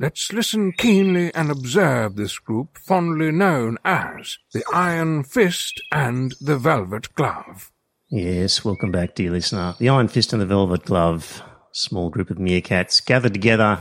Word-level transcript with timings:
Let's 0.00 0.32
listen 0.32 0.72
keenly 0.72 1.32
and 1.34 1.52
observe 1.52 2.16
this 2.16 2.40
group 2.40 2.78
fondly 2.78 3.30
known 3.30 3.78
as 3.84 4.38
the 4.52 4.64
Iron 4.72 5.22
Fist 5.22 5.80
and 5.92 6.34
the 6.40 6.58
Velvet 6.58 7.14
Glove. 7.14 7.70
Yes, 8.08 8.64
welcome 8.64 8.90
back, 8.90 9.14
dear 9.14 9.30
listener. 9.30 9.76
The 9.78 9.88
Iron 9.88 10.08
Fist 10.08 10.32
and 10.32 10.42
the 10.42 10.46
Velvet 10.46 10.84
Glove 10.84 11.44
small 11.70 12.10
group 12.10 12.30
of 12.30 12.38
meerkats 12.38 13.04
gathered 13.04 13.34
together 13.34 13.80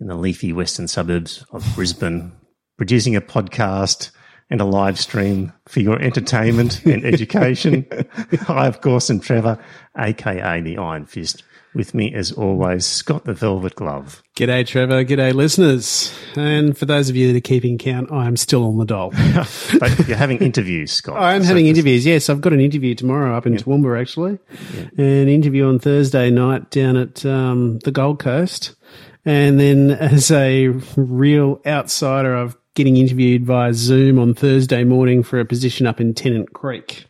in 0.00 0.08
the 0.08 0.14
leafy 0.16 0.52
western 0.52 0.86
suburbs 0.86 1.46
of 1.50 1.66
Brisbane, 1.74 2.32
producing 2.76 3.16
a 3.16 3.22
podcast 3.22 4.10
and 4.50 4.60
a 4.60 4.64
live 4.66 4.98
stream 4.98 5.50
for 5.66 5.80
your 5.80 5.98
entertainment 6.00 6.84
and 6.84 7.06
education. 7.06 7.86
I, 8.48 8.66
of 8.66 8.82
course, 8.82 9.08
am 9.08 9.20
Trevor, 9.20 9.58
aka 9.96 10.60
the 10.60 10.76
Iron 10.76 11.06
Fist. 11.06 11.42
With 11.74 11.92
me, 11.92 12.14
as 12.14 12.30
always, 12.30 12.86
Scott 12.86 13.24
the 13.24 13.32
Velvet 13.32 13.74
Glove. 13.74 14.22
G'day, 14.36 14.64
Trevor. 14.64 15.04
G'day, 15.04 15.34
listeners. 15.34 16.16
And 16.36 16.78
for 16.78 16.86
those 16.86 17.10
of 17.10 17.16
you 17.16 17.32
that 17.32 17.36
are 17.36 17.40
keeping 17.40 17.78
count, 17.78 18.12
I 18.12 18.26
am 18.26 18.36
still 18.36 18.64
on 18.64 18.78
the 18.78 18.84
dole. 18.84 19.10
but 19.80 20.06
you're 20.06 20.16
having 20.16 20.38
interviews, 20.38 20.92
Scott. 20.92 21.16
I 21.16 21.34
am 21.34 21.42
so 21.42 21.48
having 21.48 21.66
interviews. 21.66 22.06
Yes, 22.06 22.30
I've 22.30 22.40
got 22.40 22.52
an 22.52 22.60
interview 22.60 22.94
tomorrow 22.94 23.36
up 23.36 23.46
in 23.46 23.54
yeah. 23.54 23.58
Toowoomba, 23.58 24.00
actually. 24.00 24.38
Yeah. 24.72 25.04
An 25.04 25.28
interview 25.28 25.66
on 25.66 25.80
Thursday 25.80 26.30
night 26.30 26.70
down 26.70 26.96
at 26.96 27.26
um, 27.26 27.80
the 27.80 27.90
Gold 27.90 28.20
Coast. 28.20 28.76
And 29.24 29.58
then 29.58 29.90
as 29.90 30.30
a 30.30 30.68
real 30.96 31.60
outsider, 31.66 32.36
I'm 32.36 32.54
getting 32.74 32.96
interviewed 32.96 33.44
via 33.44 33.72
Zoom 33.72 34.18
on 34.18 34.34
Thursday 34.34 34.84
morning 34.84 35.22
for 35.22 35.40
a 35.40 35.44
position 35.44 35.86
up 35.86 36.00
in 36.00 36.14
Tennant 36.14 36.52
Creek. 36.52 37.06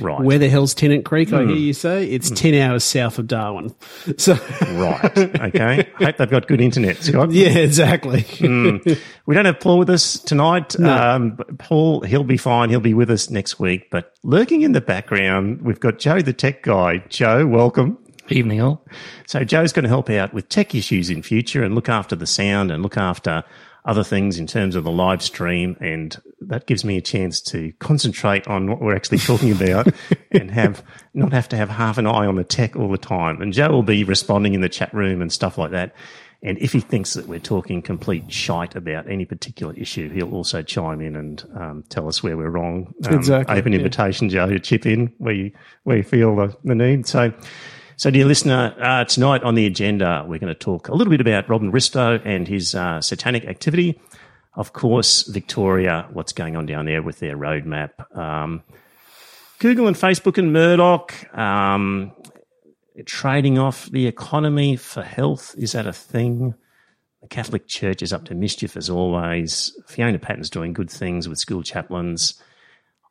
Right. 0.00 0.20
Where 0.20 0.38
the 0.38 0.48
hell's 0.48 0.74
Tennant 0.74 1.04
Creek? 1.04 1.28
Mm. 1.28 1.34
I 1.34 1.40
hear 1.40 1.48
hmm. 1.48 1.56
you 1.56 1.72
say 1.74 2.06
it's 2.06 2.30
mm. 2.30 2.36
ten 2.36 2.54
hours 2.54 2.84
south 2.84 3.18
of 3.18 3.26
Darwin. 3.26 3.74
So 4.16 4.34
right, 4.72 5.18
okay. 5.18 5.90
Hope 5.98 6.16
they've 6.16 6.30
got 6.30 6.48
good 6.48 6.60
internet, 6.60 7.02
Scott. 7.02 7.30
Yeah, 7.30 7.50
exactly. 7.50 8.22
mm. 8.22 8.98
We 9.26 9.34
don't 9.34 9.44
have 9.44 9.60
Paul 9.60 9.78
with 9.78 9.90
us 9.90 10.18
tonight. 10.18 10.78
No. 10.78 10.90
Um, 10.90 11.36
Paul, 11.58 12.00
he'll 12.00 12.24
be 12.24 12.38
fine. 12.38 12.70
He'll 12.70 12.80
be 12.80 12.94
with 12.94 13.10
us 13.10 13.28
next 13.28 13.60
week. 13.60 13.90
But 13.90 14.14
lurking 14.22 14.62
in 14.62 14.72
the 14.72 14.80
background, 14.80 15.60
we've 15.62 15.80
got 15.80 15.98
Joe, 15.98 16.20
the 16.22 16.32
tech 16.32 16.62
guy. 16.62 16.98
Joe, 17.08 17.46
welcome. 17.46 17.98
Evening, 18.30 18.60
all. 18.60 18.84
So 19.26 19.44
Joe's 19.44 19.72
going 19.72 19.84
to 19.84 19.88
help 19.88 20.10
out 20.10 20.32
with 20.32 20.48
tech 20.48 20.74
issues 20.74 21.10
in 21.10 21.22
future 21.22 21.62
and 21.62 21.74
look 21.74 21.88
after 21.88 22.16
the 22.16 22.26
sound 22.26 22.70
and 22.70 22.82
look 22.82 22.96
after 22.96 23.44
other 23.88 24.04
things 24.04 24.38
in 24.38 24.46
terms 24.46 24.76
of 24.76 24.84
the 24.84 24.90
live 24.90 25.22
stream. 25.22 25.74
And 25.80 26.14
that 26.42 26.66
gives 26.66 26.84
me 26.84 26.98
a 26.98 27.00
chance 27.00 27.40
to 27.40 27.72
concentrate 27.78 28.46
on 28.46 28.70
what 28.70 28.82
we're 28.82 28.94
actually 28.94 29.18
talking 29.18 29.50
about 29.50 29.88
and 30.30 30.50
have 30.50 30.84
not 31.14 31.32
have 31.32 31.48
to 31.48 31.56
have 31.56 31.70
half 31.70 31.96
an 31.96 32.06
eye 32.06 32.26
on 32.26 32.36
the 32.36 32.44
tech 32.44 32.76
all 32.76 32.90
the 32.90 32.98
time. 32.98 33.40
And 33.40 33.52
Joe 33.52 33.70
will 33.70 33.82
be 33.82 34.04
responding 34.04 34.52
in 34.52 34.60
the 34.60 34.68
chat 34.68 34.92
room 34.92 35.22
and 35.22 35.32
stuff 35.32 35.56
like 35.56 35.70
that. 35.70 35.94
And 36.42 36.58
if 36.58 36.72
he 36.72 36.80
thinks 36.80 37.14
that 37.14 37.26
we're 37.26 37.40
talking 37.40 37.82
complete 37.82 38.30
shite 38.30 38.76
about 38.76 39.10
any 39.10 39.24
particular 39.24 39.74
issue, 39.74 40.08
he'll 40.10 40.32
also 40.32 40.62
chime 40.62 41.00
in 41.00 41.16
and 41.16 41.42
um, 41.56 41.84
tell 41.88 42.06
us 42.06 42.22
where 42.22 42.36
we're 42.36 42.50
wrong. 42.50 42.94
Um, 43.06 43.14
exactly. 43.14 43.56
Open 43.56 43.72
invitation, 43.74 44.28
yeah. 44.28 44.46
Joe, 44.46 44.52
to 44.52 44.60
chip 44.60 44.86
in 44.86 45.12
where 45.18 45.34
you 45.34 45.52
where 45.82 45.96
you 45.96 46.04
feel 46.04 46.36
the, 46.36 46.56
the 46.62 46.76
need. 46.76 47.08
So, 47.08 47.32
so, 47.98 48.12
dear 48.12 48.26
listener, 48.26 48.76
uh, 48.80 49.04
tonight 49.06 49.42
on 49.42 49.56
the 49.56 49.66
agenda, 49.66 50.24
we're 50.24 50.38
going 50.38 50.54
to 50.54 50.58
talk 50.58 50.86
a 50.86 50.94
little 50.94 51.10
bit 51.10 51.20
about 51.20 51.48
Robin 51.48 51.72
Bristow 51.72 52.20
and 52.24 52.46
his 52.46 52.72
uh, 52.72 53.00
satanic 53.00 53.44
activity. 53.44 54.00
Of 54.54 54.72
course, 54.72 55.24
Victoria, 55.24 56.06
what's 56.12 56.32
going 56.32 56.56
on 56.56 56.64
down 56.64 56.84
there 56.84 57.02
with 57.02 57.18
their 57.18 57.36
roadmap. 57.36 58.16
Um, 58.16 58.62
Google 59.58 59.88
and 59.88 59.96
Facebook 59.96 60.38
and 60.38 60.52
Murdoch 60.52 61.12
um, 61.36 62.12
trading 63.04 63.58
off 63.58 63.86
the 63.90 64.06
economy 64.06 64.76
for 64.76 65.02
health. 65.02 65.56
Is 65.58 65.72
that 65.72 65.88
a 65.88 65.92
thing? 65.92 66.54
The 67.22 67.26
Catholic 67.26 67.66
Church 67.66 68.00
is 68.00 68.12
up 68.12 68.26
to 68.26 68.34
mischief 68.36 68.76
as 68.76 68.88
always. 68.88 69.76
Fiona 69.88 70.20
Patten's 70.20 70.50
doing 70.50 70.72
good 70.72 70.88
things 70.88 71.28
with 71.28 71.40
school 71.40 71.64
chaplains. 71.64 72.40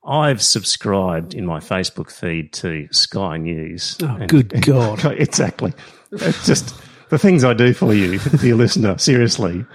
I've 0.08 0.42
subscribed 0.42 1.34
in 1.34 1.46
my 1.46 1.60
Facebook 1.60 2.10
feed 2.10 2.54
to 2.54 2.88
Sky 2.92 3.38
News. 3.38 3.98
Oh, 4.02 4.16
and, 4.16 4.30
good 4.30 4.62
God. 4.66 5.04
exactly. 5.20 5.74
It's 6.14 6.46
just 6.46 6.74
the 7.10 7.20
things 7.20 7.44
I 7.44 7.54
do 7.54 7.74
for 7.74 7.94
you, 7.94 8.20
dear 8.40 8.56
listener. 8.56 8.98
Seriously. 8.98 9.66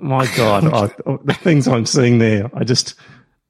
My 0.00 0.26
God, 0.36 0.64
I, 0.64 0.94
oh, 1.06 1.18
the 1.24 1.34
things 1.34 1.66
I'm 1.66 1.86
seeing 1.86 2.18
there, 2.18 2.50
I 2.54 2.64
just. 2.64 2.94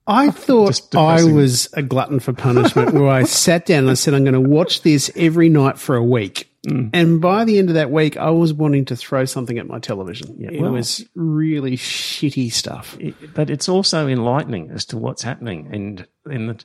I 0.07 0.31
thought 0.31 0.97
I 0.97 1.23
was 1.23 1.69
a 1.75 1.83
glutton 1.83 2.19
for 2.19 2.33
punishment 2.33 2.95
where 2.95 3.07
I 3.07 3.23
sat 3.23 3.67
down 3.67 3.81
and 3.81 3.91
I 3.91 3.95
said, 3.95 4.15
I'm 4.15 4.25
going 4.25 4.35
to 4.35 4.41
watch 4.41 4.83
this 4.83 5.09
every 5.15 5.49
night 5.49 5.79
for 5.79 5.95
a 5.95 6.03
week. 6.03 6.50
Mm. 6.67 6.91
And 6.93 7.21
by 7.21 7.45
the 7.45 7.59
end 7.59 7.71
of 7.71 7.75
that 7.75 7.91
week, 7.91 8.17
I 8.17 8.31
was 8.31 8.53
wanting 8.53 8.85
to 8.87 8.97
throw 8.97 9.25
something 9.25 9.59
at 9.59 9.67
my 9.67 9.79
television. 9.79 10.37
Yeah, 10.39 10.51
it 10.51 10.61
well, 10.61 10.73
was 10.73 11.05
really 11.15 11.77
shitty 11.77 12.53
stuff. 12.53 12.97
It, 13.01 13.35
but 13.35 13.49
it's 13.49 13.69
also 13.69 14.07
enlightening 14.09 14.71
as 14.71 14.85
to 14.87 14.99
what's 14.99 15.23
happening. 15.23 15.71
And, 15.73 16.07
and 16.27 16.65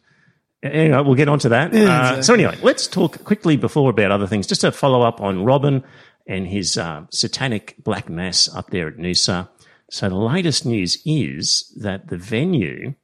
anyway, 0.61 1.01
we'll 1.01 1.15
get 1.15 1.29
onto 1.29 1.49
that. 1.49 1.73
Yeah, 1.73 1.83
uh, 1.83 1.99
exactly. 1.99 2.23
So 2.23 2.33
anyway, 2.33 2.57
let's 2.61 2.87
talk 2.87 3.23
quickly 3.23 3.55
before 3.55 3.89
about 3.89 4.11
other 4.11 4.27
things, 4.27 4.47
just 4.47 4.61
to 4.61 4.71
follow 4.71 5.01
up 5.01 5.21
on 5.21 5.45
Robin 5.45 5.83
and 6.27 6.47
his 6.47 6.77
uh, 6.77 7.05
satanic 7.11 7.75
black 7.83 8.09
mass 8.09 8.53
up 8.53 8.71
there 8.71 8.89
at 8.89 8.97
Noosa. 8.97 9.47
So 9.89 10.09
the 10.09 10.15
latest 10.15 10.65
news 10.65 11.01
is 11.05 11.71
that 11.77 12.09
the 12.09 12.17
venue, 12.17 12.95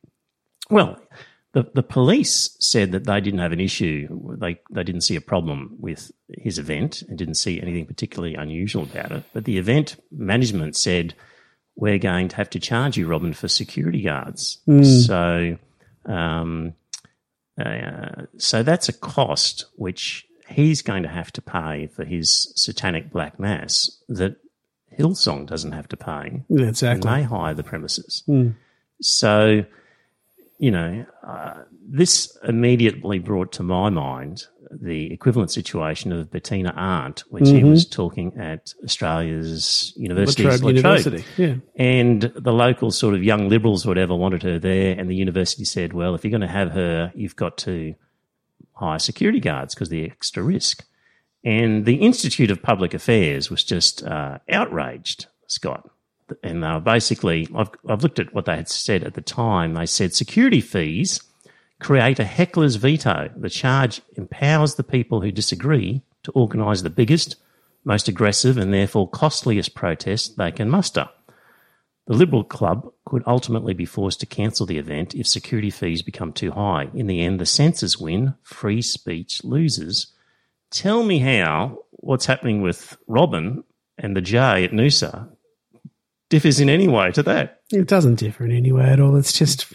well, 0.69 0.99
the, 1.53 1.69
the 1.73 1.83
police 1.83 2.55
said 2.59 2.91
that 2.93 3.05
they 3.05 3.19
didn't 3.19 3.39
have 3.39 3.51
an 3.51 3.59
issue. 3.59 4.07
They, 4.39 4.59
they 4.71 4.83
didn't 4.83 5.01
see 5.01 5.15
a 5.15 5.21
problem 5.21 5.75
with 5.79 6.11
his 6.29 6.57
event 6.57 7.01
and 7.01 7.17
didn't 7.17 7.35
see 7.35 7.61
anything 7.61 7.85
particularly 7.85 8.35
unusual 8.35 8.83
about 8.83 9.11
it. 9.11 9.23
But 9.33 9.43
the 9.45 9.57
event 9.57 9.97
management 10.11 10.77
said, 10.77 11.13
we're 11.75 11.97
going 11.97 12.29
to 12.29 12.35
have 12.37 12.49
to 12.51 12.59
charge 12.59 12.97
you, 12.97 13.07
Robin, 13.07 13.33
for 13.33 13.47
security 13.47 14.01
guards. 14.01 14.59
Mm. 14.67 15.07
So, 15.07 15.57
um, 16.11 16.73
uh, 17.59 18.23
so 18.37 18.63
that's 18.63 18.87
a 18.87 18.93
cost 18.93 19.65
which 19.75 20.27
he's 20.47 20.81
going 20.81 21.03
to 21.03 21.09
have 21.09 21.31
to 21.33 21.41
pay 21.41 21.87
for 21.87 22.05
his 22.05 22.53
satanic 22.55 23.11
black 23.11 23.39
mass 23.39 24.01
that 24.09 24.37
Hillsong 24.97 25.47
doesn't 25.47 25.71
have 25.71 25.87
to 25.89 25.97
pay. 25.97 26.43
Exactly. 26.49 27.09
And 27.09 27.19
they 27.19 27.23
hire 27.23 27.53
the 27.53 27.63
premises. 27.63 28.23
Mm. 28.27 28.55
So 29.01 29.65
you 30.61 30.69
know, 30.69 31.03
uh, 31.27 31.63
this 31.89 32.37
immediately 32.43 33.17
brought 33.17 33.51
to 33.53 33.63
my 33.63 33.89
mind 33.89 34.45
the 34.69 35.11
equivalent 35.11 35.49
situation 35.49 36.13
of 36.13 36.29
Bettina 36.29 36.71
Arndt 36.75 37.23
when 37.29 37.43
mm-hmm. 37.43 37.57
she 37.57 37.63
was 37.63 37.83
talking 37.83 38.37
at 38.37 38.71
Australia's 38.83 39.91
universities, 39.97 40.61
University. 40.61 41.25
Yeah. 41.35 41.55
And 41.75 42.21
the 42.21 42.53
local 42.53 42.91
sort 42.91 43.15
of 43.15 43.23
young 43.23 43.49
liberals, 43.49 43.87
or 43.87 43.89
whatever, 43.89 44.15
wanted 44.15 44.43
her 44.43 44.59
there. 44.59 44.95
And 44.99 45.09
the 45.09 45.15
university 45.15 45.65
said, 45.65 45.93
well, 45.93 46.13
if 46.13 46.23
you're 46.23 46.29
going 46.29 46.41
to 46.41 46.47
have 46.47 46.71
her, 46.73 47.11
you've 47.15 47.35
got 47.35 47.57
to 47.59 47.95
hire 48.73 48.99
security 48.99 49.39
guards 49.39 49.73
because 49.73 49.89
the 49.89 50.05
extra 50.05 50.43
risk. 50.43 50.85
And 51.43 51.85
the 51.87 51.95
Institute 51.95 52.51
of 52.51 52.61
Public 52.61 52.93
Affairs 52.93 53.49
was 53.49 53.63
just 53.63 54.03
uh, 54.03 54.37
outraged, 54.47 55.25
Scott 55.47 55.89
and 56.43 56.63
uh, 56.63 56.79
basically, 56.79 57.47
I've, 57.55 57.69
I've 57.87 58.03
looked 58.03 58.19
at 58.19 58.33
what 58.33 58.45
they 58.45 58.55
had 58.55 58.69
said 58.69 59.03
at 59.03 59.13
the 59.13 59.21
time. 59.21 59.73
They 59.73 59.85
said 59.85 60.13
security 60.13 60.61
fees 60.61 61.21
create 61.79 62.19
a 62.19 62.23
heckler's 62.23 62.75
veto. 62.75 63.31
The 63.35 63.49
charge 63.49 64.01
empowers 64.15 64.75
the 64.75 64.83
people 64.83 65.21
who 65.21 65.31
disagree 65.31 66.03
to 66.23 66.31
organise 66.31 66.83
the 66.83 66.89
biggest, 66.89 67.35
most 67.83 68.07
aggressive, 68.07 68.57
and 68.57 68.73
therefore 68.73 69.09
costliest 69.09 69.73
protest 69.73 70.37
they 70.37 70.51
can 70.51 70.69
muster. 70.69 71.09
The 72.07 72.13
Liberal 72.13 72.43
Club 72.43 72.91
could 73.05 73.23
ultimately 73.25 73.73
be 73.73 73.85
forced 73.85 74.19
to 74.19 74.25
cancel 74.25 74.65
the 74.65 74.77
event 74.77 75.15
if 75.15 75.27
security 75.27 75.69
fees 75.69 76.01
become 76.01 76.33
too 76.33 76.51
high. 76.51 76.89
In 76.93 77.07
the 77.07 77.21
end, 77.21 77.39
the 77.39 77.45
censors 77.45 77.97
win, 77.97 78.35
free 78.43 78.81
speech 78.81 79.43
loses. 79.43 80.07
Tell 80.71 81.03
me 81.03 81.19
how 81.19 81.79
what's 81.91 82.25
happening 82.25 82.61
with 82.61 82.97
Robin 83.07 83.63
and 83.97 84.15
the 84.15 84.21
J 84.21 84.63
at 84.63 84.71
Noosa 84.71 85.29
differs 86.31 86.59
in 86.59 86.69
any 86.69 86.87
way 86.87 87.11
to 87.11 87.21
that. 87.21 87.61
It 87.69 87.87
doesn't 87.87 88.15
differ 88.15 88.45
in 88.45 88.51
any 88.51 88.71
way 88.71 88.85
at 88.85 88.99
all. 88.99 89.15
It's 89.17 89.33
just, 89.33 89.71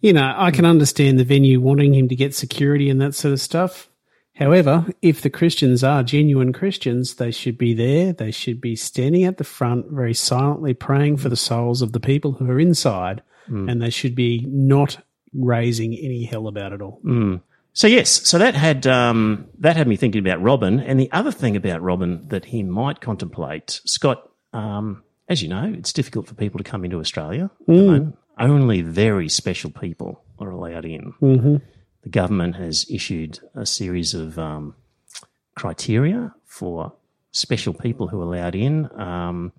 you 0.00 0.12
know, 0.12 0.32
I 0.36 0.52
can 0.52 0.64
understand 0.64 1.18
the 1.18 1.24
venue 1.24 1.60
wanting 1.60 1.94
him 1.94 2.08
to 2.08 2.14
get 2.14 2.34
security 2.34 2.88
and 2.88 3.00
that 3.00 3.16
sort 3.16 3.32
of 3.32 3.40
stuff. 3.40 3.88
However, 4.36 4.86
if 5.02 5.22
the 5.22 5.30
Christians 5.30 5.82
are 5.82 6.02
genuine 6.02 6.52
Christians, 6.52 7.16
they 7.16 7.30
should 7.30 7.58
be 7.58 7.74
there. 7.74 8.12
They 8.12 8.30
should 8.30 8.60
be 8.60 8.76
standing 8.76 9.24
at 9.24 9.38
the 9.38 9.44
front, 9.44 9.86
very 9.90 10.14
silently 10.14 10.74
praying 10.74 11.16
for 11.16 11.28
the 11.28 11.36
souls 11.36 11.82
of 11.82 11.92
the 11.92 12.00
people 12.00 12.32
who 12.32 12.50
are 12.50 12.60
inside, 12.60 13.22
and 13.68 13.82
they 13.82 13.90
should 13.90 14.14
be 14.14 14.46
not 14.48 14.98
raising 15.34 15.94
any 15.94 16.24
hell 16.24 16.46
about 16.46 16.72
it 16.72 16.80
all. 16.82 17.00
So 17.74 17.86
yes, 17.86 18.10
so 18.28 18.38
that 18.38 18.54
had 18.54 18.86
um, 18.86 19.46
that 19.58 19.76
had 19.76 19.88
me 19.88 19.96
thinking 19.96 20.20
about 20.20 20.42
Robin, 20.42 20.78
and 20.80 21.00
the 21.00 21.10
other 21.12 21.32
thing 21.32 21.56
about 21.56 21.80
Robin 21.82 22.26
that 22.28 22.46
he 22.46 22.62
might 22.62 23.00
contemplate, 23.00 23.80
Scott. 23.84 24.30
Um, 24.52 25.04
as 25.28 25.42
you 25.42 25.48
know, 25.48 25.72
it's 25.76 25.92
difficult 25.92 26.26
for 26.26 26.34
people 26.34 26.58
to 26.58 26.64
come 26.64 26.84
into 26.84 26.98
Australia. 27.00 27.50
at 27.60 27.66
the 27.66 27.72
moment. 27.86 28.18
Only 28.38 28.82
very 28.82 29.28
special 29.28 29.70
people 29.70 30.22
are 30.38 30.50
allowed 30.50 30.84
in. 30.84 31.12
Mm-hmm. 31.20 31.56
The 32.02 32.08
government 32.08 32.56
has 32.56 32.86
issued 32.90 33.38
a 33.54 33.66
series 33.66 34.14
of 34.14 34.38
um, 34.38 34.74
criteria 35.54 36.34
for 36.46 36.92
special 37.30 37.74
people 37.74 38.08
who 38.08 38.20
are 38.20 38.24
allowed 38.24 38.54
in. 38.54 38.88
Um, 39.00 39.52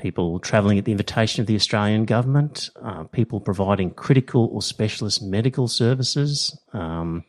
people 0.00 0.38
travelling 0.40 0.78
at 0.78 0.84
the 0.84 0.92
invitation 0.92 1.40
of 1.40 1.46
the 1.46 1.54
Australian 1.54 2.04
government, 2.04 2.70
uh, 2.82 3.04
people 3.04 3.40
providing 3.40 3.90
critical 3.90 4.48
or 4.52 4.62
specialist 4.62 5.22
medical 5.22 5.68
services, 5.68 6.58
um, 6.72 7.24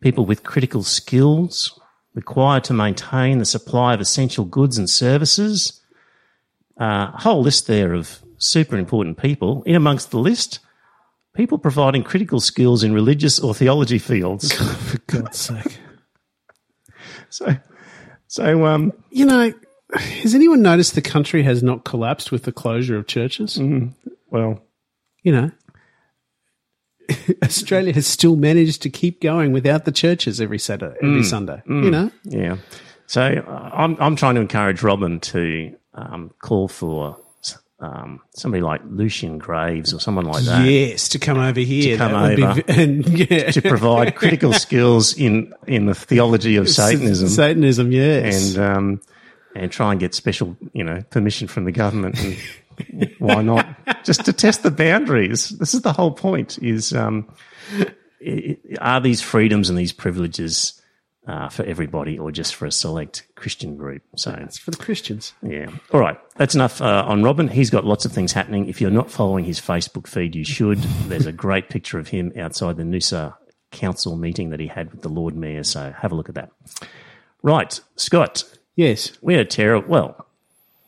people 0.00 0.24
with 0.24 0.44
critical 0.44 0.82
skills 0.82 1.78
required 2.14 2.64
to 2.64 2.72
maintain 2.72 3.38
the 3.38 3.44
supply 3.44 3.94
of 3.94 4.00
essential 4.00 4.44
goods 4.44 4.78
and 4.78 4.88
services. 4.88 5.80
Uh, 6.80 7.10
a 7.14 7.20
whole 7.20 7.42
list 7.42 7.66
there 7.66 7.92
of 7.94 8.22
super 8.38 8.76
important 8.76 9.18
people. 9.18 9.62
In 9.64 9.74
amongst 9.74 10.10
the 10.10 10.18
list, 10.18 10.58
people 11.34 11.58
providing 11.58 12.02
critical 12.02 12.40
skills 12.40 12.82
in 12.82 12.92
religious 12.92 13.38
or 13.38 13.54
theology 13.54 13.98
fields. 13.98 14.52
For 14.90 14.98
God's 15.06 15.38
sake. 15.38 15.78
so, 17.28 17.56
so 18.26 18.66
um, 18.66 18.92
You 19.10 19.26
know, 19.26 19.52
has 19.94 20.34
anyone 20.34 20.62
noticed 20.62 20.94
the 20.94 21.02
country 21.02 21.42
has 21.42 21.62
not 21.62 21.84
collapsed 21.84 22.32
with 22.32 22.44
the 22.44 22.52
closure 22.52 22.96
of 22.96 23.06
churches? 23.06 23.58
well, 24.30 24.62
You 25.22 25.32
know, 25.32 25.50
Australia 27.42 27.92
has 27.92 28.06
still 28.06 28.36
managed 28.36 28.82
to 28.82 28.90
keep 28.90 29.20
going 29.20 29.52
without 29.52 29.84
the 29.84 29.92
churches 29.92 30.40
every 30.40 30.58
Saturday, 30.58 30.96
every 31.02 31.22
Sunday. 31.24 31.62
You 31.66 31.90
know, 31.90 32.10
Yeah. 32.24 32.56
So 33.06 33.22
uh, 33.22 33.70
I'm 33.74 33.96
I'm 34.00 34.16
trying 34.16 34.36
to 34.36 34.40
encourage 34.40 34.82
Robin 34.82 35.20
to 35.20 35.76
um, 35.94 36.32
call 36.40 36.68
for 36.68 37.18
um, 37.82 38.20
somebody 38.34 38.62
like 38.62 38.80
Lucien 38.86 39.38
Greaves 39.38 39.92
or 39.92 39.98
someone 39.98 40.24
like 40.24 40.44
that 40.44 40.64
yes, 40.64 41.08
to 41.10 41.18
come 41.18 41.38
over 41.38 41.58
here, 41.60 41.96
to 41.96 41.98
come 41.98 42.14
over. 42.14 42.62
be, 42.62 42.62
and 42.68 43.06
yeah, 43.08 43.50
to 43.50 43.60
provide 43.60 44.14
critical 44.14 44.52
skills 44.52 45.16
in 45.16 45.52
in 45.66 45.86
the 45.86 45.94
theology 45.94 46.56
of 46.56 46.68
Satanism 46.68 47.28
Satanism, 47.28 47.90
yes, 47.90 48.54
and 48.54 48.64
um, 48.64 49.00
and 49.56 49.72
try 49.72 49.90
and 49.90 49.98
get 49.98 50.14
special 50.14 50.56
you 50.72 50.84
know 50.84 51.02
permission 51.10 51.48
from 51.48 51.64
the 51.64 51.72
government. 51.72 52.18
And 52.20 53.10
why 53.18 53.42
not 53.42 53.66
just 54.04 54.24
to 54.26 54.32
test 54.32 54.62
the 54.62 54.70
boundaries? 54.70 55.48
This 55.48 55.74
is 55.74 55.82
the 55.82 55.92
whole 55.92 56.12
point: 56.12 56.58
is 56.62 56.92
um, 56.92 57.28
are 58.80 59.00
these 59.00 59.20
freedoms 59.20 59.68
and 59.68 59.76
these 59.76 59.92
privileges 59.92 60.80
uh, 61.26 61.48
for 61.48 61.64
everybody 61.64 62.18
or 62.18 62.32
just 62.32 62.54
for 62.54 62.66
a 62.66 62.72
select 62.72 63.26
Christian 63.34 63.76
group? 63.76 64.02
So 64.16 64.32
it's 64.40 64.58
for 64.58 64.70
the 64.70 64.76
Christians. 64.76 65.34
yeah. 65.42 65.66
All 65.92 66.00
right. 66.00 66.18
That's 66.36 66.54
enough 66.54 66.80
uh, 66.80 67.04
on 67.06 67.22
Robin. 67.22 67.48
He's 67.48 67.70
got 67.70 67.84
lots 67.84 68.04
of 68.04 68.12
things 68.12 68.32
happening. 68.32 68.68
If 68.68 68.80
you're 68.80 68.90
not 68.90 69.10
following 69.10 69.44
his 69.44 69.60
Facebook 69.60 70.06
feed, 70.06 70.34
you 70.34 70.44
should. 70.44 70.78
There's 71.08 71.26
a 71.26 71.32
great 71.32 71.68
picture 71.68 71.98
of 71.98 72.08
him 72.08 72.32
outside 72.36 72.76
the 72.76 72.82
Noosa 72.82 73.34
council 73.70 74.16
meeting 74.16 74.50
that 74.50 74.60
he 74.60 74.66
had 74.66 74.90
with 74.90 75.02
the 75.02 75.08
Lord 75.08 75.34
Mayor. 75.34 75.64
So 75.64 75.92
have 75.92 76.12
a 76.12 76.14
look 76.14 76.28
at 76.28 76.34
that. 76.34 76.50
Right. 77.42 77.80
Scott, 77.96 78.44
Yes, 78.74 79.12
we 79.20 79.34
had 79.34 79.42
a 79.42 79.48
terrible, 79.48 79.88
well, 79.88 80.26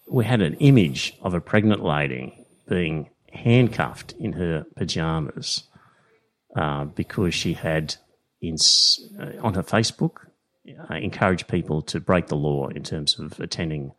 we 0.08 0.24
had 0.24 0.40
an 0.40 0.54
image 0.54 1.14
of 1.22 1.34
a 1.34 1.40
pregnant 1.40 1.84
lady 1.84 2.46
being 2.68 3.10
handcuffed 3.32 4.12
in 4.18 4.32
her 4.32 4.64
pajamas 4.76 5.64
uh, 6.56 6.84
because 6.86 7.34
she 7.34 7.52
had 7.52 7.96
in, 8.48 8.56
uh, 9.20 9.40
on 9.40 9.54
her 9.54 9.62
Facebook 9.62 10.26
uh, 10.68 10.94
encouraged 10.94 11.48
people 11.48 11.82
to 11.82 12.00
break 12.00 12.28
the 12.28 12.36
law 12.36 12.68
in 12.68 12.82
terms 12.82 13.18
of 13.18 13.38
attending 13.40 13.92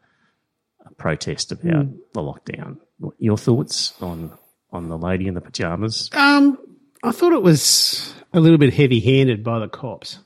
a 0.86 0.94
protest 0.94 1.51
about 1.51 1.88
the 2.13 2.21
lockdown. 2.21 2.77
Your 3.19 3.38
thoughts 3.38 3.94
on 4.01 4.31
on 4.71 4.89
the 4.89 4.97
lady 4.97 5.27
in 5.27 5.33
the 5.33 5.42
pajamas? 5.42 6.09
Um, 6.13 6.57
I 7.03 7.12
thought 7.12 7.33
it 7.33 7.42
was 7.42 8.13
a 8.33 8.39
little 8.39 8.57
bit 8.57 8.74
heavy 8.74 9.00
handed 9.00 9.44
by 9.44 9.59
the 9.59 9.68
cops. 9.68 10.19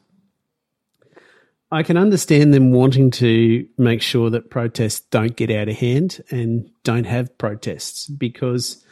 I 1.71 1.83
can 1.83 1.97
understand 1.97 2.51
them 2.53 2.71
wanting 2.71 3.11
to 3.11 3.67
make 3.77 4.01
sure 4.01 4.31
that 4.31 4.49
protests 4.49 5.01
don't 5.01 5.35
get 5.35 5.51
out 5.51 5.69
of 5.69 5.75
hand 5.75 6.23
and 6.31 6.71
don't 6.83 7.03
have 7.03 7.37
protests 7.37 8.07
because 8.07 8.83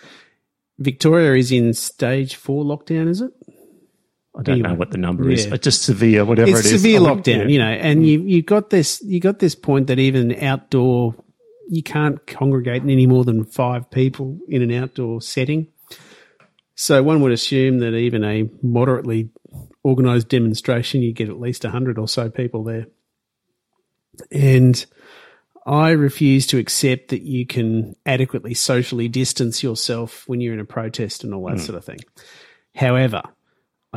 Victoria 0.78 1.34
is 1.34 1.52
in 1.52 1.74
stage 1.74 2.36
four 2.36 2.64
lockdown, 2.64 3.10
is 3.10 3.22
it? 3.22 3.34
I 4.38 4.44
don't 4.44 4.60
know 4.60 4.76
what 4.76 4.92
the 4.92 4.98
number 4.98 5.30
is. 5.30 5.46
yeah. 5.46 5.56
It's 5.56 5.64
just 5.64 5.84
severe, 5.84 6.24
whatever 6.24 6.52
it's 6.52 6.60
it 6.60 6.66
is. 6.66 6.82
severe 6.82 7.00
I 7.00 7.04
lockdown, 7.04 7.44
yeah. 7.44 7.48
you 7.48 7.60
know, 7.60 7.70
and 7.70 8.06
you 8.06 8.22
you 8.22 8.44
got 8.44 8.70
this 8.70 9.02
you 9.04 9.20
got 9.20 9.40
this 9.40 9.56
point 9.56 9.88
that 9.88 10.00
even 10.00 10.36
outdoor 10.44 11.16
you 11.70 11.84
can't 11.84 12.26
congregate 12.28 12.84
any 12.84 13.08
more 13.08 13.26
than 13.26 13.44
five 13.44 13.90
people 13.90 14.40
in 14.48 14.62
an 14.62 14.72
outdoor 14.72 15.22
setting. 15.22 15.68
So 16.76 17.02
one 17.02 17.22
would 17.22 17.32
assume 17.32 17.80
that 17.80 17.96
even 17.96 18.24
a 18.24 18.50
moderately 18.62 19.32
organised 19.84 20.30
demonstration, 20.30 21.02
you 21.02 21.14
get 21.14 21.30
at 21.30 21.40
least 21.40 21.64
hundred 21.64 21.98
or 21.98 22.08
so 22.08 22.30
people 22.30 22.64
there. 22.64 22.86
And 24.32 24.86
I 25.66 25.90
refuse 25.90 26.48
to 26.48 26.58
accept 26.58 27.10
that 27.10 27.24
you 27.24 27.46
can 27.46 27.96
adequately 28.06 28.54
socially 28.54 29.08
distance 29.08 29.62
yourself 29.62 30.24
when 30.28 30.40
you're 30.40 30.54
in 30.54 30.60
a 30.60 30.66
protest 30.66 31.24
and 31.24 31.34
all 31.34 31.46
that 31.48 31.58
hmm. 31.58 31.64
sort 31.64 31.78
of 31.78 31.86
thing. 31.86 32.00
However, 32.76 33.24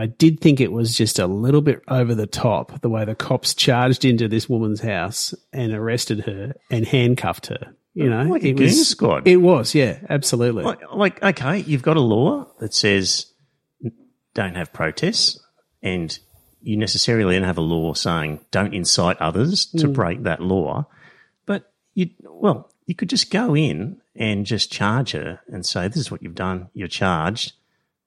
I 0.01 0.07
did 0.07 0.41
think 0.41 0.61
it 0.61 0.73
was 0.73 0.97
just 0.97 1.19
a 1.19 1.27
little 1.27 1.61
bit 1.61 1.83
over 1.89 2.15
the 2.15 2.27
top 2.27 2.81
the 2.81 2.89
way 2.89 3.05
the 3.05 3.15
cops 3.15 3.53
charged 3.53 4.05
into 4.05 4.29
this 4.29 4.49
woman's 4.49 4.81
house 4.81 5.35
and 5.53 5.75
arrested 5.75 6.21
her 6.21 6.55
and 6.71 6.87
handcuffed 6.87 7.49
her. 7.49 7.75
You 7.93 8.09
know, 8.09 8.23
Like 8.23 8.45
a 8.45 8.49
it 8.49 8.59
was 8.59 8.89
squad. 8.89 9.29
It 9.29 9.39
was, 9.39 9.75
yeah, 9.75 9.99
absolutely. 10.09 10.63
like, 10.63 10.81
like 10.93 11.23
okay, 11.23 11.59
you've 11.59 11.83
got 11.83 11.99
a 11.99 12.01
law 12.01 12.47
that 12.61 12.73
says 12.73 13.27
don't 14.33 14.55
have 14.55 14.73
protests, 14.73 15.39
and 15.83 16.19
you 16.63 16.79
necessarily 16.79 17.35
don't 17.35 17.45
have 17.45 17.59
a 17.59 17.63
law 17.63 17.93
saying 17.93 18.41
don't 18.51 18.73
incite 18.73 19.19
others 19.19 19.67
to 19.67 19.89
mm. 19.89 19.93
break 19.93 20.23
that 20.23 20.41
law. 20.41 20.87
But 21.45 21.73
you, 21.95 22.11
well, 22.25 22.73
you 22.87 22.95
could 22.95 23.11
just 23.11 23.31
go 23.31 23.55
in 23.55 24.01
and 24.15 24.47
just 24.47 24.73
charge 24.73 25.13
her 25.13 25.41
and 25.49 25.67
say, 25.67 25.89
"This 25.89 25.99
is 25.99 26.11
what 26.11 26.23
you've 26.23 26.35
done. 26.35 26.69
You're 26.73 26.89
charged. 26.89 27.53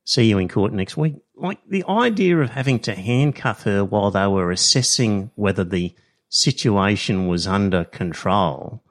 See 0.05 0.25
you 0.25 0.37
in 0.37 0.47
court 0.47 0.73
next 0.73 0.97
week." 0.97 1.15
Like 1.35 1.59
the 1.67 1.83
idea 1.87 2.37
of 2.39 2.51
having 2.51 2.79
to 2.81 2.93
handcuff 2.95 3.63
her 3.63 3.83
while 3.83 4.11
they 4.11 4.27
were 4.27 4.51
assessing 4.51 5.31
whether 5.35 5.63
the 5.63 5.93
situation 6.29 7.27
was 7.27 7.47
under 7.47 7.83
control. 7.85 8.83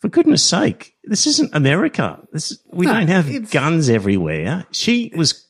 For 0.00 0.08
goodness 0.08 0.42
sake, 0.42 0.96
this 1.04 1.26
isn't 1.26 1.54
America. 1.54 2.18
This 2.32 2.58
we 2.72 2.86
No, 2.86 2.94
don't 2.94 3.08
have 3.08 3.50
guns 3.50 3.88
everywhere. 3.88 4.66
She 4.72 5.12
was. 5.14 5.46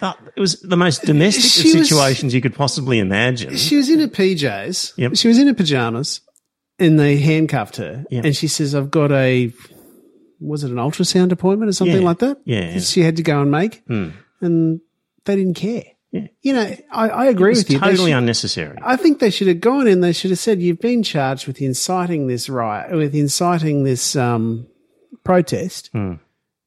The, 0.00 0.14
it 0.36 0.40
was 0.40 0.60
the 0.60 0.76
most 0.76 1.02
domestic 1.04 1.66
of 1.66 1.78
was- 1.78 1.88
situations 1.88 2.32
you 2.32 2.40
could 2.40 2.54
possibly 2.54 2.98
imagine. 2.98 3.56
She 3.56 3.76
was 3.76 3.90
in 3.90 3.98
her 4.00 4.08
PJs. 4.08 4.94
Yep. 4.96 5.16
She 5.16 5.28
was 5.28 5.38
in 5.38 5.48
her 5.48 5.54
pajamas, 5.54 6.20
and 6.78 6.98
they 6.98 7.18
handcuffed 7.18 7.76
her. 7.76 8.04
Yep. 8.10 8.24
And 8.24 8.34
she 8.36 8.48
says, 8.48 8.74
"I've 8.74 8.90
got 8.90 9.12
a 9.12 9.52
was 10.42 10.64
it 10.64 10.70
an 10.70 10.76
ultrasound 10.76 11.32
appointment 11.32 11.68
or 11.68 11.72
something 11.72 12.00
Yeah. 12.02 12.06
like 12.08 12.18
that? 12.18 12.38
Yeah, 12.44 12.78
she 12.80 13.00
had 13.02 13.16
to 13.16 13.22
go 13.22 13.40
and 13.42 13.50
make, 13.50 13.82
Hmm. 13.86 14.08
and 14.40 14.80
they 15.24 15.36
didn't 15.36 15.54
care. 15.54 15.84
Yeah. 16.10 16.26
You 16.42 16.52
know, 16.52 16.76
I, 16.90 17.08
I 17.08 17.24
agree 17.26 17.50
with 17.54 17.70
you. 17.70 17.78
Totally 17.78 18.10
should- 18.10 18.18
unnecessary. 18.18 18.76
I 18.82 18.96
think 18.96 19.18
they 19.18 19.30
should 19.30 19.48
have 19.48 19.60
gone 19.60 19.86
in. 19.86 20.00
They 20.02 20.12
should 20.12 20.30
have 20.30 20.38
said, 20.38 20.60
"You've 20.60 20.78
been 20.80 21.02
charged 21.02 21.46
with 21.46 21.62
inciting 21.62 22.26
this 22.26 22.50
riot, 22.50 22.94
with 22.94 23.14
inciting 23.14 23.84
this 23.84 24.14
um, 24.16 24.66
protest. 25.24 25.88
Hmm. 25.92 26.14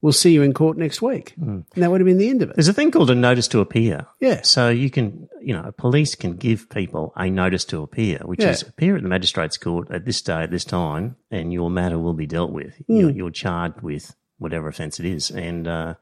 We'll 0.05 0.13
see 0.13 0.33
you 0.33 0.43
in 0.43 0.53
court 0.53 0.77
next 0.77 1.01
week." 1.01 1.33
And 1.41 1.65
that 1.73 1.89
would 1.89 1.99
have 1.99 2.05
been 2.05 2.19
the 2.19 2.29
end 2.29 2.43
of 2.43 2.51
it. 2.51 2.55
There's 2.55 2.67
a 2.67 2.73
thing 2.73 2.91
called 2.91 3.09
a 3.09 3.15
notice 3.15 3.47
to 3.49 3.59
appear. 3.59 4.05
Yeah. 4.19 4.41
So 4.43 4.69
you 4.69 4.91
can, 4.91 5.27
you 5.41 5.53
know, 5.53 5.71
police 5.77 6.13
can 6.13 6.35
give 6.35 6.69
people 6.69 7.11
a 7.15 7.27
notice 7.29 7.65
to 7.65 7.81
appear, 7.81 8.19
which 8.23 8.41
Yeah. 8.41 8.51
is 8.51 8.61
appear 8.61 8.95
at 8.97 9.01
the 9.01 9.09
magistrate's 9.09 9.57
court 9.57 9.89
at 9.89 10.05
this 10.05 10.21
day, 10.21 10.43
at 10.43 10.51
this 10.51 10.63
time, 10.63 11.15
and 11.31 11.51
your 11.51 11.71
matter 11.71 11.97
will 11.97 12.13
be 12.13 12.27
dealt 12.27 12.51
with. 12.51 12.75
You're, 12.87 13.09
Hmm. 13.09 13.17
you're 13.17 13.31
charged 13.31 13.81
with 13.81 14.15
whatever 14.37 14.67
offence 14.67 14.99
it 14.99 15.05
is. 15.07 15.31
And, 15.31 15.67
uh, 15.67 15.95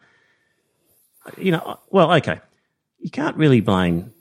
you 1.37 1.51
know, 1.51 1.79
well, 1.89 2.11
okay. 2.15 2.41
You 2.99 3.09
can't 3.09 3.37
really 3.37 3.61
blame 3.61 4.11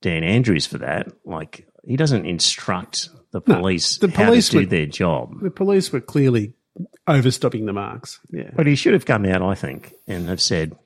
Dan 0.00 0.24
Andrews 0.24 0.66
for 0.66 0.78
that. 0.78 1.12
Like, 1.24 1.68
he 1.84 1.96
doesn't 1.96 2.26
instruct 2.26 3.08
the 3.30 3.40
police, 3.40 3.98
the 3.98 4.08
how 4.10 4.24
police 4.26 4.48
to 4.48 4.60
do 4.60 4.66
their 4.66 4.86
job. 4.86 5.40
The 5.42 5.50
police 5.50 5.92
were 5.92 6.00
clearly 6.00 6.54
overstepping 7.06 7.66
the 7.66 7.72
marks. 7.72 8.20
Yeah. 8.30 8.50
But 8.54 8.66
he 8.66 8.74
should 8.74 8.92
have 8.92 9.06
come 9.06 9.24
out, 9.24 9.42
I 9.42 9.54
think, 9.54 9.94
and 10.06 10.28
have 10.28 10.40
said, 10.40 10.76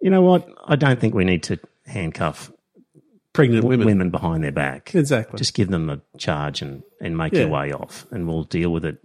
you 0.00 0.10
know 0.10 0.22
what? 0.22 0.48
I 0.66 0.76
don't 0.76 1.00
think 1.00 1.14
we 1.14 1.24
need 1.24 1.42
to 1.44 1.58
handcuff 1.86 2.52
pregnant 3.32 3.64
women. 3.64 3.86
women 3.86 4.10
behind 4.10 4.44
their 4.44 4.52
back. 4.52 4.94
Exactly. 4.94 5.38
Just 5.38 5.54
give 5.54 5.68
them 5.68 5.88
a 5.88 6.00
charge 6.18 6.60
and, 6.62 6.82
and 7.00 7.16
make 7.16 7.32
Yeah. 7.32 7.40
your 7.40 7.48
way 7.48 7.72
off, 7.72 8.06
and 8.10 8.26
we'll 8.28 8.44
deal 8.44 8.70
with 8.70 8.84
it 8.84 8.98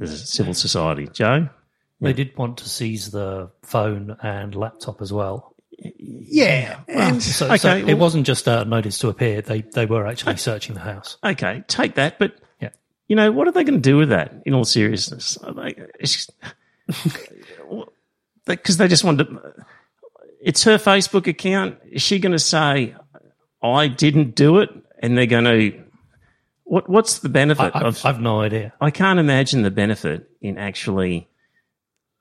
as 0.00 0.12
a 0.12 0.18
civil 0.18 0.54
society. 0.54 1.08
Joe? 1.12 1.48
They 2.00 2.12
did 2.12 2.36
want 2.36 2.58
to 2.58 2.68
seize 2.68 3.10
the 3.10 3.50
phone 3.62 4.16
and 4.22 4.54
laptop 4.54 5.02
as 5.02 5.12
well. 5.12 5.54
yeah. 5.98 6.78
And 6.86 7.20
So, 7.22 7.46
Okay, 7.46 7.56
so 7.56 7.68
well- 7.74 7.88
it 7.88 7.94
wasn't 7.98 8.24
just 8.26 8.46
a 8.46 8.64
notice 8.64 8.98
to 9.00 9.08
appear. 9.08 9.42
They 9.42 9.62
they 9.62 9.86
were 9.86 10.06
actually 10.06 10.36
searching 10.36 10.74
the 10.74 10.80
house. 10.80 11.16
Okay, 11.24 11.64
take 11.66 11.94
that, 11.96 12.18
but 12.20 12.32
Yeah. 12.34 12.44
You 13.08 13.16
know, 13.16 13.32
what 13.32 13.48
are 13.48 13.52
they 13.52 13.64
going 13.64 13.80
to 13.82 13.90
do 13.90 13.96
with 13.96 14.10
that 14.10 14.34
in 14.44 14.54
all 14.54 14.64
seriousness? 14.64 15.38
Are 15.38 15.54
they, 15.54 15.74
it's 15.98 16.30
because 18.46 18.76
they 18.76 18.86
just 18.86 19.02
want 19.02 19.18
to. 19.18 19.54
It's 20.40 20.62
her 20.64 20.76
Facebook 20.76 21.26
account. 21.26 21.78
Is 21.90 22.02
she 22.02 22.18
going 22.18 22.32
to 22.32 22.38
say, 22.38 22.94
"I 23.62 23.88
didn't 23.88 24.34
do 24.34 24.58
it," 24.58 24.70
and 25.00 25.16
they're 25.16 25.26
going 25.26 25.44
to? 25.44 25.82
What 26.64 26.88
What's 26.88 27.20
the 27.20 27.30
benefit 27.30 27.74
I, 27.74 27.80
of? 27.80 28.04
I've, 28.04 28.04
I've 28.04 28.20
no 28.20 28.42
idea. 28.42 28.74
I 28.80 28.90
can't 28.90 29.18
imagine 29.18 29.62
the 29.62 29.70
benefit 29.70 30.28
in 30.42 30.58
actually 30.58 31.28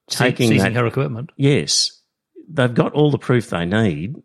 taking 0.10 0.50
seizing 0.50 0.74
that. 0.74 0.80
her 0.80 0.88
equipment. 0.88 1.32
Yes, 1.36 2.02
they've 2.50 2.74
got 2.74 2.94
all 2.94 3.12
the 3.12 3.18
proof 3.18 3.50
they 3.50 3.66
need, 3.66 4.16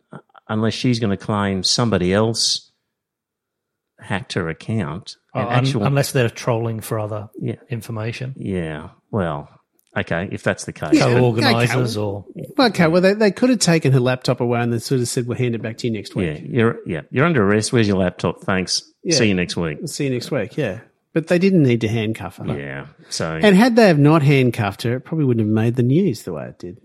unless 0.49 0.75
she's 0.75 1.01
going 1.01 1.11
to 1.11 1.17
claim 1.17 1.65
somebody 1.65 2.15
else 2.15 2.72
hacked 4.03 4.35
her 4.35 4.49
account. 4.49 5.17
And 5.35 5.45
Uh, 5.45 5.49
un- 5.49 5.55
actual, 5.55 5.85
unless 5.85 6.13
they're 6.13 6.29
trolling 6.29 6.81
for 6.81 6.99
other 6.99 7.29
yeah, 7.41 7.57
information, 7.71 8.35
yeah. 8.37 8.91
Well, 9.11 9.49
okay, 9.97 10.29
if 10.31 10.43
that's 10.43 10.65
the 10.65 10.73
case, 10.73 10.91
Yeah. 10.95 11.07
co-organisers 11.15 11.97
or 11.97 12.25
okay, 12.59 12.87
well, 12.89 13.01
they, 13.01 13.15
they 13.15 13.31
could 13.31 13.51
have 13.51 13.59
taken 13.61 13.93
her 13.93 14.01
laptop 14.01 14.41
away 14.41 14.61
and 14.61 14.73
then 14.73 14.81
sort 14.81 15.01
of 15.01 15.09
said, 15.09 15.27
"We'll 15.27 15.39
hand 15.39 15.55
it 15.55 15.63
back 15.63 15.79
to 15.79 15.87
you 15.87 15.93
next 15.93 16.15
yeah, 16.17 16.35
week. 16.35 16.43
you're 16.47 16.77
yeah, 16.87 17.01
you're 17.11 17.25
under 17.27 17.43
arrest. 17.45 17.73
Where's 17.73 17.89
your 17.89 17.99
laptop? 17.99 18.43
Thanks. 18.43 18.83
Yeah. 19.05 19.17
See 19.17 19.29
you 19.29 19.35
next 19.35 19.57
week. 19.57 19.79
We'll 19.79 19.89
see 19.89 20.05
you 20.05 20.11
next 20.11 20.31
week." 20.31 20.57
Yeah, 20.57 20.81
but 21.15 21.29
they 21.29 21.39
didn't 21.39 21.63
need 21.63 21.81
to 21.83 21.89
handcuff 21.89 22.37
her. 22.39 22.59
Yeah. 22.59 22.87
So, 23.09 23.39
And 23.43 23.57
had 23.57 23.77
they 23.77 23.87
have 23.89 23.99
not 23.99 24.23
handcuffed 24.23 24.83
her, 24.83 24.97
it 24.97 25.01
probably 25.01 25.25
wouldn't 25.25 25.47
have 25.47 25.53
made 25.55 25.77
the 25.77 25.83
news 25.83 26.23
the 26.25 26.33
way 26.35 26.47
it 26.49 26.59
did. 26.59 26.79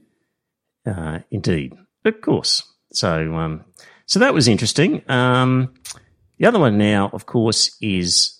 uh, 0.85 1.19
indeed, 1.31 1.73
of 2.05 2.21
course. 2.21 2.63
So, 2.93 3.35
um, 3.35 3.65
so 4.05 4.19
that 4.19 4.33
was 4.33 4.47
interesting. 4.47 5.01
Um, 5.09 5.73
the 6.37 6.45
other 6.45 6.59
one 6.59 6.77
now, 6.77 7.09
of 7.13 7.25
course, 7.25 7.75
is 7.81 8.39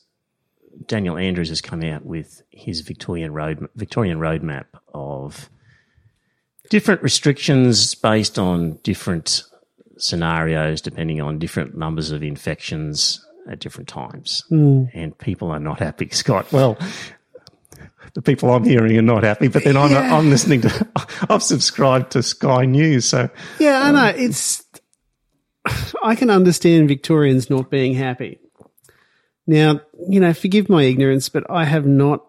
Daniel 0.85 1.17
Andrews 1.17 1.49
has 1.49 1.61
come 1.61 1.83
out 1.83 2.05
with 2.05 2.43
his 2.49 2.81
Victorian 2.81 3.33
road 3.33 3.67
Victorian 3.75 4.19
roadmap 4.19 4.65
of 4.93 5.49
different 6.69 7.01
restrictions 7.01 7.95
based 7.95 8.37
on 8.37 8.79
different 8.83 9.43
scenarios, 9.97 10.81
depending 10.81 11.21
on 11.21 11.39
different 11.39 11.75
numbers 11.77 12.11
of 12.11 12.21
infections 12.23 13.25
at 13.49 13.59
different 13.59 13.87
times. 13.87 14.43
Hmm. 14.49 14.85
And 14.93 15.17
people 15.17 15.51
are 15.51 15.59
not 15.59 15.79
happy, 15.79 16.09
Scott. 16.09 16.51
Well, 16.51 16.77
the 18.13 18.21
people 18.21 18.51
I'm 18.51 18.63
hearing 18.63 18.97
are 18.97 19.01
not 19.01 19.23
happy, 19.23 19.47
but 19.47 19.63
then 19.63 19.77
I'm, 19.77 19.91
Yeah. 19.91 20.15
I'm 20.15 20.29
listening 20.29 20.61
to, 20.61 20.87
I've 21.29 21.43
subscribed 21.43 22.11
to 22.11 22.23
Sky 22.23 22.65
News. 22.65 23.05
So, 23.05 23.29
Yeah, 23.59 23.81
I 23.83 23.91
know. 23.91 24.09
Um, 24.09 24.15
it's. 24.17 24.63
I 26.03 26.15
can 26.15 26.29
understand 26.29 26.87
Victorians 26.87 27.49
not 27.49 27.69
being 27.69 27.93
happy. 27.93 28.39
Now, 29.45 29.81
you 30.09 30.19
know, 30.19 30.33
forgive 30.33 30.69
my 30.69 30.83
ignorance, 30.83 31.29
but 31.29 31.49
I 31.49 31.65
have 31.65 31.85
not 31.85 32.25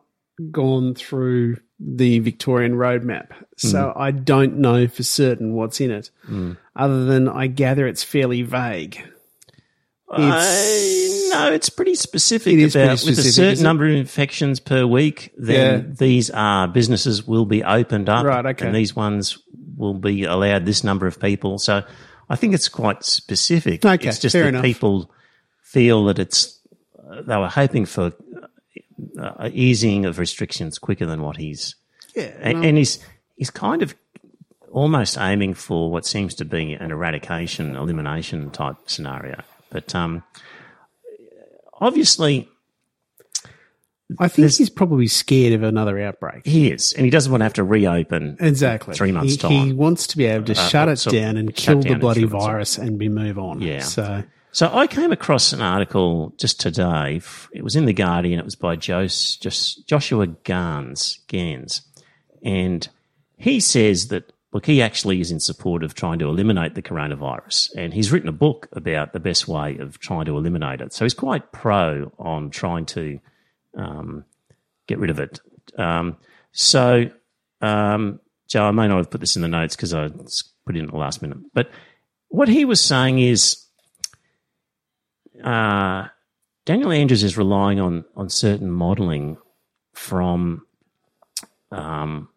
gone 0.51 0.95
through 0.95 1.57
the 1.81 2.19
Victorian 2.21 2.75
roadmap. 2.75 3.31
So 3.57 3.93
I 3.97 4.11
don't 4.13 4.59
know 4.59 4.87
for 4.87 5.03
certain 5.03 5.55
what's 5.55 5.81
in 5.81 5.91
it, 5.91 6.11
other 6.77 7.05
than 7.07 7.29
I 7.29 7.47
gather 7.49 7.87
it's 7.89 8.05
fairly 8.05 8.43
vague. 8.43 9.01
It's- 10.17 11.31
Uh, 11.35 11.39
no, 11.49 11.53
it's 11.53 11.69
pretty 11.69 11.95
specific 11.95 12.55
It 12.55 12.75
about 12.75 12.99
pretty 12.99 13.11
with 13.11 13.19
a 13.19 13.23
certain 13.31 13.63
number 13.63 13.85
of 13.87 13.93
infections 13.95 14.59
per 14.61 14.87
week. 14.87 15.33
Then 15.37 15.81
Yeah. 15.81 15.95
these 15.99 16.31
are 16.31 16.67
businesses 16.69 17.27
will 17.27 17.45
be 17.47 17.63
opened 17.63 18.09
up, 18.09 18.25
Right, 18.25 18.47
okay. 18.47 18.67
and 18.67 18.75
these 18.75 18.97
ones 18.97 19.39
will 19.77 19.95
be 19.95 20.25
allowed 20.25 20.65
this 20.67 20.83
number 20.83 21.07
of 21.07 21.21
people. 21.21 21.59
So 21.59 21.83
I 22.29 22.37
think 22.37 22.55
it's 22.55 22.69
quite 22.69 23.05
specific. 23.05 23.85
Okay, 23.85 24.09
it's 24.09 24.19
just 24.19 24.35
that 24.35 24.47
enough. 24.49 24.63
people 24.65 25.11
feel 25.63 26.05
that 26.07 26.19
it's 26.19 26.61
uh, 27.11 27.23
they 27.23 27.37
were 27.37 27.49
hoping 27.49 27.87
for 27.87 28.13
uh, 29.21 29.49
easing 29.53 30.05
of 30.05 30.19
restrictions 30.19 30.79
quicker 30.79 31.07
than 31.07 31.23
what 31.23 31.37
he's 31.37 31.75
Yeah. 32.15 32.33
and, 32.41 32.65
and 32.65 32.77
he's 32.79 32.99
he's 33.37 33.51
kind 33.51 33.83
of 33.83 33.95
almost 34.73 35.17
aiming 35.19 35.55
for 35.55 35.91
what 35.91 36.05
seems 36.05 36.35
to 36.35 36.45
be 36.45 36.75
an 36.75 36.91
eradication, 36.91 37.75
elimination 37.77 38.51
type 38.51 38.77
scenario. 38.87 39.41
But 39.71 39.95
um, 39.95 40.23
obviously, 41.81 42.49
I 44.19 44.29
think 44.29 44.51
he's 44.53 44.71
probably 44.71 45.07
scared 45.07 45.53
of 45.53 45.63
another 45.63 46.01
outbreak. 46.01 46.47
he 46.47 46.71
is, 46.71 46.95
and 46.95 47.05
he 47.05 47.11
doesn't 47.11 47.31
want 47.31 47.43
to 47.43 47.45
have 47.45 47.55
to 47.55 47.65
reopen. 47.65 48.39
Exactly. 48.41 48.95
Three 48.95 49.13
months' 49.13 49.33
he, 49.33 49.39
time. 49.39 49.53
He 49.53 49.73
wants 49.73 50.07
to 50.09 50.17
be 50.17 50.25
able 50.25 50.47
to 50.47 50.53
uh, 50.53 50.69
shut 50.69 50.89
it 50.89 50.97
so- 50.97 51.11
down 51.11 51.37
and 51.37 51.55
kill 51.55 51.81
down 51.81 51.93
the 51.95 51.99
bloody 51.99 52.23
so- 52.23 52.29
virus 52.29 52.79
and 52.79 52.99
be 52.99 53.09
move 53.09 53.39
on. 53.39 53.61
Yeah. 53.61 53.81
So 53.81 54.25
So 54.53 54.71
I 54.73 54.87
came 54.87 55.13
across 55.13 55.53
an 55.53 55.61
article 55.61 56.33
just 56.39 56.59
today. 56.59 57.21
It 57.53 57.63
was 57.63 57.77
in 57.77 57.85
the 57.85 57.93
Guardian. 57.93 58.39
It 58.39 58.45
was 58.45 58.57
by 58.57 58.77
Jos, 58.77 59.37
just 59.37 59.87
Joshua 59.87 60.27
Gans, 60.27 61.21
Gans, 61.29 61.83
and 62.43 62.89
he 63.37 63.61
says 63.61 64.09
that 64.09 64.33
look, 64.53 64.65
he 64.65 64.81
actually 64.81 65.21
is 65.21 65.31
in 65.31 65.41
support 65.41 65.83
of 65.83 65.95
trying 65.95 66.19
to 66.19 66.29
eliminate 66.29 66.75
the 66.75 66.83
coronavirus, 66.83 67.75
and 67.77 67.93
he's 67.93 68.11
written 68.11 68.29
a 68.29 68.33
book 68.33 68.69
about 68.73 69.13
the 69.13 69.21
best 69.21 69.47
way 69.47 69.77
of 69.77 69.99
trying 69.99 70.25
to 70.25 70.37
eliminate 70.37 70.81
it. 70.81 70.95
So 70.95 71.05
he's 71.05 71.15
quite 71.15 71.53
pro 71.53 72.11
on 72.19 72.49
trying 72.51 72.87
to 72.87 73.21
um, 73.79 74.25
get 74.87 74.99
rid 74.99 75.11
of 75.11 75.19
it. 75.19 75.41
Um, 75.79 76.17
so, 76.53 77.11
um, 77.61 78.21
Joe, 78.49 78.65
I 78.65 78.71
may 78.73 78.89
not 78.89 78.99
have 78.99 79.11
put 79.11 79.21
this 79.21 79.37
in 79.37 79.43
the 79.43 79.49
notes 79.49 79.77
because 79.77 79.95
I 79.95 80.09
put 80.09 80.77
it 80.77 80.81
in 80.81 80.85
at 80.85 80.91
the 80.91 80.97
last 80.97 81.23
minute, 81.23 81.39
but 81.55 81.71
what 82.29 82.49
he 82.49 82.65
was 82.65 82.81
saying 82.81 83.19
is 83.19 83.65
uh, 85.43 86.09
Daniel 86.67 86.93
Andrews 86.93 87.23
is 87.23 87.39
relying 87.39 87.81
on 87.81 88.05
on 88.17 88.29
certain 88.29 88.71
modelling 88.71 89.39
from, 89.95 90.67
um, 91.73 92.29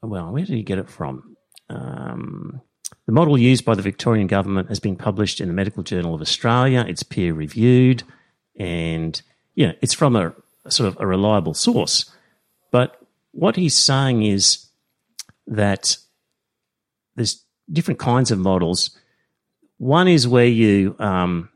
well, 0.00 0.32
where 0.32 0.44
did 0.44 0.56
he 0.56 0.62
get 0.62 0.78
it 0.78 0.88
from? 0.88 1.36
Um, 1.68 2.60
the 3.06 3.12
model 3.12 3.36
used 3.38 3.64
by 3.64 3.74
the 3.74 3.82
Victorian 3.82 4.26
government 4.26 4.68
has 4.68 4.80
been 4.80 4.96
published 4.96 5.40
in 5.40 5.48
the 5.48 5.54
Medical 5.54 5.82
Journal 5.82 6.14
of 6.14 6.20
Australia. 6.20 6.84
It's 6.86 7.02
peer 7.02 7.34
reviewed, 7.34 8.02
and 8.56 9.20
yeah, 9.54 9.72
it's 9.80 9.94
from 9.94 10.16
a, 10.16 10.28
a 10.28 10.34
sort 10.68 10.88
of 10.88 10.96
a 11.00 11.06
reliable 11.06 11.54
source. 11.54 12.10
But 12.70 13.00
what 13.32 13.56
he's 13.56 13.74
saying 13.74 14.22
is 14.22 14.66
that 15.46 15.96
there's 17.16 17.44
different 17.70 18.00
kinds 18.00 18.30
of 18.30 18.38
models. 18.38 18.96
One 19.78 20.08
is 20.08 20.28
where 20.28 20.46
you 20.46 20.96
um, 20.98 21.48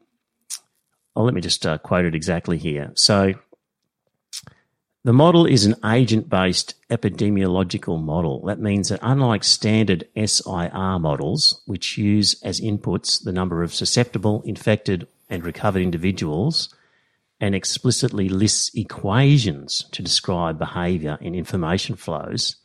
Oh, 1.16 1.22
let 1.22 1.32
me 1.32 1.40
just 1.40 1.64
uh, 1.64 1.78
quote 1.78 2.04
it 2.04 2.14
exactly 2.14 2.58
here. 2.58 2.92
So, 2.94 3.32
the 5.02 5.14
model 5.14 5.46
is 5.46 5.64
an 5.64 5.76
agent 5.84 6.28
based 6.28 6.74
epidemiological 6.90 8.02
model. 8.02 8.44
That 8.44 8.60
means 8.60 8.90
that 8.90 9.00
unlike 9.02 9.42
standard 9.42 10.06
SIR 10.14 10.98
models, 10.98 11.62
which 11.64 11.96
use 11.96 12.42
as 12.42 12.60
inputs 12.60 13.24
the 13.24 13.32
number 13.32 13.62
of 13.62 13.72
susceptible, 13.72 14.42
infected, 14.44 15.06
and 15.30 15.42
recovered 15.42 15.80
individuals, 15.80 16.74
and 17.40 17.54
explicitly 17.54 18.28
lists 18.28 18.70
equations 18.74 19.84
to 19.92 20.02
describe 20.02 20.58
behavior 20.58 21.18
in 21.20 21.34
information 21.34 21.96
flows. 21.96 22.56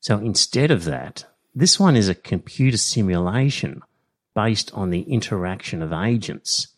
So, 0.00 0.18
instead 0.18 0.70
of 0.70 0.84
that, 0.84 1.24
this 1.54 1.78
one 1.78 1.96
is 1.96 2.08
a 2.08 2.14
computer 2.14 2.76
simulation 2.76 3.82
based 4.34 4.72
on 4.74 4.90
the 4.90 5.02
interaction 5.02 5.82
of 5.82 5.92
agents 5.92 6.68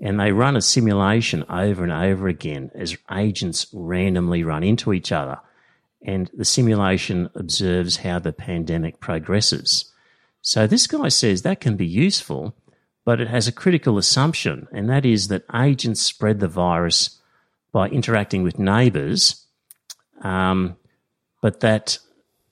and 0.00 0.18
they 0.18 0.32
run 0.32 0.56
a 0.56 0.60
simulation 0.60 1.44
over 1.48 1.82
and 1.82 1.92
over 1.92 2.28
again 2.28 2.70
as 2.74 2.96
agents 3.10 3.66
randomly 3.72 4.42
run 4.42 4.62
into 4.62 4.92
each 4.92 5.12
other. 5.12 5.40
And 6.02 6.30
the 6.34 6.44
simulation 6.44 7.30
observes 7.34 7.98
how 7.98 8.18
the 8.18 8.32
pandemic 8.32 9.00
progresses. 9.00 9.90
So 10.42 10.66
this 10.66 10.86
guy 10.86 11.08
says 11.08 11.42
that 11.42 11.60
can 11.60 11.76
be 11.76 11.86
useful, 11.86 12.54
but 13.04 13.20
it 13.20 13.28
has 13.28 13.46
a 13.46 13.52
critical 13.52 13.98
assumption, 13.98 14.66
and 14.72 14.88
that 14.88 15.04
is 15.04 15.28
that 15.28 15.44
agents 15.54 16.00
spread 16.00 16.40
the 16.40 16.48
virus 16.48 17.20
by 17.72 17.88
interacting 17.88 18.42
with 18.42 18.58
neighbours, 18.58 19.46
um, 20.22 20.76
but 21.42 21.60
that 21.60 21.98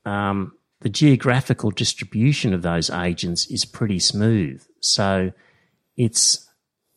um, 0.05 0.53
the 0.81 0.89
geographical 0.89 1.71
distribution 1.71 2.53
of 2.53 2.63
those 2.63 2.91
agents 2.91 3.47
is 3.47 3.65
pretty 3.65 3.99
smooth. 3.99 4.63
So 4.81 5.33
it's 5.97 6.49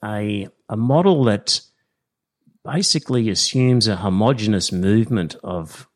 a, 0.03 0.49
a 0.67 0.75
model 0.75 1.23
that 1.25 1.61
basically 2.63 3.29
assumes 3.29 3.87
a 3.87 3.97
homogeneous 3.97 4.71
movement 4.71 5.35
of 5.43 5.87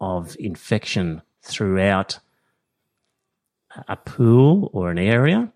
of 0.00 0.34
infection 0.40 1.20
throughout 1.42 2.18
a 3.86 3.96
pool 3.96 4.70
or 4.72 4.90
an 4.90 4.98
area 4.98 5.52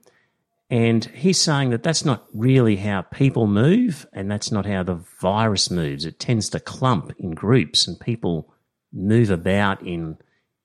And 0.74 1.04
he's 1.04 1.40
saying 1.40 1.70
that 1.70 1.84
that's 1.84 2.04
not 2.04 2.26
really 2.32 2.74
how 2.74 3.02
people 3.02 3.46
move, 3.46 4.08
and 4.12 4.28
that's 4.28 4.50
not 4.50 4.66
how 4.66 4.82
the 4.82 4.96
virus 5.20 5.70
moves. 5.70 6.04
It 6.04 6.18
tends 6.18 6.48
to 6.48 6.58
clump 6.58 7.12
in 7.16 7.30
groups, 7.30 7.86
and 7.86 7.98
people 8.00 8.52
move 8.92 9.30
about 9.30 9.86
in 9.86 10.18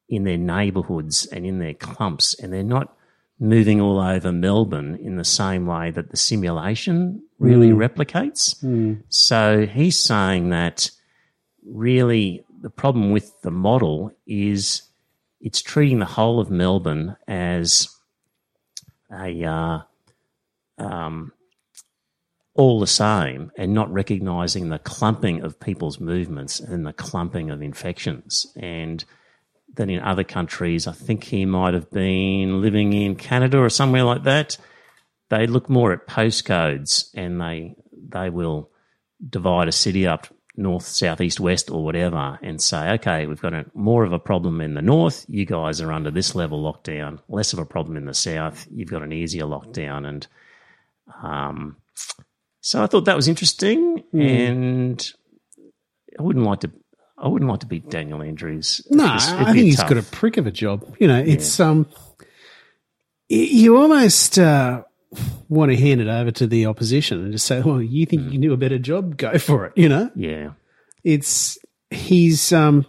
in 0.07 0.23
their 0.23 0.35
neighbourhoods 0.35 1.27
and 1.27 1.45
in 1.45 1.59
their 1.59 1.75
clumps, 1.75 2.33
and 2.39 2.51
they're 2.51 2.63
not 2.63 2.91
moving 3.39 3.79
all 3.79 3.99
over 3.99 4.31
Melbourne 4.31 4.95
in 4.95 5.17
the 5.17 5.23
same 5.23 5.67
way 5.67 5.91
that 5.91 6.09
the 6.09 6.17
simulation 6.17 7.21
really 7.37 7.69
replicates. 7.69 8.55
So 9.09 9.67
he's 9.67 9.99
saying 9.99 10.49
that 10.49 10.89
really 11.63 12.43
the 12.61 12.71
problem 12.71 13.11
with 13.11 13.39
the 13.43 13.51
model 13.51 14.11
is 14.25 14.81
it's 15.39 15.61
treating 15.61 15.99
the 15.99 16.05
whole 16.05 16.39
of 16.39 16.49
Melbourne 16.49 17.15
as 17.27 17.95
a 19.11 19.45
uh, 19.45 19.81
um, 20.79 21.31
all 22.55 22.79
the 22.79 22.88
same 22.88 23.51
and 23.57 23.74
not 23.74 23.91
recognizing 23.91 24.69
the 24.69 24.79
clumping 24.79 25.41
of 25.43 25.59
people's 25.59 26.00
movements 26.00 26.59
and 26.59 26.86
the 26.86 26.93
clumping 26.93 27.50
of 27.51 27.62
infections. 27.62 28.48
And 28.55 29.03
then 29.75 29.89
in 29.89 30.01
other 30.01 30.24
countries, 30.24 30.88
I 30.88 30.91
think 30.91 31.24
he 31.24 31.45
might 31.45 31.74
have 31.74 31.89
been 31.91 32.62
living 32.62 32.93
in 32.93 33.15
Canada 33.15 33.59
or 33.59 33.69
somewhere 33.69 34.03
like 34.03 34.24
that. 34.24 34.57
They 35.29 35.48
look 35.48 35.69
more 35.69 35.93
at 35.93 36.07
postcodes 36.07 37.12
and 37.13 37.39
they 37.39 37.75
they 38.12 38.29
will 38.29 38.71
divide 39.27 39.67
a 39.67 39.71
city 39.71 40.07
up 40.07 40.27
north, 40.59 40.86
south, 40.86 41.21
east, 41.21 41.39
west, 41.39 41.71
or 41.71 41.83
whatever, 41.83 42.38
and 42.41 42.62
say, 42.62 42.91
okay, 42.91 43.25
we've 43.25 43.41
got 43.41 43.53
a, 43.53 43.65
more 43.74 44.03
of 44.03 44.12
a 44.12 44.19
problem 44.19 44.59
in 44.59 44.74
the 44.74 44.81
north. 44.81 45.25
You 45.29 45.45
guys 45.45 45.79
are 45.79 45.91
under 45.91 46.12
this 46.12 46.36
level 46.36 46.62
lockdown. 46.62 47.19
Less 47.29 47.53
of 47.53 47.59
a 47.59 47.65
problem 47.65 47.95
in 47.95 48.05
the 48.05 48.13
south. 48.13 48.67
You've 48.69 48.89
got 48.89 49.03
an 49.03 49.13
easier 49.13 49.45
lockdown, 49.45 50.05
and 50.05 50.27
um, 51.23 51.77
so 52.61 52.83
I 52.83 52.87
thought 52.87 53.05
that 53.05 53.15
was 53.15 53.27
interesting, 53.27 54.03
and 54.13 55.11
I 56.17 56.21
wouldn't 56.23 56.45
like 56.45 56.61
to. 56.61 56.71
I 57.17 57.27
wouldn't 57.27 57.49
like 57.51 57.59
to 57.61 57.65
be 57.65 57.79
Daniel 57.79 58.21
Andrews. 58.21 58.85
No, 58.89 59.05
I 59.05 59.45
think 59.53 59.57
he's 59.65 59.75
tough. 59.77 59.89
got 59.89 59.97
a 59.97 60.03
prick 60.03 60.37
of 60.37 60.47
a 60.47 60.51
job. 60.51 60.95
You 60.99 61.07
know, 61.07 61.19
it's 61.19 61.59
um, 61.59 61.85
y- 63.29 63.35
you 63.37 63.77
almost 63.77 64.39
uh, 64.39 64.83
want 65.49 65.71
to 65.71 65.77
hand 65.77 65.99
it 66.01 66.07
over 66.07 66.31
to 66.31 66.47
the 66.47 66.65
opposition 66.65 67.21
and 67.23 67.31
just 67.33 67.45
say, 67.45 67.61
"Well, 67.61 67.81
you 67.81 68.05
think 68.05 68.23
you 68.23 68.31
can 68.31 68.41
do 68.41 68.53
a 68.53 68.57
better 68.57 68.79
job? 68.79 69.17
Go 69.17 69.37
for 69.37 69.65
it." 69.65 69.73
You 69.75 69.89
know, 69.89 70.11
Yeah, 70.15 70.51
it's 71.03 71.57
he's 71.89 72.53
um, 72.53 72.85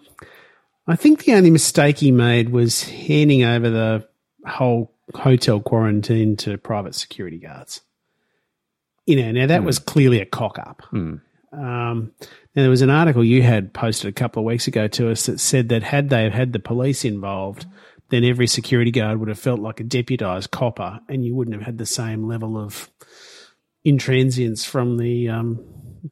I 0.86 0.94
think 0.96 1.24
the 1.24 1.34
only 1.34 1.50
mistake 1.50 1.98
he 1.98 2.10
made 2.12 2.50
was 2.50 2.84
handing 2.84 3.42
over 3.44 3.68
the 3.70 4.08
whole 4.46 4.94
hotel 5.14 5.60
quarantine 5.60 6.36
to 6.36 6.56
private 6.58 6.94
security 6.94 7.38
guards. 7.38 7.80
You 9.11 9.17
know, 9.23 9.33
now 9.33 9.47
that 9.47 9.64
was 9.64 9.79
clearly 9.79 10.21
a 10.21 10.26
cock 10.26 10.59
up. 10.59 10.83
Um, 10.93 12.12
and 12.12 12.12
there 12.55 12.71
was 12.71 12.83
an 12.83 12.90
article 12.90 13.25
you 13.25 13.43
had 13.43 13.73
posted 13.75 14.09
a 14.09 14.12
couple 14.12 14.40
of 14.40 14.47
weeks 14.47 14.69
ago 14.69 14.87
to 14.88 15.11
us 15.11 15.26
that 15.26 15.40
said 15.40 15.69
that 15.71 15.83
had 15.83 16.09
they 16.11 16.31
had 16.31 16.52
the 16.52 16.59
police 16.61 17.05
involved, 17.05 17.67
then 18.11 18.25
every 18.25 18.47
security 18.47 18.90
guard 18.93 19.19
would 19.19 19.29
have 19.29 19.38
felt 19.38 19.59
like 19.61 19.81
a 19.81 19.85
deputised 19.85 20.50
copper, 20.52 21.00
and 21.09 21.25
you 21.25 21.35
wouldn't 21.35 21.57
have 21.57 21.64
had 21.64 21.79
the 21.79 21.87
same 21.87 22.29
level 22.29 22.57
of 22.57 22.88
intransience 23.85 24.64
from 24.64 24.99
the 24.99 25.29
um, 25.29 25.64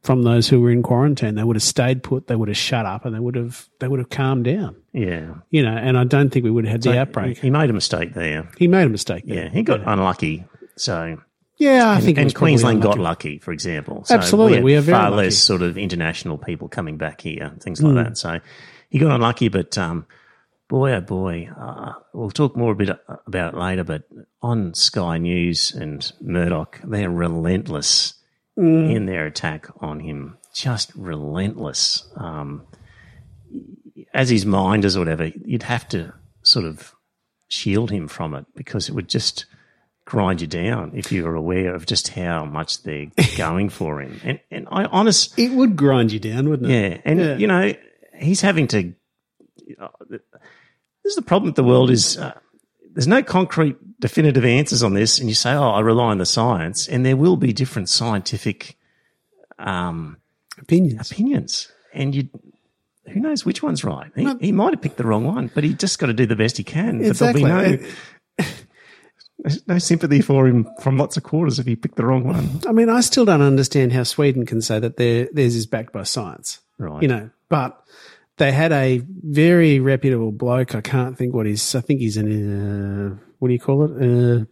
from 0.03 0.23
those 0.23 0.49
who 0.49 0.61
were 0.61 0.71
in 0.71 0.83
quarantine. 0.83 1.35
They 1.35 1.45
would 1.45 1.57
have 1.57 1.63
stayed 1.63 2.03
put. 2.03 2.27
They 2.27 2.37
would 2.37 2.49
have 2.49 2.57
shut 2.57 2.87
up, 2.87 3.05
and 3.05 3.15
they 3.15 3.21
would 3.21 3.37
have 3.37 3.69
they 3.79 3.89
would 3.89 4.01
have 4.01 4.11
calmed 4.11 4.45
down. 4.45 4.77
yeah. 4.93 5.35
You 5.51 5.63
know, 5.63 5.77
and 5.77 5.97
I 5.97 6.05
don't 6.05 6.31
think 6.31 6.45
we 6.45 6.51
would 6.51 6.65
have 6.65 6.73
had 6.73 6.83
the 6.83 6.99
outbreak. 6.99 7.37
He, 7.39 7.43
he 7.47 7.51
made 7.51 7.71
a 7.71 7.73
mistake 7.73 8.15
there. 8.15 8.49
He 8.59 8.67
made 8.69 8.87
a 8.87 8.91
mistake. 8.91 9.25
There. 9.27 9.45
Yeah, 9.45 9.49
he 9.51 9.63
got 9.63 9.81
unlucky. 9.87 10.45
So 10.77 11.19
Yeah, 11.59 11.91
I 11.91 12.01
think 12.01 12.19
and 12.19 12.33
Queensland 12.35 12.83
got 12.83 12.99
lucky, 12.99 13.39
for 13.39 13.53
example. 13.53 14.05
So 14.05 14.15
Absolutely, 14.15 14.55
had 14.57 14.65
we 14.65 14.77
are 14.77 14.81
very 14.81 14.97
far 14.99 15.11
lucky. 15.11 15.25
less 15.25 15.39
sort 15.39 15.63
of 15.63 15.77
international 15.77 16.39
people 16.39 16.69
coming 16.69 16.97
back 16.99 17.21
here, 17.21 17.53
things 17.61 17.83
like 17.83 17.95
that. 18.05 18.17
So 18.17 18.39
he 18.91 18.99
got 19.01 19.11
unlucky, 19.13 19.49
but 19.49 19.77
um, 19.77 20.07
boy, 20.69 20.93
oh 20.93 21.01
boy, 21.01 21.49
uh, 21.59 21.95
we'll 22.15 22.31
talk 22.31 22.57
more 22.57 22.73
a 22.73 22.77
bit 22.77 22.91
about 23.27 23.55
it 23.55 23.59
later. 23.59 23.83
But 23.83 24.05
on 24.41 24.73
Sky 24.75 25.19
News 25.19 25.73
and 25.73 26.11
Murdoch, 26.21 26.81
they're 26.85 27.11
relentless 27.11 28.15
Hmm. 28.57 28.91
in 28.91 29.07
their 29.07 29.25
attack 29.27 29.69
on 29.81 30.01
him, 30.01 30.37
just 30.53 30.93
relentless. 30.97 32.09
Um, 32.17 32.67
as 34.13 34.31
his 34.31 34.45
minders 34.47 34.97
or 34.97 35.01
whatever, 35.01 35.27
you'd 35.45 35.63
have 35.63 35.89
to 35.91 36.13
sort 36.43 36.65
of 36.65 36.93
shield 37.49 37.91
him 37.93 38.09
from 38.09 38.35
it 38.35 38.47
because 38.57 38.89
it 38.89 38.93
would 38.97 39.09
just 39.09 39.47
grind 40.09 40.41
you 40.41 40.47
down 40.47 40.93
if 40.95 41.13
you 41.13 41.23
were 41.25 41.35
aware 41.35 41.75
of 41.75 41.85
just 41.85 42.09
how 42.09 42.45
much 42.47 42.83
they're 42.83 43.09
going 43.37 43.69
for 43.69 44.01
him. 44.01 44.19
And 44.25 44.41
and 44.51 44.67
I 44.71 44.85
honest, 44.87 45.39
It 45.39 45.53
would 45.53 45.77
grind 45.77 46.13
you 46.13 46.19
down, 46.19 46.49
wouldn't 46.49 46.71
it? 46.71 46.75
yeah, 46.93 47.01
and 47.05 47.21
Yeah. 47.21 47.37
you 47.37 47.47
know 47.47 47.75
he's 48.19 48.41
having 48.41 48.67
to. 48.69 48.95
uh, 49.79 49.89
this 50.11 50.21
is 51.05 51.15
the 51.17 51.23
problem 51.23 51.49
with 51.51 51.57
the 51.57 51.65
world 51.65 51.91
is. 51.91 52.17
Uh, 52.19 52.33
there's 52.95 53.07
no 53.07 53.23
concrete 53.23 53.77
definitive 54.01 54.45
answers 54.45 54.83
on 54.83 54.95
this, 54.95 55.19
and 55.21 55.29
you 55.29 55.35
say, 55.35 55.53
"Oh, 55.53 55.71
I 55.71 55.81
rely 55.81 56.07
on 56.11 56.19
the 56.19 56.27
science," 56.27 56.89
and 56.89 57.05
there 57.05 57.17
will 57.17 57.37
be 57.37 57.53
different 57.53 57.89
scientific 57.89 58.77
um, 59.59 60.17
Opinions. 60.59 61.11
opinions, 61.11 61.73
and 61.95 62.15
you, 62.15 62.29
who 63.09 63.21
knows 63.21 63.45
which 63.45 63.63
one's 63.63 63.85
right? 63.85 64.11
He, 64.17 64.29
he 64.41 64.53
might 64.53 64.73
have 64.73 64.81
picked 64.83 64.97
the 64.97 65.05
wrong 65.07 65.25
one, 65.25 65.51
but 65.55 65.65
he 65.65 65.75
just 65.75 65.99
got 65.99 66.07
to 66.07 66.13
do 66.15 66.27
the 66.27 66.35
best 66.37 66.57
he 66.57 66.65
can. 66.65 67.01
Exactly. 67.05 67.43
But 67.43 67.49
there'll 67.49 67.77
be 67.79 67.83
no, 68.39 68.45
there's 69.41 69.67
no 69.69 69.79
sympathy 69.79 70.21
for 70.21 70.47
him 70.49 70.69
from 70.83 70.97
lots 70.99 71.17
of 71.17 71.23
quarters 71.23 71.59
if 71.59 71.67
he 71.67 71.77
picked 71.77 71.97
the 71.97 72.05
wrong 72.05 72.25
one. 72.25 72.61
I 72.67 72.73
mean, 72.73 72.89
I 72.89 73.01
still 73.01 73.25
don't 73.25 73.41
understand 73.43 73.93
how 73.93 74.03
Sweden 74.03 74.45
can 74.47 74.61
say 74.61 74.79
that 74.81 74.97
theirs 74.97 75.55
is 75.55 75.67
backed 75.67 75.93
by 75.93 76.03
science. 76.03 76.59
Right. 76.79 77.03
You 77.03 77.09
know, 77.09 77.31
but 77.49 77.81
they 78.37 78.53
had 78.53 78.73
a 78.73 79.01
very 79.07 79.81
reputable 79.81 80.33
bloke. 80.33 80.75
I 80.75 80.81
can't 80.81 81.17
think 81.17 81.35
what 81.35 81.47
he's. 81.47 81.75
I 81.75 81.81
think 81.81 82.01
he's 82.01 82.17
an. 82.17 83.13
Uh, 83.13 83.17
what 83.39 83.49
do 83.49 83.55
you 83.55 83.61
call 83.61 83.85
it? 83.85 83.91
Uh, 83.93 84.45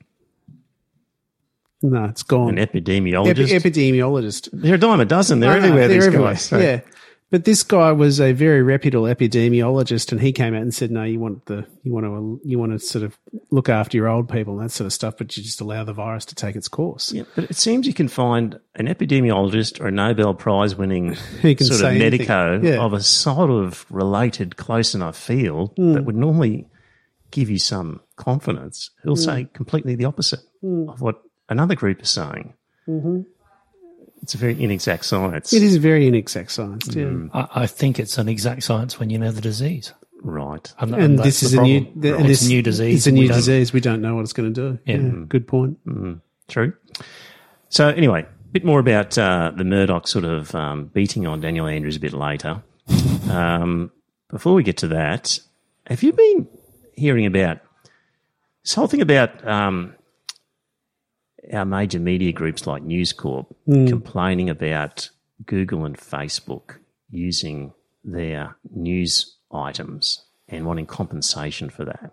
no, 1.83 2.05
it's 2.07 2.23
gone. 2.23 2.59
An 2.59 2.67
epidemiologist. 2.67 3.53
Epi- 3.53 3.71
epidemiologist. 3.71 4.49
they're 4.53 4.75
a 4.75 4.79
dime 4.79 5.01
a 5.01 5.05
dozen. 5.05 5.41
They're 5.41 5.57
everywhere. 5.57 5.89
they're 5.89 5.97
these 5.99 6.07
everywhere. 6.07 6.33
guys. 6.33 6.43
So- 6.45 6.59
Yeah. 6.59 6.81
But 7.29 7.45
this 7.45 7.65
guy 7.65 7.91
was 7.91 8.21
a 8.21 8.33
very 8.33 8.63
reputable 8.63 9.07
epidemiologist, 9.07 10.13
and 10.13 10.21
he 10.21 10.31
came 10.33 10.55
out 10.55 10.63
and 10.63 10.73
said, 10.73 10.93
"No, 10.93 11.03
you 11.03 11.19
want 11.19 11.47
the 11.47 11.67
you 11.83 11.93
want 11.93 12.07
to 12.07 12.41
you 12.45 12.57
want 12.57 12.73
to 12.73 12.79
sort 12.79 13.03
of 13.03 13.19
look 13.51 13.69
after 13.69 13.97
your 13.97 14.07
old 14.07 14.29
people 14.29 14.59
and 14.59 14.65
that 14.65 14.73
sort 14.73 14.87
of 14.87 14.93
stuff, 14.93 15.15
but 15.19 15.37
you 15.37 15.43
just 15.43 15.61
allow 15.61 15.83
the 15.83 15.93
virus 15.93 16.25
to 16.27 16.37
take 16.37 16.55
its 16.55 16.69
course." 16.69 17.13
Yeah, 17.13 17.25
but 17.35 17.51
it 17.51 17.57
seems 17.57 17.87
you 17.87 17.95
can 17.95 18.07
find 18.07 18.61
an 18.77 18.87
epidemiologist 18.87 19.81
or 19.81 19.89
a 19.89 19.91
Nobel 19.91 20.35
Prize 20.35 20.77
winning 20.77 21.15
sort 21.43 21.83
of 21.83 21.99
medico 21.99 22.61
Yeah. 22.63 22.77
Of 22.77 22.93
a 22.93 23.03
sort 23.03 23.51
of 23.51 23.87
related, 23.91 24.57
close 24.57 24.95
enough 24.95 25.17
field 25.17 25.73
hmm. 25.77 25.95
that 25.95 26.05
would 26.05 26.17
normally 26.17 26.69
give 27.33 27.51
you 27.51 27.59
some 27.59 28.03
confidence. 28.15 28.91
Hmm. 29.03 29.09
Who'll 29.09 29.17
say 29.17 29.49
completely 29.53 29.97
the 29.97 30.05
opposite 30.05 30.41
hmm. 30.61 30.89
of 30.89 31.01
what 31.01 31.23
another 31.49 31.75
group 31.75 32.03
is 32.03 32.11
saying. 32.11 32.55
Mm-hmm. 32.89 33.23
It's 34.27 34.35
a 34.35 34.39
very 34.39 34.61
inexact 34.61 35.05
science. 35.05 35.53
It 35.53 35.63
is 35.63 35.77
very 35.77 36.09
inexact 36.09 36.51
science. 36.51 36.93
Yeah. 36.93 37.29
I, 37.33 37.63
I 37.63 37.67
think 37.69 38.01
it's 38.01 38.19
an 38.19 38.29
exact 38.29 38.65
science 38.65 38.99
when 38.99 39.09
you 39.09 39.19
know 39.19 39.31
the 39.31 39.41
disease. 39.41 39.93
Right. 40.21 40.75
And, 40.81 40.97
and 40.97 41.17
that's 41.17 41.27
this 41.27 41.43
is 41.45 41.55
a 41.55 41.63
new, 41.63 41.83
problem. 41.83 42.01
the, 42.01 42.17
and 42.17 42.27
it's 42.29 42.45
a 42.45 42.49
new 42.49 42.61
disease. 42.61 42.97
It's 42.97 43.07
a 43.07 43.13
new 43.13 43.29
don't- 43.29 43.37
disease. 43.37 43.73
We 43.73 43.79
don't 43.81 44.03
know 44.03 44.17
what 44.17 44.23
it's 44.23 44.33
going 44.33 44.53
to 44.53 44.73
do. 44.73 44.79
Yeah. 44.85 45.27
good 45.29 45.47
point. 45.47 45.79
True. 46.49 46.73
So 47.69 47.87
anyway, 47.87 48.23
a 48.23 48.49
bit 48.51 48.65
more 48.65 48.81
about 48.81 49.17
uh, 49.17 49.53
the 49.55 49.63
Murdoch 49.63 50.09
sort 50.09 50.25
of 50.25 50.53
um, 50.57 50.87
beating 50.87 51.29
on 51.29 51.41
Daniel 51.41 51.69
Andrews 51.69 51.95
a 51.95 52.01
bit 52.01 52.13
later. 52.13 52.65
Um, 53.31 53.93
before 54.29 54.55
we 54.55 54.65
get 54.65 54.79
to 54.79 54.89
that, 54.89 55.39
have 55.87 56.03
you 56.03 56.13
been 56.13 56.49
hearing 56.97 57.27
about 57.27 57.61
this 58.65 58.75
whole 58.75 58.89
thing 58.89 59.03
about 59.03 59.47
um, 59.47 59.95
our 61.53 61.65
major 61.65 61.99
media 61.99 62.33
groups 62.33 62.67
like 62.67 62.83
News 62.83 63.13
Corp 63.13 63.55
hmm. 63.67 63.87
complaining 63.87 64.51
about 64.51 65.11
Google 65.45 65.85
and 65.85 65.97
Facebook 65.97 66.79
using 67.11 67.73
their 68.05 68.57
news 68.71 69.37
items 69.53 70.25
and 70.49 70.67
wanting 70.67 70.87
compensation 70.87 71.71
for 71.71 71.85
that? 71.85 72.13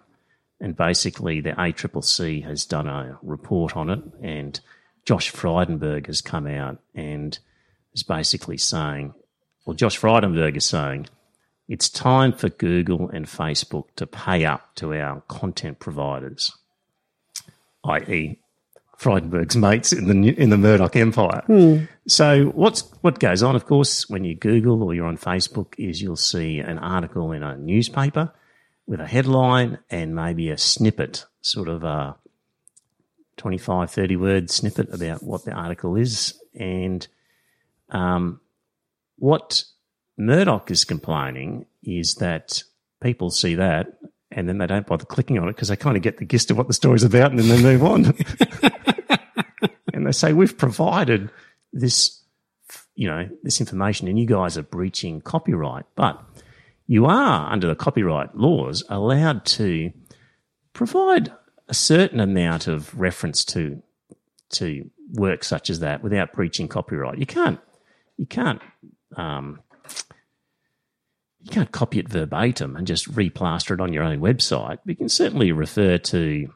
And 0.60 0.76
basically, 0.76 1.42
the 1.42 1.52
ACCC 1.52 2.44
has 2.46 2.66
done 2.66 2.88
a 2.88 3.18
report 3.22 3.76
on 3.76 3.90
it, 3.90 4.02
and 4.22 4.60
Josh 5.06 5.32
Frydenberg 5.32 6.08
has 6.08 6.22
come 6.22 6.48
out 6.48 6.80
and 6.96 7.38
is 7.94 8.04
basically 8.04 8.58
saying, 8.58 9.14
well, 9.66 9.76
Josh 9.76 10.00
Frydenberg 10.00 10.56
is 10.56 10.66
saying, 10.66 11.08
it's 11.68 11.90
time 11.90 12.34
for 12.34 12.50
Google 12.50 13.10
and 13.10 13.26
Facebook 13.26 13.86
to 13.96 14.06
pay 14.06 14.46
up 14.46 14.76
to 14.76 14.94
our 14.94 15.22
content 15.28 15.80
providers, 15.80 16.56
i.e., 17.86 18.40
Frydenberg's 19.04 19.56
mates 19.56 19.92
in 19.92 20.08
the 20.08 20.30
in 20.30 20.50
the 20.50 20.58
Murdoch 20.58 20.96
empire. 20.96 21.44
So 22.08 22.46
what's 22.56 22.82
what 23.02 23.20
goes 23.20 23.44
on, 23.44 23.56
of 23.56 23.66
course, 23.66 24.10
when 24.10 24.24
you 24.24 24.36
Google 24.36 24.84
or 24.84 24.94
you're 24.94 25.06
on 25.06 25.18
Facebook, 25.18 25.74
is 25.78 26.02
you'll 26.02 26.16
see 26.16 26.60
an 26.60 26.80
article 26.80 27.32
in 27.32 27.44
a 27.44 27.58
newspaper 27.58 28.34
with 28.88 29.00
a 29.00 29.08
headline 29.08 29.80
and 29.90 30.16
maybe 30.16 30.50
a 30.50 30.58
snippet, 30.58 31.26
sort 31.42 31.68
of 31.68 31.84
a 31.84 32.16
25, 33.38 33.92
30 33.92 34.16
word 34.16 34.50
snippet 34.50 34.94
about 34.94 35.24
what 35.24 35.46
the 35.46 35.52
article 35.52 35.96
is. 35.96 36.40
And 36.58 37.08
um, 37.90 38.42
what 39.18 39.64
Murdoch 40.18 40.70
is 40.72 40.86
complaining 40.86 41.66
is 41.84 42.16
that 42.16 42.64
people 43.02 43.30
see 43.30 43.56
that 43.56 43.98
and 44.36 44.48
then 44.48 44.58
they 44.58 44.68
don't 44.68 44.88
bother 44.88 45.06
clicking 45.06 45.38
on 45.38 45.48
it 45.48 45.54
because 45.54 45.68
they 45.68 45.76
kind 45.76 45.96
of 45.96 46.04
get 46.04 46.18
the 46.18 46.26
gist 46.26 46.52
of 46.52 46.58
what 46.58 46.68
the 46.68 46.74
story's 46.74 47.04
about 47.04 47.32
and 47.32 47.40
then 47.40 47.50
they 47.50 47.62
move 47.62 47.84
on. 47.84 48.06
say, 50.14 50.34
We've 50.34 50.58
provided 50.58 51.30
this, 51.72 52.22
you 52.96 53.08
know, 53.08 53.30
this 53.44 53.60
information 53.60 54.08
and 54.08 54.20
you 54.20 54.26
guys 54.26 54.58
are 54.58 54.64
breaching 54.64 55.22
copyright. 55.22 55.86
But 55.96 56.24
you 56.88 57.06
are, 57.06 57.52
under 57.52 57.68
the 57.68 57.76
copyright 57.76 58.36
laws, 58.36 58.84
allowed 58.90 59.46
to 59.46 59.92
provide 60.74 61.32
a 61.68 61.74
certain 61.74 62.20
amount 62.20 62.68
of 62.68 62.98
reference 63.00 63.46
to 63.46 63.82
to 64.50 64.90
work 65.14 65.44
such 65.44 65.70
as 65.70 65.80
that 65.80 66.04
without 66.04 66.34
breaching 66.34 66.68
copyright. 66.68 67.18
You 67.18 67.26
can't 67.26 67.60
you 68.18 68.26
can't 68.26 68.62
um, 69.16 69.62
you 71.42 71.52
can't 71.52 71.72
copy 71.72 72.00
it 72.00 72.10
verbatim 72.10 72.76
and 72.76 72.88
just 72.88 73.12
replaster 73.12 73.72
it 73.72 73.82
on 73.82 73.94
your 73.94 74.04
own 74.04 74.20
website. 74.20 74.80
But 74.86 74.90
you 74.90 74.96
can 74.96 75.10
certainly 75.10 75.52
refer 75.52 75.98
to 75.98 76.48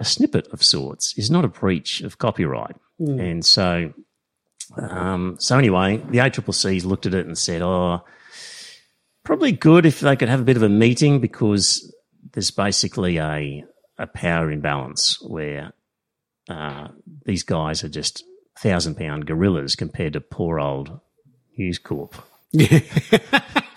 a 0.00 0.04
snippet 0.04 0.48
of 0.48 0.64
sorts. 0.64 1.16
Is 1.16 1.30
not 1.30 1.44
a 1.44 1.48
breach 1.48 2.00
of 2.00 2.18
copyright, 2.18 2.76
and 2.98 3.44
so 3.44 3.92
um, 4.76 5.36
so 5.38 5.58
anyway, 5.58 5.96
the 5.96 6.18
ACCC's 6.18 6.84
looked 6.84 7.06
at 7.06 7.14
it 7.14 7.26
and 7.26 7.36
said, 7.36 7.62
"Oh, 7.62 8.04
probably 9.24 9.52
good 9.52 9.86
if 9.86 10.00
they 10.00 10.16
could 10.16 10.28
have 10.28 10.40
a 10.40 10.44
bit 10.44 10.56
of 10.56 10.62
a 10.62 10.68
meeting 10.68 11.20
because 11.20 11.94
there's 12.32 12.50
basically 12.50 13.18
a 13.18 13.64
a 13.98 14.06
power 14.06 14.50
imbalance 14.50 15.20
where 15.22 15.72
uh, 16.48 16.88
these 17.26 17.42
guys 17.42 17.84
are 17.84 17.88
just 17.88 18.24
thousand 18.58 18.96
pound 18.96 19.26
gorillas 19.26 19.76
compared 19.76 20.14
to 20.14 20.20
poor 20.20 20.60
old 20.60 21.00
News 21.56 21.78
Corp." 21.78 22.14
Yeah, 22.52 22.80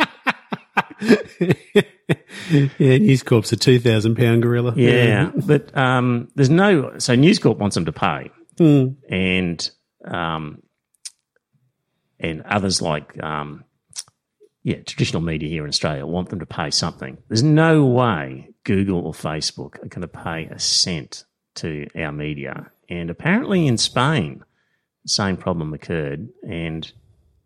News 2.80 3.24
Corp's 3.24 3.52
a 3.52 3.58
two 3.58 3.80
thousand 3.80 4.16
pound 4.16 4.42
gorilla. 4.42 4.74
Yeah, 4.76 5.32
but 5.36 5.76
um, 5.78 6.30
there's 6.36 6.50
no. 6.50 6.98
So 7.00 7.16
News 7.16 7.40
Corp 7.40 7.58
wants 7.58 7.76
them 7.76 7.86
to 7.86 7.92
pay, 7.92 8.32
and 9.10 9.72
um, 10.06 10.62
and 12.20 12.42
others 12.44 12.82
like 12.82 13.22
um, 13.24 13.64
yeah, 14.64 14.82
traditional 14.82 15.22
media 15.22 15.50
here 15.50 15.64
in 15.64 15.70
Australia 15.70 16.06
want 16.06 16.30
them 16.30 16.40
to 16.40 16.46
pay 16.46 16.70
something. 16.72 17.18
There's 17.28 17.44
no 17.44 17.86
way 17.86 18.50
Google 18.64 19.06
or 19.06 19.14
Facebook 19.14 19.76
are 19.84 19.90
going 19.90 20.02
to 20.02 20.08
pay 20.08 20.46
a 20.46 20.60
cent 20.60 21.26
to 21.56 21.88
our 21.96 22.12
media, 22.12 22.72
and 22.90 23.10
apparently 23.10 23.68
in 23.68 23.78
Spain, 23.78 24.44
the 25.04 25.10
same 25.10 25.38
problem 25.38 25.74
occurred, 25.74 26.30
and 26.48 26.92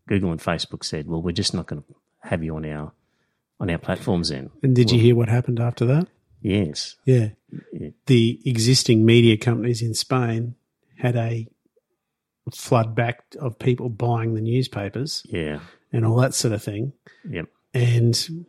Google 0.07 0.31
and 0.31 0.39
Facebook 0.39 0.83
said, 0.83 1.07
"Well, 1.07 1.21
we're 1.21 1.31
just 1.31 1.53
not 1.53 1.67
going 1.67 1.83
to 1.83 1.95
have 2.21 2.43
you 2.43 2.55
on 2.55 2.65
our 2.65 2.93
on 3.59 3.69
our 3.69 3.77
platforms." 3.77 4.29
Then, 4.29 4.49
And 4.63 4.75
did 4.75 4.91
you 4.91 4.99
hear 4.99 5.15
what 5.15 5.29
happened 5.29 5.59
after 5.59 5.85
that? 5.85 6.07
yes, 6.41 6.95
Yeah. 7.05 7.29
Yeah. 7.73 7.89
The 8.07 8.39
existing 8.45 9.05
media 9.05 9.37
companies 9.37 9.81
in 9.81 9.93
Spain 9.93 10.55
had 10.97 11.15
a 11.15 11.47
flood 12.53 12.93
back 12.95 13.23
of 13.39 13.57
people 13.59 13.89
buying 13.89 14.33
the 14.33 14.41
newspapers 14.41 15.23
yeah, 15.29 15.59
and 15.93 16.05
all 16.05 16.17
that 16.17 16.33
sort 16.33 16.53
of 16.53 16.61
thing. 16.63 16.93
yep. 17.29 17.47
And 17.73 18.45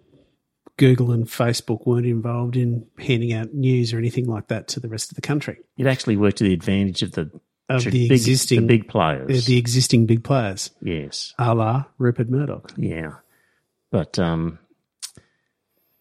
Google 0.77 1.11
and 1.13 1.27
Facebook 1.27 1.87
weren't 1.87 2.07
involved 2.07 2.57
in 2.57 2.87
handing 2.99 3.33
out 3.33 3.53
news 3.55 3.93
or 3.93 3.99
anything 3.99 4.27
like 4.27 4.49
that 4.49 4.69
to 4.69 4.81
the 4.81 4.89
rest 4.89 5.11
of 5.11 5.17
the 5.17 5.21
country. 5.23 5.59
It 5.77 5.87
actually 5.87 6.17
worked 6.17 6.39
to 6.39 6.45
the 6.45 6.53
advantage 6.53 7.03
of 7.03 7.13
the 7.13 7.31
Of 7.69 7.85
the 7.85 7.91
big, 7.91 8.13
existing 8.13 8.61
the 8.63 8.67
big 8.67 8.89
players. 8.89 9.47
the 9.47 9.59
existing 9.59 10.07
big 10.07 10.23
players, 10.25 10.71
yes, 10.83 11.35
a 11.39 11.55
la 11.55 11.85
Rupert 11.99 12.31
Murdoch. 12.31 12.73
yeah, 12.77 13.15
but 13.91 14.19
um, 14.19 14.59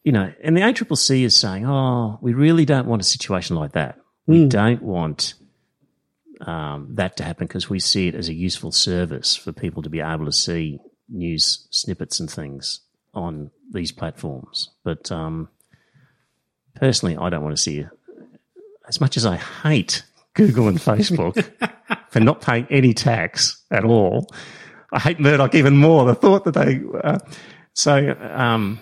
you 0.07 0.13
know, 0.13 0.31
and 0.41 0.55
the 0.55 0.61
ACCC 0.61 1.23
is 1.25 1.35
saying, 1.35 1.65
"Oh, 1.65 2.17
we 2.21 2.33
really 2.33 2.63
don't 2.63 2.87
want 2.87 3.01
a 3.01 3.05
situation 3.05 3.57
like 3.57 3.73
that. 3.73 3.99
We 4.25 4.43
Hmm. 4.43 4.47
don't 4.47 4.81
want 4.81 5.33
um, 6.39 6.87
that 6.95 7.17
to 7.17 7.23
happen 7.25 7.45
because 7.45 7.69
we 7.69 7.79
see 7.79 8.07
it 8.07 8.15
as 8.15 8.29
a 8.29 8.33
useful 8.33 8.71
service 8.71 9.35
for 9.35 9.51
people 9.51 9.83
to 9.83 9.89
be 9.89 9.99
able 9.99 10.23
to 10.23 10.31
see 10.31 10.79
news 11.09 11.67
snippets 11.71 12.21
and 12.21 12.31
things 12.31 12.79
on 13.13 13.51
these 13.73 13.91
platforms." 13.91 14.69
But 14.85 15.11
um, 15.11 15.49
personally, 16.75 17.17
I 17.17 17.29
don't 17.29 17.43
want 17.43 17.57
to 17.57 17.61
see 17.61 17.79
it. 17.79 17.89
As 18.87 19.01
much 19.01 19.17
as 19.17 19.25
I 19.25 19.35
hate 19.35 20.03
Google 20.35 20.69
and 20.69 20.77
Facebook 20.79 21.35
for 22.11 22.21
not 22.21 22.39
paying 22.39 22.65
any 22.69 22.93
tax 22.93 23.61
at 23.71 23.83
all, 23.83 24.29
I 24.93 24.99
hate 24.99 25.19
Murdoch 25.19 25.53
even 25.53 25.75
more. 25.75 26.05
The 26.05 26.15
thought 26.15 26.45
that 26.45 26.53
they 26.53 26.79
uh, 27.03 27.19
so 27.73 28.15
um, 28.21 28.79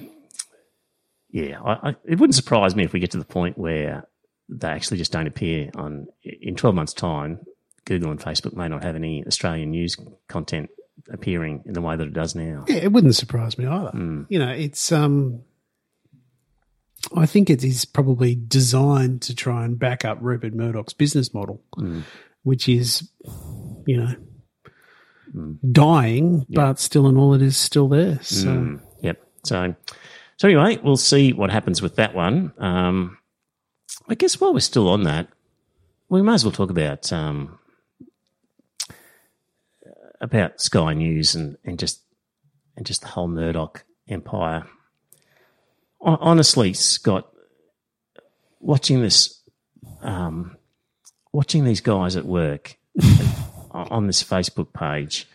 yeah, 1.35 1.59
I, 1.61 1.89
I, 1.89 1.95
it 2.05 2.17
wouldn't 2.17 2.35
surprise 2.35 2.75
me 2.77 2.85
if 2.85 2.93
we 2.93 3.01
get 3.01 3.11
to 3.11 3.17
the 3.17 3.25
point 3.25 3.57
where 3.57 4.07
they 4.47 4.69
actually 4.69 4.97
just 4.97 5.11
don't 5.11 5.27
appear 5.27 5.69
on 5.75 6.07
in 6.23 6.55
twelve 6.55 6.75
months' 6.75 6.93
time. 6.93 7.39
Google 7.83 8.09
and 8.09 8.19
Facebook 8.19 8.53
may 8.55 8.67
not 8.69 8.83
have 8.83 8.95
any 8.95 9.23
Australian 9.27 9.71
news 9.71 9.97
content 10.29 10.69
appearing 11.11 11.61
in 11.65 11.73
the 11.73 11.81
way 11.81 11.95
that 11.97 12.07
it 12.07 12.13
does 12.13 12.33
now. 12.35 12.63
Yeah, 12.69 12.77
it 12.77 12.91
wouldn't 12.93 13.15
surprise 13.15 13.57
me 13.57 13.65
either. 13.67 13.89
Hmm. 13.91 14.23
You 14.29 14.39
know, 14.39 14.49
it's 14.51 14.91
um 14.93 15.41
I 17.15 17.25
think 17.25 17.49
it 17.49 17.63
is 17.63 17.83
probably 17.85 18.33
designed 18.35 19.21
to 19.23 19.35
try 19.35 19.65
and 19.65 19.77
back 19.77 20.05
up 20.05 20.17
Rupert 20.21 20.55
Murdoch's 20.55 20.93
business 20.93 21.33
model, 21.33 21.61
Hmm. 21.75 22.01
which 22.43 22.69
is, 22.69 23.09
you 23.85 23.97
know, 23.97 24.15
dying, 25.71 26.45
but 26.49 26.79
still 26.79 27.07
in 27.07 27.17
all 27.17 27.33
it 27.33 27.41
is 27.41 27.57
still 27.57 27.87
there. 27.89 28.19
So 28.23 28.47
Mm, 28.47 28.81
yep. 29.01 29.21
So, 29.43 29.75
so 30.37 30.47
anyway, 30.47 30.79
we'll 30.83 30.97
see 30.97 31.33
what 31.33 31.49
happens 31.49 31.81
with 31.81 31.95
that 31.95 32.13
one. 32.13 32.53
Um, 32.57 33.17
I 34.09 34.15
guess 34.15 34.39
while 34.39 34.53
we're 34.53 34.59
still 34.59 34.89
on 34.89 35.03
that, 35.03 35.27
we 36.09 36.21
might 36.21 36.35
as 36.35 36.45
well 36.45 36.51
talk 36.51 36.69
about 36.69 37.11
um, 37.11 37.57
about 40.21 40.61
Sky 40.61 40.93
News 40.93 41.35
and, 41.35 41.57
and 41.63 41.79
just 41.79 42.01
and 42.75 42.85
just 42.85 43.01
the 43.01 43.07
whole 43.07 43.27
Murdoch 43.27 43.85
empire. 44.07 44.67
Honestly, 46.01 46.73
Scott, 46.73 47.31
watching 48.59 49.01
this, 49.01 49.41
um, 50.01 50.57
watching 51.31 51.63
these 51.63 51.81
guys 51.81 52.15
at 52.15 52.25
work 52.25 52.77
on 53.71 54.05
this 54.05 54.23
Facebook 54.23 54.71
page, 54.73 55.27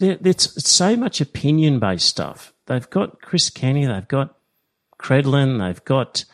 it's 0.00 0.68
so 0.68 0.96
much 0.96 1.20
opinion 1.20 1.78
based 1.78 2.06
stuff. 2.06 2.52
They've 2.66 2.88
got 2.90 3.22
Chris 3.22 3.50
Kenny, 3.50 3.86
they've 3.86 4.08
got 4.08 4.36
Credlin, 4.98 5.58
they've 5.58 5.84
got 5.84 6.24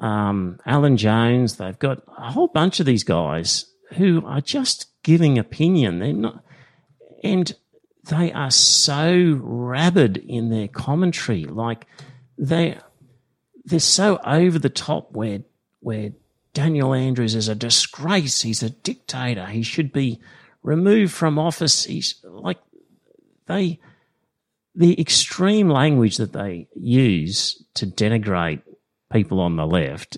um, 0.00 0.58
Alan 0.64 0.96
Jones, 0.96 1.56
they've 1.56 1.78
got 1.78 2.02
a 2.16 2.30
whole 2.30 2.48
bunch 2.48 2.80
of 2.80 2.86
these 2.86 3.04
guys 3.04 3.66
who 3.94 4.24
are 4.24 4.40
just 4.40 4.86
giving 5.02 5.38
opinion. 5.38 5.98
They're 5.98 6.12
not, 6.12 6.44
and 7.22 7.54
they 8.08 8.32
are 8.32 8.50
so 8.50 9.38
rabid 9.42 10.16
in 10.16 10.50
their 10.50 10.68
commentary. 10.68 11.44
Like 11.44 11.86
they, 12.36 12.78
they're 13.64 13.80
so 13.80 14.18
over 14.24 14.58
the 14.58 14.70
top. 14.70 15.12
Where 15.12 15.40
where 15.80 16.12
Daniel 16.54 16.94
Andrews 16.94 17.34
is 17.34 17.48
a 17.48 17.54
disgrace. 17.54 18.42
He's 18.42 18.62
a 18.62 18.70
dictator. 18.70 19.46
He 19.46 19.62
should 19.62 19.92
be 19.92 20.20
removed 20.62 21.12
from 21.12 21.38
office. 21.38 21.84
He's 21.84 22.24
like 22.24 22.58
they 23.46 23.80
the 24.78 24.98
extreme 25.00 25.68
language 25.68 26.18
that 26.18 26.32
they 26.32 26.68
use 26.76 27.60
to 27.74 27.84
denigrate 27.84 28.62
people 29.12 29.40
on 29.40 29.56
the 29.56 29.66
left. 29.66 30.16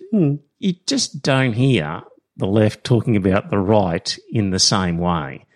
You 0.58 0.74
just 0.86 1.22
don't 1.22 1.54
hear 1.54 2.02
the 2.36 2.46
left 2.46 2.84
talking 2.84 3.16
about 3.16 3.48
the 3.48 3.58
right 3.58 4.18
in 4.30 4.50
the 4.50 4.58
same 4.58 4.98
way. 4.98 5.46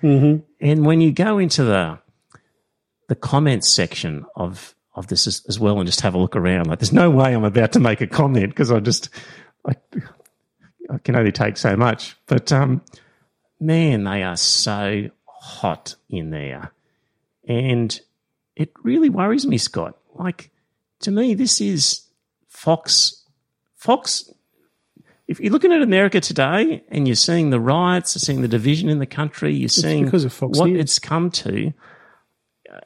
And 0.58 0.86
when 0.86 1.02
you 1.02 1.12
go 1.12 1.38
into 1.38 1.62
the 1.64 1.98
the 3.08 3.14
comments 3.14 3.68
section 3.68 4.24
of 4.34 4.74
of 4.94 5.08
this 5.08 5.26
as, 5.26 5.44
as 5.48 5.60
well 5.60 5.78
and 5.78 5.86
just 5.86 6.00
have 6.00 6.14
a 6.14 6.18
look 6.18 6.34
around, 6.34 6.68
like 6.68 6.78
there's 6.78 6.92
no 6.92 7.10
way 7.10 7.34
I'm 7.34 7.44
about 7.44 7.72
to 7.72 7.80
make 7.80 8.00
a 8.00 8.06
comment 8.06 8.48
because 8.48 8.72
I 8.72 8.80
just 8.80 9.10
I, 9.68 9.74
I 10.88 10.96
can 10.96 11.14
only 11.14 11.32
take 11.32 11.58
so 11.58 11.76
much. 11.76 12.16
But 12.26 12.52
um, 12.52 12.80
man, 13.60 14.04
they 14.04 14.22
are 14.22 14.38
so 14.38 15.10
hot 15.26 15.96
in 16.08 16.30
there, 16.30 16.72
and 17.46 18.00
it 18.56 18.72
really 18.82 19.08
worries 19.08 19.46
me, 19.46 19.58
Scott. 19.58 19.96
Like 20.14 20.50
to 21.00 21.10
me, 21.10 21.34
this 21.34 21.60
is 21.60 22.02
Fox. 22.48 23.24
Fox. 23.76 24.30
If 25.26 25.40
you're 25.40 25.52
looking 25.52 25.72
at 25.72 25.80
America 25.80 26.20
today 26.20 26.84
and 26.88 27.08
you're 27.08 27.14
seeing 27.14 27.50
the 27.50 27.60
riots, 27.60 28.14
you're 28.14 28.20
seeing 28.20 28.42
the 28.42 28.48
division 28.48 28.88
in 28.88 28.98
the 28.98 29.06
country, 29.06 29.54
you're 29.54 29.68
seeing 29.68 30.06
of 30.14 30.32
Fox 30.32 30.58
what 30.58 30.70
News. 30.70 30.80
it's 30.80 30.98
come 30.98 31.30
to. 31.30 31.72
uh, 32.70 32.78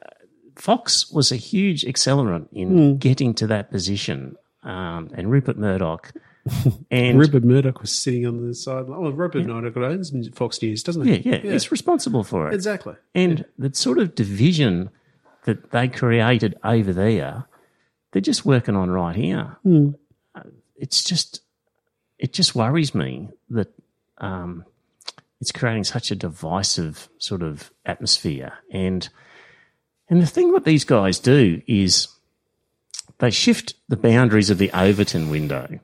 Fox 0.55 1.11
was 1.11 1.31
a 1.31 1.35
huge 1.35 1.83
accelerant 1.83 2.47
in 2.51 2.97
getting 2.97 3.33
to 3.35 3.47
that 3.47 3.71
position, 3.71 4.35
um, 4.63 5.09
and 5.13 5.29
Rupert 5.31 5.57
Murdoch 5.57 6.13
And 6.91 7.19
Rupert 7.19 7.43
Murdoch 7.43 7.81
was 7.81 7.91
sitting 7.91 8.25
on 8.25 8.45
the 8.45 8.53
sideline. 8.53 9.01
Well, 9.01 9.11
Rupert 9.11 9.45
Murdoch 9.45 9.77
owns 9.77 10.11
Fox 10.33 10.61
News, 10.61 10.83
doesn't 10.83 11.05
he? 11.05 11.17
yeah, 11.17 11.39
yeah, 11.43 11.51
it's 11.51 11.71
responsible 11.71 12.23
for 12.23 12.49
it. 12.49 12.53
exactly. 12.53 12.95
And 13.13 13.45
the 13.57 13.73
sort 13.73 13.99
of 13.99 14.15
division 14.15 14.89
that 15.45 15.71
they 15.71 15.87
created 15.87 16.57
over 16.63 16.93
there, 16.93 17.45
they're 18.11 18.21
just 18.21 18.45
working 18.45 18.75
on 18.75 18.89
right 18.89 19.15
here. 19.15 19.57
Uh, 20.35 20.41
It's 20.75 21.03
just, 21.03 21.41
it 22.17 22.33
just 22.33 22.55
worries 22.55 22.93
me 22.93 23.29
that 23.49 23.71
um, 24.17 24.65
it's 25.39 25.51
creating 25.51 25.83
such 25.85 26.11
a 26.11 26.15
divisive 26.15 27.09
sort 27.17 27.41
of 27.41 27.71
atmosphere. 27.85 28.53
And 28.71 29.07
and 30.09 30.21
the 30.21 30.27
thing 30.27 30.51
what 30.51 30.65
these 30.65 30.85
guys 30.85 31.19
do 31.19 31.61
is 31.67 32.07
they 33.19 33.29
shift 33.29 33.75
the 33.89 33.97
boundaries 33.97 34.49
of 34.49 34.57
the 34.57 34.71
Overton 34.73 35.29
window. 35.29 35.79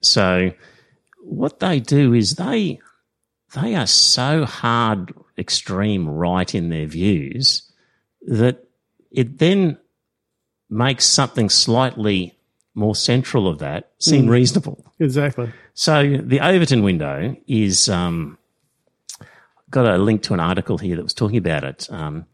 So 0.00 0.52
what 1.20 1.60
they 1.60 1.80
do 1.80 2.14
is 2.14 2.36
they 2.36 2.80
they 3.54 3.74
are 3.74 3.86
so 3.86 4.44
hard 4.44 5.12
extreme 5.38 6.08
right 6.08 6.54
in 6.54 6.70
their 6.70 6.86
views 6.86 7.70
that 8.22 8.65
it 9.16 9.38
then 9.38 9.78
makes 10.70 11.06
something 11.06 11.48
slightly 11.48 12.36
more 12.74 12.94
central 12.94 13.48
of 13.48 13.58
that 13.58 13.90
seem 13.98 14.28
reasonable. 14.28 14.84
Exactly. 15.00 15.50
So 15.72 16.18
the 16.22 16.40
Overton 16.40 16.82
window 16.82 17.34
is 17.48 17.88
um, 17.88 18.38
got 19.70 19.86
a 19.86 19.96
link 19.96 20.22
to 20.24 20.34
an 20.34 20.40
article 20.40 20.76
here 20.76 20.94
that 20.96 21.02
was 21.02 21.14
talking 21.14 21.38
about 21.38 21.64
it. 21.64 21.88
Um, 21.90 22.26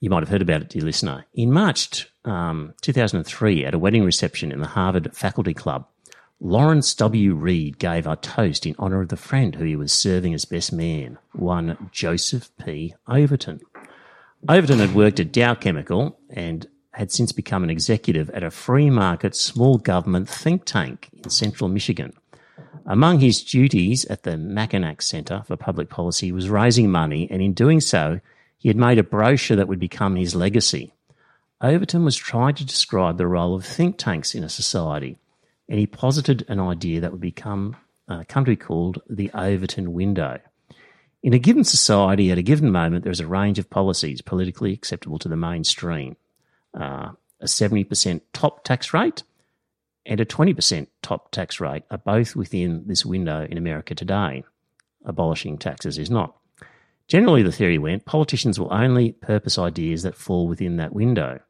you 0.00 0.10
might 0.10 0.22
have 0.22 0.28
heard 0.28 0.42
about 0.42 0.62
it, 0.62 0.70
dear 0.70 0.82
listener. 0.82 1.24
In 1.34 1.52
March 1.52 2.10
um, 2.24 2.74
2003, 2.82 3.64
at 3.64 3.74
a 3.74 3.78
wedding 3.78 4.02
reception 4.02 4.50
in 4.50 4.60
the 4.60 4.66
Harvard 4.66 5.14
Faculty 5.14 5.54
Club, 5.54 5.86
Lawrence 6.40 6.94
W. 6.94 7.34
Reed 7.34 7.78
gave 7.78 8.06
a 8.06 8.16
toast 8.16 8.64
in 8.64 8.74
honour 8.78 9.02
of 9.02 9.10
the 9.10 9.16
friend 9.16 9.54
who 9.54 9.64
he 9.64 9.76
was 9.76 9.92
serving 9.92 10.32
as 10.32 10.46
best 10.46 10.72
man, 10.72 11.18
one 11.32 11.90
Joseph 11.92 12.50
P. 12.56 12.94
Overton. 13.06 13.60
Overton 14.48 14.78
had 14.78 14.94
worked 14.94 15.20
at 15.20 15.32
Dow 15.32 15.54
Chemical 15.54 16.18
and 16.30 16.66
had 16.92 17.12
since 17.12 17.30
become 17.30 17.62
an 17.62 17.70
executive 17.70 18.30
at 18.30 18.42
a 18.42 18.50
free 18.50 18.90
market 18.90 19.34
small 19.36 19.78
government 19.78 20.28
think 20.28 20.64
tank 20.64 21.10
in 21.12 21.30
central 21.30 21.68
Michigan. 21.68 22.12
Among 22.86 23.20
his 23.20 23.44
duties 23.44 24.04
at 24.06 24.22
the 24.22 24.36
Mackinac 24.36 25.02
Center 25.02 25.42
for 25.46 25.56
Public 25.56 25.90
Policy 25.90 26.32
was 26.32 26.48
raising 26.48 26.90
money, 26.90 27.28
and 27.30 27.42
in 27.42 27.52
doing 27.52 27.80
so, 27.80 28.20
he 28.56 28.68
had 28.68 28.76
made 28.76 28.98
a 28.98 29.02
brochure 29.02 29.56
that 29.56 29.68
would 29.68 29.78
become 29.78 30.16
his 30.16 30.34
legacy. 30.34 30.92
Overton 31.60 32.04
was 32.04 32.16
trying 32.16 32.54
to 32.54 32.64
describe 32.64 33.18
the 33.18 33.26
role 33.26 33.54
of 33.54 33.64
think 33.64 33.98
tanks 33.98 34.34
in 34.34 34.42
a 34.42 34.48
society, 34.48 35.18
and 35.68 35.78
he 35.78 35.86
posited 35.86 36.44
an 36.48 36.58
idea 36.58 37.00
that 37.00 37.12
would 37.12 37.20
become 37.20 37.76
uh, 38.08 38.24
come 38.26 38.44
to 38.44 38.50
be 38.50 38.56
called 38.56 39.00
the 39.08 39.30
Overton 39.32 39.92
window. 39.92 40.40
In 41.22 41.34
a 41.34 41.38
given 41.38 41.64
society, 41.64 42.30
at 42.30 42.38
a 42.38 42.42
given 42.42 42.70
moment, 42.70 43.04
there 43.04 43.12
is 43.12 43.20
a 43.20 43.26
range 43.26 43.58
of 43.58 43.68
policies 43.68 44.22
politically 44.22 44.72
acceptable 44.72 45.18
to 45.18 45.28
the 45.28 45.36
mainstream. 45.36 46.16
Uh, 46.72 47.10
a 47.40 47.46
70% 47.46 48.20
top 48.32 48.64
tax 48.64 48.94
rate 48.94 49.22
and 50.06 50.20
a 50.20 50.24
20% 50.24 50.86
top 51.02 51.30
tax 51.30 51.60
rate 51.60 51.82
are 51.90 51.98
both 51.98 52.36
within 52.36 52.84
this 52.86 53.04
window 53.04 53.46
in 53.48 53.58
America 53.58 53.94
today. 53.94 54.44
Abolishing 55.04 55.58
taxes 55.58 55.98
is 55.98 56.10
not. 56.10 56.36
Generally, 57.06 57.42
the 57.42 57.52
theory 57.52 57.78
went 57.78 58.04
politicians 58.04 58.58
will 58.58 58.72
only 58.72 59.12
purpose 59.12 59.58
ideas 59.58 60.02
that 60.04 60.14
fall 60.14 60.46
within 60.46 60.76
that 60.76 60.92
window. 60.92 61.40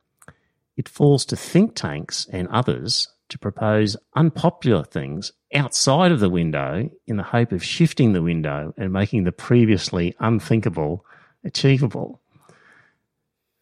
It 0.76 0.88
falls 0.88 1.24
to 1.26 1.36
think 1.36 1.74
tanks 1.74 2.26
and 2.32 2.48
others 2.48 3.08
to 3.30 3.38
propose 3.38 3.96
unpopular 4.14 4.84
things 4.84 5.32
outside 5.54 6.12
of 6.12 6.20
the 6.20 6.30
window 6.30 6.88
in 7.06 7.16
the 7.16 7.22
hope 7.22 7.52
of 7.52 7.64
shifting 7.64 8.12
the 8.12 8.22
window 8.22 8.74
and 8.76 8.92
making 8.92 9.24
the 9.24 9.32
previously 9.32 10.14
unthinkable 10.20 11.04
achievable. 11.44 12.20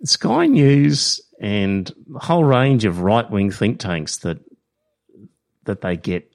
Sky 0.04 0.46
News 0.46 1.20
and 1.40 1.92
a 2.14 2.18
whole 2.18 2.44
range 2.44 2.85
of 2.85 3.00
right 3.00 3.28
wing 3.31 3.50
think 3.50 3.78
tanks 3.78 4.18
that 4.18 4.38
that 5.64 5.81
they 5.83 5.96
get 5.96 6.33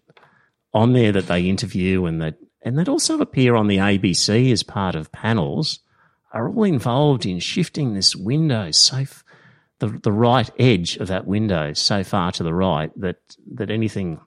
on 0.74 0.93
there 0.93 1.12
that 1.12 1.28
they 1.28 1.48
interview 1.48 2.06
and 2.06 2.22
that 2.22 2.36
and 2.62 2.78
that 2.78 2.89
also 2.89 3.19
appear 3.19 3.56
on 3.56 3.67
the 3.67 3.78
ABC 3.78 4.52
as 4.52 4.63
part 4.63 4.96
of 4.96 5.12
panels 5.12 5.80
are 6.32 6.50
all 6.50 6.63
involved 6.63 7.26
in 7.26 7.39
shifting 7.39 7.93
this 7.93 8.15
window 8.15 8.72
so 8.72 9.04
the 9.80 9.88
the 10.04 10.12
right 10.12 10.50
edge 10.60 10.98
of 10.98 11.08
that 11.08 11.26
window 11.26 11.74
so 11.74 12.04
far 12.04 12.32
to 12.34 12.44
the 12.44 12.54
right 12.54 12.92
that 13.00 13.18
that 13.54 13.70
anything 13.70 14.20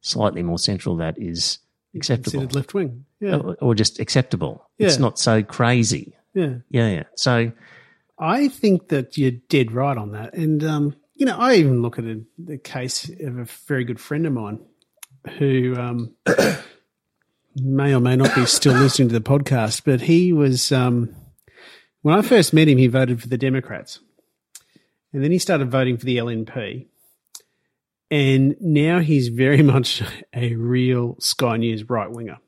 slightly 0.00 0.42
more 0.42 0.58
central 0.58 0.96
that 0.96 1.18
is 1.18 1.58
acceptable 1.94 2.40
Considered 2.40 2.54
left 2.54 2.74
wing. 2.74 3.04
Yeah. 3.20 3.36
or, 3.36 3.56
or 3.60 3.74
just 3.74 3.98
acceptable. 3.98 4.68
It's 4.78 4.98
not 4.98 5.18
so 5.18 5.42
crazy. 5.42 6.16
Yeah. 6.34 6.56
Yeah, 6.70 6.88
yeah. 6.88 7.02
So 7.16 7.52
I 8.18 8.48
think 8.48 8.88
that 8.88 9.18
you're 9.18 9.32
dead 9.32 9.72
right 9.72 9.96
on 9.96 10.12
that. 10.12 10.34
And, 10.34 10.62
um, 10.64 10.96
you 11.14 11.26
know, 11.26 11.36
I 11.36 11.54
even 11.54 11.82
look 11.82 11.98
at 11.98 12.04
a, 12.04 12.20
the 12.38 12.58
case 12.58 13.08
of 13.08 13.38
a 13.38 13.44
very 13.66 13.84
good 13.84 14.00
friend 14.00 14.26
of 14.26 14.32
mine 14.32 14.60
who 15.38 15.74
um, 15.76 16.14
may 17.56 17.94
or 17.94 18.00
may 18.00 18.16
not 18.16 18.34
be 18.34 18.46
still 18.46 18.74
listening 18.74 19.08
to 19.08 19.18
the 19.18 19.20
podcast, 19.20 19.82
but 19.84 20.02
he 20.02 20.32
was, 20.32 20.70
um, 20.70 21.14
when 22.02 22.16
I 22.16 22.22
first 22.22 22.52
met 22.52 22.68
him, 22.68 22.78
he 22.78 22.86
voted 22.86 23.20
for 23.20 23.28
the 23.28 23.38
Democrats. 23.38 23.98
And 25.12 25.22
then 25.24 25.30
he 25.32 25.38
started 25.38 25.70
voting 25.70 25.96
for 25.96 26.04
the 26.04 26.18
LNP. 26.18 26.86
And 28.10 28.56
now 28.60 29.00
he's 29.00 29.28
very 29.28 29.62
much 29.74 30.02
a 30.34 30.54
real 30.54 31.16
Sky 31.20 31.56
News 31.58 31.88
right 31.88 32.10
winger. 32.10 32.38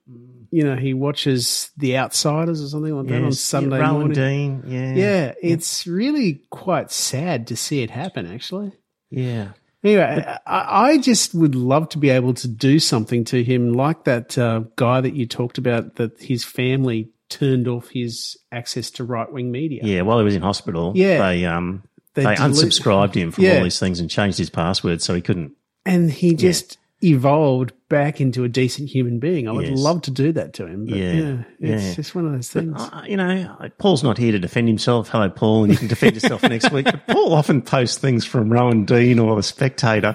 You 0.50 0.64
know, 0.64 0.74
he 0.76 0.94
watches 0.94 1.70
The 1.76 1.96
Outsiders 1.98 2.62
or 2.62 2.66
something 2.68 2.96
like 2.96 3.06
that 3.06 3.22
on 3.22 3.32
Sunday 3.32 3.78
yeah, 3.78 3.92
morning. 3.92 4.12
Dean, 4.14 4.62
yeah, 4.66 4.94
Yeah, 4.94 5.34
it's 5.40 5.86
really 5.86 6.42
quite 6.50 6.90
sad 6.90 7.46
to 7.48 7.56
see 7.56 7.82
it 7.82 7.90
happen, 7.90 8.26
actually. 8.26 8.72
yeah. 9.10 9.50
Anyway, 9.82 10.36
I, 10.46 10.90
I 10.90 10.98
just 10.98 11.34
would 11.34 11.54
love 11.54 11.88
to 11.90 11.98
be 11.98 12.10
able 12.10 12.34
to 12.34 12.46
do 12.48 12.78
something 12.78 13.24
to 13.24 13.42
him, 13.42 13.72
like 13.72 14.04
that 14.04 14.36
uh, 14.36 14.64
guy 14.76 15.00
that 15.00 15.14
you 15.14 15.24
talked 15.24 15.56
about, 15.56 15.96
that 15.96 16.20
his 16.20 16.44
family 16.44 17.08
turned 17.30 17.66
off 17.66 17.88
his 17.88 18.36
access 18.52 18.90
to 18.90 19.04
right 19.04 19.32
wing 19.32 19.50
media. 19.50 19.80
Yeah, 19.82 20.02
while 20.02 20.18
he 20.18 20.24
was 20.24 20.34
in 20.34 20.42
hospital, 20.42 20.92
Yeah. 20.94 21.16
they 21.26 21.46
um 21.46 21.82
They 22.14 22.24
they, 22.24 22.34
delete- 22.34 22.52
unsubscribed 22.56 23.14
him 23.14 23.30
from 23.30 23.44
Yeah. 23.44 23.58
all 23.58 23.64
these 23.64 23.78
things 23.78 24.00
and 24.00 24.10
changed 24.10 24.38
his 24.38 24.50
password 24.50 25.00
so 25.02 25.14
he 25.14 25.20
couldn't. 25.20 25.52
And 25.86 26.10
he 26.10 26.34
just 26.34 26.76
evolved 27.02 27.72
back 27.88 28.20
into 28.20 28.44
a 28.44 28.48
decent 28.48 28.88
human 28.90 29.18
being. 29.18 29.48
I 29.48 29.52
would 29.52 29.66
Yes. 29.68 29.78
love 29.78 30.02
to 30.02 30.10
do 30.10 30.32
that 30.32 30.52
to 30.54 30.66
him. 30.66 30.86
But 30.86 30.98
yeah, 30.98 31.12
Yeah, 31.12 31.42
it's 31.60 31.84
yeah. 31.84 31.94
just 31.94 32.14
one 32.14 32.26
of 32.26 32.32
those 32.32 32.50
things. 32.50 32.74
Uh, 32.78 33.02
you 33.08 33.16
know, 33.16 33.56
Paul's 33.78 34.02
not 34.02 34.18
here 34.18 34.32
to 34.32 34.38
defend 34.38 34.68
himself. 34.68 35.08
Hello, 35.08 35.30
Paul, 35.30 35.64
and 35.64 35.72
you 35.72 35.78
can 35.78 35.88
defend 35.88 36.14
yourself 36.14 36.42
next 36.42 36.70
week. 36.70 36.84
But 36.84 37.06
Paul 37.06 37.32
often 37.32 37.62
posts 37.62 37.96
things 37.96 38.24
from 38.26 38.52
Rowan 38.52 38.84
Dean 38.84 39.18
or 39.18 39.34
the 39.36 39.42
Spectator, 39.42 40.14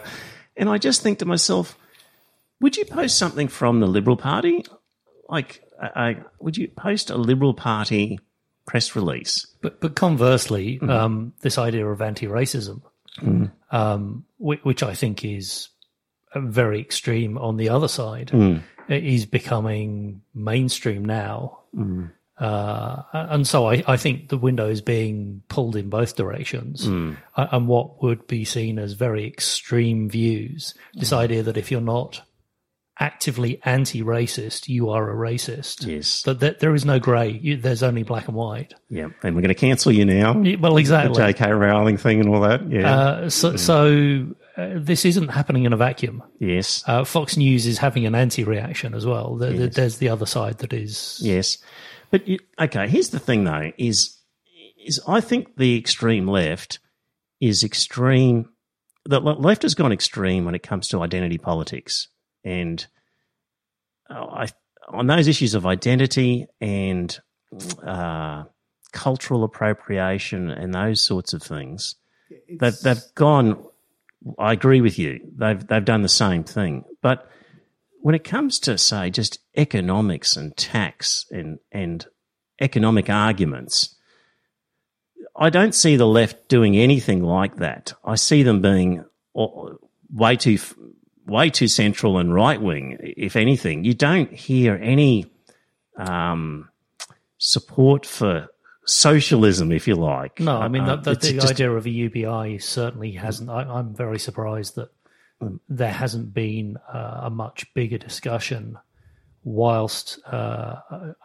and 0.55 0.69
I 0.69 0.77
just 0.77 1.01
think 1.01 1.19
to 1.19 1.25
myself, 1.25 1.77
would 2.61 2.77
you 2.77 2.85
post 2.85 3.17
something 3.17 3.47
from 3.47 3.79
the 3.79 3.87
Liberal 3.87 4.15
Party? 4.17 4.63
Like, 5.27 5.61
I, 5.81 5.87
I, 6.09 6.15
would 6.39 6.55
you 6.55 6.67
post 6.67 7.09
a 7.09 7.17
Liberal 7.17 7.53
Party 7.55 8.19
press 8.65 8.95
release? 8.95 9.45
But 9.61 9.79
but 9.81 9.95
conversely, 9.95 10.79
um, 10.81 11.33
this 11.41 11.57
idea 11.57 11.85
of 11.87 12.01
anti-racism, 12.01 12.81
um, 13.71 14.25
which, 14.37 14.59
which 14.63 14.83
I 14.83 14.93
think 14.93 15.23
is 15.25 15.69
very 16.35 16.79
extreme 16.79 17.37
on 17.37 17.57
the 17.57 17.69
other 17.69 17.87
side, 17.87 18.31
is 18.89 19.25
becoming 19.25 20.21
mainstream 20.33 21.03
now. 21.05 21.59
Uh, 22.37 23.01
and 23.13 23.47
so 23.47 23.67
I, 23.69 23.81
I 23.87 23.95
think 23.97 24.27
the 24.27 24.37
window 24.37 24.67
is 24.69 24.81
being 24.81 25.41
pulled 25.47 25.77
in 25.77 25.89
both 25.89 26.17
directions. 26.17 26.85
A- 27.37 27.49
And 27.55 27.67
what 27.67 28.03
would 28.03 28.27
be 28.27 28.43
seen 28.43 28.77
as 28.77 28.91
very 28.93 29.25
extreme 29.25 30.09
views, 30.09 30.73
this 30.95 31.13
idea 31.13 31.43
that 31.43 31.55
if 31.57 31.71
you're 31.71 31.79
not 31.79 32.21
actively 32.99 33.59
anti-racist, 33.65 34.67
you 34.67 34.89
are 34.89 35.09
a 35.11 35.15
racist. 35.15 35.85
Yes. 35.85 36.23
That, 36.23 36.39
that 36.39 36.59
there 36.59 36.73
is 36.73 36.85
no 36.85 36.99
grey. 36.99 37.55
There's 37.55 37.83
only 37.83 38.03
black 38.03 38.27
and 38.27 38.35
white. 38.37 38.73
Yeah, 38.89 39.09
and 39.23 39.35
we're 39.35 39.41
going 39.41 39.49
to 39.49 39.53
cancel 39.55 39.91
you 39.91 40.05
now. 40.05 40.39
Yeah, 40.41 40.55
Well, 40.59 40.73
The 40.75 40.79
exactly. 40.79 41.15
J.K. 41.17 41.51
Rowling 41.51 41.97
thing 41.97 42.19
and 42.21 42.29
all 42.33 42.41
that. 42.41 42.69
Yeah. 42.71 42.95
Uh, 42.95 43.29
so, 43.29 43.55
so 43.57 44.27
uh, 44.57 44.69
this 44.75 45.03
isn't 45.05 45.27
happening 45.29 45.65
in 45.65 45.73
a 45.73 45.77
vacuum. 45.77 46.23
yes. 46.39 46.83
Uh, 46.87 47.03
Fox 47.03 47.35
News 47.37 47.65
is 47.67 47.77
having 47.77 48.05
an 48.05 48.15
anti-reaction 48.15 48.93
as 48.93 49.05
well. 49.05 49.35
There- 49.35 49.51
there- 49.53 49.67
There's 49.67 49.97
the 49.97 50.09
other 50.09 50.25
side 50.25 50.59
that 50.59 50.71
is. 50.73 51.19
Yes, 51.21 51.57
but 52.11 52.27
you, 52.27 52.39
okay. 52.59 52.87
Here's 52.87 53.09
the 53.09 53.19
thing, 53.19 53.43
though: 53.43 53.71
is 53.77 54.17
is 54.85 55.01
I 55.07 55.19
think 55.19 55.57
the 55.57 55.77
extreme 55.77 56.27
left 56.27 56.79
is 57.41 57.63
extreme. 57.63 58.49
The 59.05 59.19
left 59.19 59.63
has 59.63 59.75
gone 59.75 59.91
extreme 59.91 60.45
when 60.45 60.55
it 60.55 60.63
comes 60.63 60.87
to 60.89 61.01
identity 61.01 61.37
politics, 61.37 62.07
and 62.45 62.85
uh, 64.09 64.25
I 64.25 64.47
on 64.87 65.07
those 65.07 65.27
issues 65.27 65.55
of 65.55 65.65
identity 65.65 66.45
and 66.61 67.19
uh, 67.85 68.43
cultural 68.91 69.43
appropriation 69.43 70.51
and 70.51 70.73
those 70.73 71.03
sorts 71.03 71.33
of 71.33 71.41
things. 71.43 71.95
They've 72.47 72.77
they've 72.79 73.03
gone. 73.15 73.63
I 74.39 74.53
agree 74.53 74.81
with 74.81 74.97
you. 74.97 75.19
They've 75.35 75.65
they've 75.65 75.83
done 75.83 76.03
the 76.03 76.09
same 76.09 76.43
thing, 76.43 76.85
but 77.01 77.29
when 78.01 78.15
it 78.15 78.23
comes 78.23 78.59
to 78.59 78.77
say 78.77 79.09
just 79.09 79.39
economics 79.57 80.37
and 80.37 80.55
tax 80.55 81.25
and 81.31 81.59
and 81.71 82.05
economic 82.61 83.09
arguments, 83.09 83.95
I 85.35 85.49
don't 85.49 85.75
see 85.75 85.95
the 85.95 86.07
left 86.07 86.47
doing 86.47 86.77
anything 86.77 87.23
like 87.23 87.57
that. 87.57 87.93
I 88.03 88.15
see 88.15 88.43
them 88.43 88.61
being 88.61 89.03
way 89.33 90.35
too 90.37 90.57
way 91.25 91.49
too 91.49 91.67
central 91.67 92.17
and 92.17 92.33
right 92.33 92.61
wing. 92.61 92.97
If 93.01 93.35
anything, 93.35 93.83
you 93.83 93.93
don't 93.93 94.31
hear 94.31 94.75
any 94.81 95.25
um, 95.97 96.69
support 97.37 98.05
for 98.05 98.47
socialism, 98.85 99.71
if 99.71 99.87
you 99.87 99.95
like. 99.95 100.39
No, 100.39 100.57
I 100.57 100.67
mean 100.67 100.83
Uh, 100.83 100.97
the, 100.97 101.11
the, 101.11 101.19
the 101.19 101.33
just- 101.33 101.51
idea 101.51 101.71
of 101.71 101.85
a 101.85 101.89
UBI 101.89 102.57
certainly 102.59 103.11
hasn't. 103.13 103.49
I, 103.49 103.61
I'm 103.63 103.93
very 103.95 104.19
surprised 104.19 104.75
that 104.75 104.89
there 105.67 105.91
hasn't 105.91 106.33
been 106.33 106.77
uh, 106.91 107.21
a 107.23 107.29
much 107.29 107.65
bigger 107.73 107.97
discussion, 107.97 108.77
whilst 109.43 110.19
uh, 110.31 110.75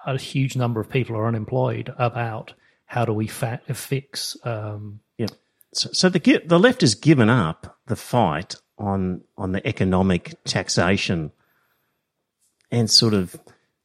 a, 0.07 0.19
huge 0.19 0.57
number 0.57 0.81
of 0.81 0.89
people 0.91 1.17
are 1.17 1.27
unemployed, 1.29 1.93
about 1.97 2.53
how 2.87 3.05
do 3.05 3.13
we 3.13 3.27
fa- 3.29 3.61
fix. 3.73 4.37
Um, 4.45 5.01
Yeah. 5.17 5.29
So, 5.73 5.91
so 5.93 6.09
the 6.09 6.43
the 6.45 6.59
left 6.59 6.81
has 6.81 6.95
given 6.97 7.31
up 7.31 7.79
the 7.87 7.95
fight 7.97 8.57
on 8.81 9.21
on 9.37 9.53
the 9.53 9.67
economic 9.67 10.35
taxation 10.45 11.31
and 12.71 12.91
sort 12.91 13.15
of 13.15 13.37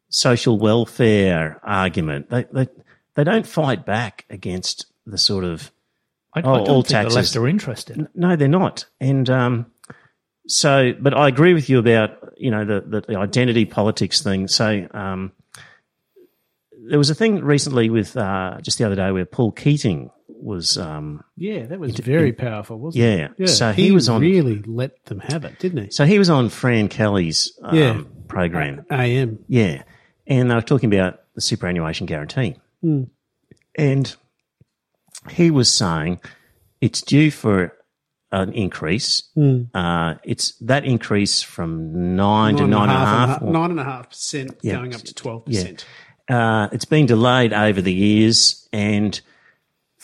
social 0.09 0.57
welfare 0.57 1.59
argument. 1.63 2.29
They 2.29 2.45
they 2.51 2.67
they 3.15 3.23
don't 3.23 3.45
fight 3.45 3.85
back 3.85 4.25
against 4.29 4.85
the 5.05 5.17
sort 5.17 5.43
of 5.43 5.71
I, 6.33 6.41
Oh, 6.41 6.53
I 6.53 6.57
don't 6.57 6.69
all 6.69 6.81
think 6.81 6.87
the 6.87 6.93
taxes. 6.93 7.15
left 7.15 7.35
are 7.35 7.47
interested. 7.47 8.07
no, 8.15 8.35
they're 8.35 8.47
not. 8.47 8.85
And 8.99 9.29
um, 9.29 9.65
so, 10.47 10.93
but 10.99 11.13
I 11.13 11.27
agree 11.27 11.53
with 11.53 11.69
you 11.69 11.79
about 11.79 12.33
you 12.37 12.51
know 12.51 12.65
the 12.65 12.81
the, 12.81 13.01
the 13.01 13.17
identity 13.19 13.65
politics 13.65 14.21
thing. 14.21 14.47
So 14.47 14.87
um, 14.91 15.31
there 16.87 16.97
was 16.99 17.09
a 17.09 17.15
thing 17.15 17.43
recently 17.43 17.89
with 17.89 18.15
uh, 18.17 18.59
just 18.61 18.77
the 18.77 18.83
other 18.85 18.95
day 18.95 19.11
where 19.11 19.25
Paul 19.25 19.51
Keating 19.51 20.11
was. 20.45 20.77
Um, 20.77 21.23
Yeah, 21.35 21.65
that 21.65 21.79
was 21.79 21.97
very 21.99 22.31
powerful, 22.31 22.77
wasn't 22.79 23.03
Yeah. 23.03 23.25
it? 23.25 23.31
Yeah. 23.37 23.45
So 23.47 23.71
he 23.73 23.91
was 23.91 24.07
on- 24.07 24.21
really 24.21 24.61
let 24.65 25.03
them 25.05 25.19
have 25.19 25.43
it, 25.45 25.59
didn't 25.59 25.83
he? 25.85 25.91
So 25.91 26.05
he 26.05 26.17
was 26.19 26.29
on 26.29 26.49
Fran 26.49 26.87
Kelly's 26.87 27.51
um, 27.63 27.75
Yeah. 27.75 28.01
program. 28.27 28.85
AM. 28.91 29.39
Yeah. 29.47 29.83
And 30.27 30.49
they 30.49 30.55
were 30.55 30.61
talking 30.61 30.93
about 30.93 31.19
the 31.35 31.41
superannuation 31.41 32.05
guarantee. 32.05 32.55
And 33.77 34.15
he 35.31 35.51
was 35.51 35.73
saying 35.73 36.19
it's 36.81 37.01
due 37.01 37.31
for 37.31 37.73
an 38.31 38.53
increase. 38.53 39.23
Uh, 39.73 40.15
it's 40.23 40.53
that 40.61 40.85
increase 40.85 41.41
from 41.41 42.15
nine, 42.15 42.55
to 42.57 42.67
nine 42.67 42.89
and 42.89 42.91
a 42.91 43.05
half. 43.05 43.41
or- 43.41 43.51
nine 43.51 43.71
and 43.71 43.79
a 43.79 43.83
half 43.83 44.09
percent 44.09 44.57
Yeah. 44.61 44.75
going 44.75 44.93
up 44.93 45.01
to 45.01 45.13
twelve 45.13 45.45
percent. 45.45 45.85
uh, 46.29 46.67
it's 46.71 46.85
been 46.85 47.05
delayed 47.05 47.53
over 47.53 47.81
the 47.81 47.93
years, 47.93 48.67
and 48.73 49.19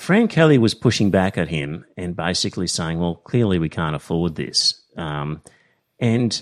Fran 0.01 0.27
Kelly 0.27 0.57
was 0.57 0.73
pushing 0.73 1.11
back 1.11 1.37
at 1.37 1.49
him 1.49 1.85
and 1.95 2.15
basically 2.15 2.65
saying, 2.65 2.97
"Well, 2.97 3.17
clearly 3.17 3.59
we 3.59 3.69
can't 3.69 3.95
afford 3.95 4.33
this, 4.33 4.81
um, 4.97 5.43
and 5.99 6.41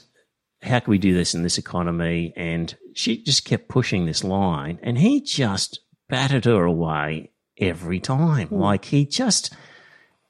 how 0.62 0.80
can 0.80 0.90
we 0.90 0.98
do 0.98 1.14
this 1.14 1.36
in 1.36 1.44
this 1.44 1.58
economy?" 1.58 2.32
And 2.38 2.74
she 2.94 3.22
just 3.22 3.44
kept 3.44 3.68
pushing 3.68 4.06
this 4.06 4.24
line, 4.24 4.80
and 4.82 4.98
he 4.98 5.20
just 5.20 5.82
battered 6.08 6.46
her 6.46 6.64
away 6.64 7.32
every 7.58 8.00
time. 8.00 8.48
Like 8.50 8.86
he 8.86 9.06
just. 9.06 9.54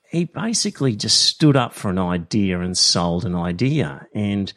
He 0.10 0.26
basically 0.26 0.96
just 0.96 1.24
stood 1.26 1.56
up 1.56 1.72
for 1.72 1.92
an 1.92 2.00
idea 2.00 2.60
and 2.62 2.76
sold 2.76 3.26
an 3.26 3.36
idea. 3.36 4.08
And 4.16 4.52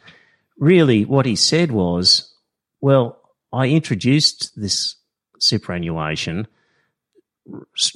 really, 0.57 1.05
what 1.05 1.27
he 1.27 1.35
said 1.35 1.69
was, 1.71 2.33
well, 2.81 3.21
I 3.51 3.67
introduced 3.67 4.59
this 4.59 4.95
superannuation, 5.37 6.47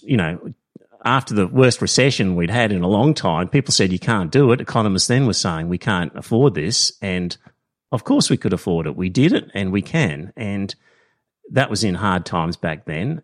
you 0.03 0.17
know, 0.17 0.53
after 1.07 1.33
the 1.33 1.47
worst 1.47 1.81
recession 1.81 2.35
we'd 2.35 2.49
had 2.49 2.73
in 2.73 2.83
a 2.83 2.87
long 2.87 3.13
time. 3.13 3.47
People 3.47 3.71
said 3.71 3.93
you 3.93 3.97
can't 3.97 4.29
do 4.29 4.51
it. 4.51 4.59
Economists 4.59 5.07
then 5.07 5.25
were 5.25 5.31
saying 5.33 5.69
we 5.69 5.77
can't 5.77 6.13
afford 6.15 6.53
this. 6.53 6.91
And 7.01 7.35
of 7.93 8.03
course 8.03 8.29
we 8.29 8.35
could 8.35 8.51
afford 8.51 8.87
it. 8.87 8.97
We 8.97 9.07
did 9.07 9.31
it 9.31 9.49
and 9.53 9.71
we 9.71 9.81
can. 9.81 10.33
And 10.35 10.75
that 11.51 11.69
was 11.69 11.85
in 11.85 11.95
hard 11.95 12.25
times 12.25 12.57
back 12.57 12.85
then. 12.85 13.21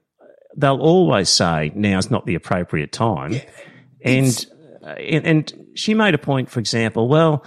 They'll 0.55 0.79
always 0.79 1.27
say 1.27 1.73
now's 1.75 2.09
not 2.09 2.25
the 2.25 2.35
appropriate 2.35 2.93
time. 2.93 3.41
and, 4.01 4.45
uh, 4.81 4.91
and 4.91 5.25
and 5.25 5.67
she 5.75 5.93
made 5.93 6.13
a 6.13 6.17
point, 6.17 6.49
for 6.49 6.61
example, 6.61 7.09
well, 7.09 7.43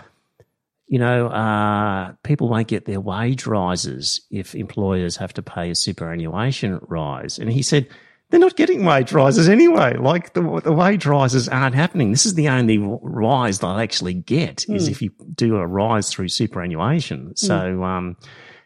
you 0.86 0.98
know, 0.98 1.28
uh, 1.28 2.12
people 2.24 2.48
won't 2.48 2.68
get 2.68 2.84
their 2.84 3.00
wage 3.00 3.46
rises 3.46 4.20
if 4.30 4.54
employers 4.54 5.16
have 5.16 5.32
to 5.34 5.42
pay 5.42 5.70
a 5.70 5.74
superannuation 5.74 6.78
rise. 6.82 7.38
And 7.38 7.50
he 7.50 7.62
said, 7.62 7.88
they're 8.30 8.40
not 8.40 8.56
getting 8.56 8.84
wage 8.84 9.12
rises 9.12 9.48
anyway. 9.48 9.96
Like 9.96 10.34
the, 10.34 10.60
the 10.64 10.72
wage 10.72 11.06
rises 11.06 11.48
aren't 11.48 11.74
happening. 11.74 12.10
This 12.10 12.26
is 12.26 12.34
the 12.34 12.48
only 12.48 12.78
rise 12.78 13.60
they'll 13.60 13.78
actually 13.78 14.14
get 14.14 14.68
is 14.68 14.88
if 14.88 15.00
you 15.00 15.10
do 15.34 15.56
a 15.56 15.66
rise 15.66 16.10
through 16.10 16.28
superannuation. 16.28 17.36
So, 17.36 17.84
um, 17.84 18.16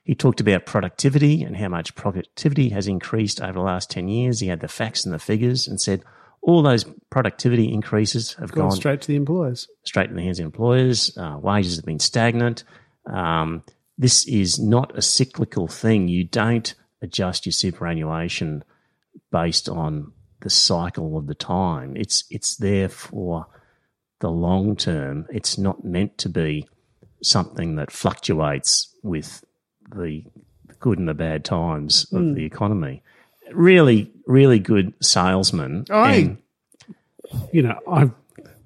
he 0.05 0.15
talked 0.15 0.41
about 0.41 0.67
productivity 0.67 1.43
and 1.43 1.57
how 1.57 1.69
much 1.69 1.95
productivity 1.95 2.71
has 2.71 2.89
increased 2.89 3.41
over 3.41 3.53
the 3.53 3.61
last 3.61 3.91
10 3.91 4.09
years. 4.09 4.41
He 4.41 4.49
had 4.49 4.61
the 4.61 4.67
facts 4.67 5.05
and 5.05 5.15
the 5.15 5.19
figures 5.19 5.69
and 5.69 5.81
said 5.81 6.03
all 6.43 6.63
those 6.63 6.85
productivity 7.11 7.73
increases 7.73 8.33
have 8.35 8.51
Gone 8.53 8.69
gone 8.69 8.77
straight 8.77 9.03
to 9.03 9.09
the 9.09 9.17
employers. 9.17 9.69
straight 9.85 10.09
in 10.11 10.17
the 10.17 10.23
hands 10.23 10.41
of 10.41 10.47
employers. 10.47 11.17
Uh, 11.17 11.37
wages 11.41 11.77
have 11.77 11.85
been 11.85 11.99
stagnant. 11.99 12.65
Um, 13.07 13.63
this 13.99 14.27
is 14.27 14.59
not 14.59 14.97
a 14.97 15.03
cyclical 15.03 15.69
thing. 15.69 16.09
You 16.09 16.25
don't 16.25 16.75
adjust 17.03 17.45
your 17.45 17.53
superannuation 17.53 18.65
based 19.33 19.69
on 19.69 20.13
the 20.41 20.51
cycle 20.51 21.17
of 21.19 21.27
the 21.27 21.35
time. 21.35 21.97
It's 21.97 22.25
it's 22.31 22.57
there 22.57 22.89
for 22.89 23.47
the 24.21 24.31
long 24.31 24.77
term. 24.77 25.27
It's 25.31 25.59
not 25.59 25.85
meant 25.85 26.19
to 26.19 26.29
be 26.29 26.67
something 27.23 27.77
that 27.77 27.91
fluctuates 27.91 28.95
with 29.03 29.45
the 29.95 30.25
good 30.79 30.99
and 30.99 31.09
the 31.09 31.15
bad 31.15 31.45
times 31.45 32.07
of 32.13 32.35
the 32.35 32.45
economy. 32.45 33.03
Really, 33.53 34.13
really 34.27 34.59
good 34.59 34.95
salesman. 35.03 35.85
I- 35.91 36.15
and- 36.15 36.39
You 37.53 37.63
know, 37.63 37.79
I 37.89 38.11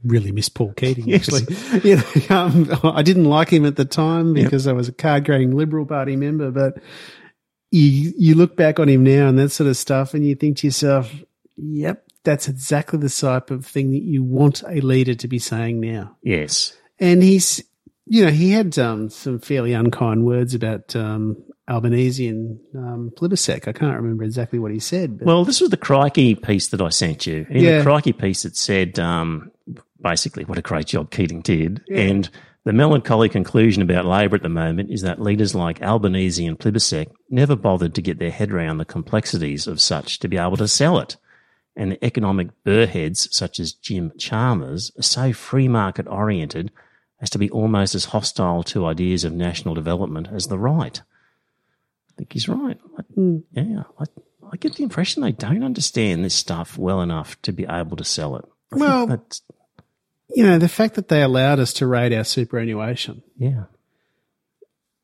really 0.04 0.32
miss 0.32 0.48
Paul 0.48 0.72
Keating. 0.74 1.12
Actually, 1.12 1.42
you 1.82 1.96
know, 1.96 2.04
um, 2.36 2.70
I 2.82 3.02
didn't 3.02 3.24
like 3.24 3.50
him 3.50 3.64
at 3.66 3.76
the 3.76 3.84
time 3.84 4.32
because 4.32 4.66
I 4.66 4.72
was 4.72 4.88
a 4.88 4.92
card-carrying 4.92 5.54
Liberal 5.56 5.84
Party 5.86 6.16
member. 6.16 6.50
But 6.50 6.78
you 7.80 8.12
you 8.16 8.34
look 8.34 8.56
back 8.56 8.78
on 8.78 8.88
him 8.88 9.02
now 9.04 9.28
and 9.28 9.38
that 9.38 9.50
sort 9.50 9.68
of 9.68 9.76
stuff, 9.76 10.14
and 10.14 10.26
you 10.26 10.34
think 10.34 10.58
to 10.58 10.66
yourself, 10.66 11.12
"Yep, 11.56 12.04
that's 12.24 12.48
exactly 12.48 12.98
the 12.98 13.08
type 13.08 13.50
of 13.50 13.66
thing 13.66 13.90
that 13.92 14.02
you 14.02 14.22
want 14.22 14.62
a 14.68 14.80
leader 14.80 15.14
to 15.14 15.28
be 15.28 15.38
saying 15.38 15.80
now." 15.80 16.16
yes. 16.22 16.76
And 17.00 17.24
he's, 17.24 17.60
you 18.06 18.24
know, 18.24 18.30
he 18.30 18.52
had 18.52 18.78
um, 18.78 19.10
some 19.10 19.40
fairly 19.40 19.72
unkind 19.72 20.24
words 20.24 20.54
about 20.54 20.94
um, 20.94 21.36
Albanese 21.68 22.28
and 22.28 22.60
um, 22.74 23.12
Plibersek. 23.16 23.66
I 23.66 23.72
can't 23.72 23.96
remember 23.96 24.22
exactly 24.22 24.60
what 24.60 24.70
he 24.70 24.78
said. 24.78 25.18
But 25.18 25.26
Well, 25.26 25.44
this 25.44 25.60
was 25.60 25.70
the 25.70 25.76
Crikey 25.76 26.36
piece 26.36 26.68
that 26.68 26.80
I 26.80 26.90
sent 26.90 27.26
you. 27.26 27.46
In 27.50 27.62
Yeah. 27.64 27.78
the 27.78 27.82
Crikey 27.82 28.12
piece, 28.12 28.44
it 28.44 28.56
said 28.56 29.00
um, 29.00 29.50
basically 30.00 30.44
what 30.44 30.56
a 30.56 30.62
great 30.62 30.86
job 30.86 31.10
Keating 31.10 31.40
did. 31.40 31.82
And 31.90 32.30
the 32.64 32.72
melancholy 32.72 33.28
conclusion 33.28 33.82
about 33.82 34.06
Labor 34.06 34.36
at 34.36 34.42
the 34.42 34.48
moment 34.48 34.90
is 34.90 35.02
that 35.02 35.20
leaders 35.20 35.54
like 35.54 35.82
Albanese 35.82 36.46
and 36.46 36.58
Plibersek 36.58 37.08
never 37.28 37.56
bothered 37.56 37.94
to 37.94 38.02
get 38.02 38.18
their 38.18 38.30
head 38.30 38.50
around 38.50 38.78
the 38.78 38.84
complexities 38.84 39.66
of 39.66 39.80
such 39.80 40.18
to 40.20 40.28
be 40.28 40.38
able 40.38 40.56
to 40.56 40.68
sell 40.68 40.98
it. 40.98 41.16
And 41.76 41.92
the 41.92 42.04
economic 42.04 42.48
burrheads, 42.64 43.32
such 43.32 43.60
as 43.60 43.72
Jim 43.72 44.12
Chalmers, 44.16 44.92
are 44.98 45.02
so 45.02 45.32
free 45.32 45.68
market 45.68 46.06
oriented 46.08 46.70
as 47.20 47.30
to 47.30 47.38
be 47.38 47.50
almost 47.50 47.94
as 47.94 48.06
hostile 48.06 48.62
to 48.64 48.86
ideas 48.86 49.24
of 49.24 49.32
national 49.32 49.74
development 49.74 50.28
as 50.32 50.46
the 50.46 50.58
right. 50.58 51.00
I 51.00 52.12
think 52.16 52.32
he's 52.32 52.48
right. 52.48 52.78
I, 52.98 53.02
hmm. 53.14 53.38
Yeah, 53.52 53.82
I, 53.98 54.04
I 54.52 54.56
get 54.56 54.76
the 54.76 54.84
impression 54.84 55.22
they 55.22 55.32
don't 55.32 55.64
understand 55.64 56.24
this 56.24 56.34
stuff 56.34 56.78
well 56.78 57.02
enough 57.02 57.40
to 57.42 57.52
be 57.52 57.66
able 57.68 57.96
to 57.96 58.04
sell 58.04 58.36
it. 58.36 58.44
I 58.72 58.76
think 58.76 58.80
Well- 58.80 59.06
that's, 59.08 59.42
you 60.30 60.44
know, 60.44 60.58
the 60.58 60.68
fact 60.68 60.94
that 60.94 61.08
they 61.08 61.22
allowed 61.22 61.58
us 61.58 61.72
to 61.74 61.86
raid 61.86 62.12
our 62.12 62.24
superannuation, 62.24 63.22
yeah, 63.36 63.64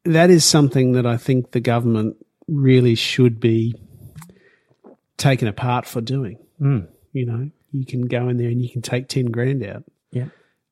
that 0.05 0.31
is 0.31 0.45
something 0.45 0.93
that 0.93 1.07
I 1.07 1.17
think 1.17 1.51
the 1.53 1.61
government 1.61 2.17
really 2.49 2.95
should 2.95 3.39
be 3.41 3.75
taken 5.17 5.47
apart 5.49 5.87
for 5.87 6.01
doing. 6.01 6.39
Mm. 6.61 6.89
You 7.13 7.27
know, 7.27 7.51
you 7.73 7.85
can 7.87 8.07
go 8.07 8.29
in 8.29 8.37
there 8.39 8.49
and 8.49 8.63
you 8.63 8.71
can 8.71 8.83
take 8.83 9.09
10 9.09 9.27
grand 9.27 9.65
out. 9.65 9.85
yeah. 10.11 10.27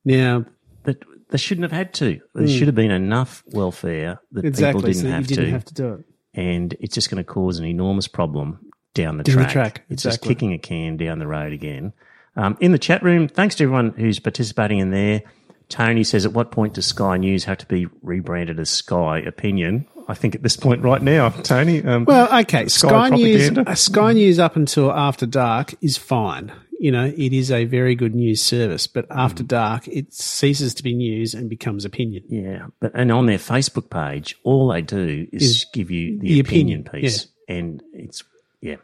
Now, 0.04 0.46
But 0.84 1.02
they 1.30 1.36
shouldn't 1.38 1.64
have 1.64 1.72
had 1.72 1.92
to. 1.94 2.20
There 2.34 2.48
should 2.48 2.66
have 2.68 2.74
been 2.74 2.90
enough 2.90 3.42
welfare 3.48 4.20
that 4.32 4.44
exactly, 4.44 4.80
people 4.80 4.92
didn't 4.92 5.02
so 5.02 5.10
have 5.10 5.22
you 5.22 5.36
didn't 5.36 5.44
to, 5.44 5.50
have 5.50 5.64
to 5.66 5.74
do 5.74 5.92
it. 5.94 6.04
and 6.34 6.74
it's 6.80 6.94
just 6.94 7.10
going 7.10 7.22
to 7.22 7.30
cause 7.30 7.58
an 7.58 7.66
enormous 7.66 8.08
problem 8.08 8.58
down 8.94 9.18
the 9.18 9.24
Down 9.24 9.36
the 9.36 9.42
track. 9.44 9.52
track, 9.74 9.84
It's 9.90 10.02
just 10.04 10.22
kicking 10.22 10.54
a 10.54 10.58
can 10.58 10.96
down 10.96 11.18
the 11.18 11.26
road 11.26 11.52
again. 11.52 11.92
Um, 12.38 12.56
in 12.60 12.72
the 12.72 12.78
chat 12.78 13.02
room, 13.02 13.28
thanks 13.28 13.56
to 13.56 13.64
everyone 13.64 13.90
who's 13.90 14.18
participating 14.20 14.78
in 14.78 14.90
there. 14.90 15.22
Tony 15.68 16.04
says, 16.04 16.24
at 16.24 16.32
what 16.32 16.50
point 16.50 16.74
does 16.74 16.86
Sky 16.86 17.18
News 17.18 17.44
have 17.44 17.58
to 17.58 17.66
be 17.66 17.86
rebranded 18.02 18.58
as 18.58 18.70
Sky 18.70 19.18
Opinion? 19.18 19.86
I 20.08 20.14
think 20.14 20.34
at 20.34 20.42
this 20.42 20.56
point 20.56 20.82
right 20.82 21.02
now, 21.02 21.28
Tony. 21.28 21.82
Um, 21.84 22.06
Well, 22.06 22.26
okay, 22.40 22.68
Sky 22.68 23.08
Sky, 23.08 23.08
News, 23.10 23.58
uh, 23.58 23.74
Sky 23.74 24.12
News 24.14 24.38
up 24.38 24.56
until 24.56 24.90
after 24.90 25.26
dark 25.26 25.74
is 25.82 25.98
fine. 25.98 26.50
You 26.80 26.92
know, 26.92 27.06
it 27.14 27.32
is 27.32 27.50
a 27.50 27.64
very 27.64 27.94
good 27.96 28.14
news 28.14 28.40
service, 28.40 28.86
but 28.86 29.04
after 29.10 29.42
Mm. 29.42 29.48
dark, 29.48 29.88
it 29.88 30.14
ceases 30.14 30.72
to 30.74 30.82
be 30.84 30.94
news 30.94 31.34
and 31.34 31.50
becomes 31.50 31.84
opinion. 31.84 32.22
yeah, 32.28 32.68
but 32.80 32.92
and 32.94 33.10
on 33.10 33.26
their 33.26 33.36
Facebook 33.38 33.90
page, 33.90 34.36
all 34.44 34.68
they 34.68 34.80
do 34.80 35.26
is, 35.32 35.42
Is 35.42 35.66
give 35.74 35.90
you 35.90 36.18
the, 36.20 36.28
the 36.34 36.40
opinion, 36.40 36.86
opinion, 36.86 37.02
piece, 37.10 37.26
and 37.48 37.82
it's 37.92 38.22
yeah. 38.62 38.76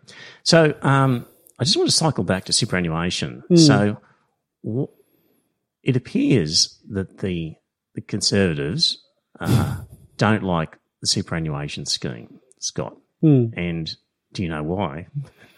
So 0.43 0.75
um, 0.83 1.25
I 1.59 1.65
just 1.65 1.77
want 1.77 1.89
to 1.89 1.95
cycle 1.95 2.25
back 2.25 2.45
to 2.47 2.53
superannuation. 2.53 3.43
So 3.57 3.99
w- 4.65 4.89
it 5.83 5.97
appears 5.97 6.79
that 6.91 7.19
the 7.19 7.55
the 7.95 8.01
conservatives 8.01 8.99
uh, 9.41 9.77
don't 10.17 10.43
like 10.43 10.79
the 11.01 11.07
superannuation 11.07 11.87
scheme, 11.87 12.41
Scott. 12.59 12.97
And 13.57 13.95
do 14.33 14.43
you 14.43 14.49
know 14.49 14.63
why? 14.63 15.07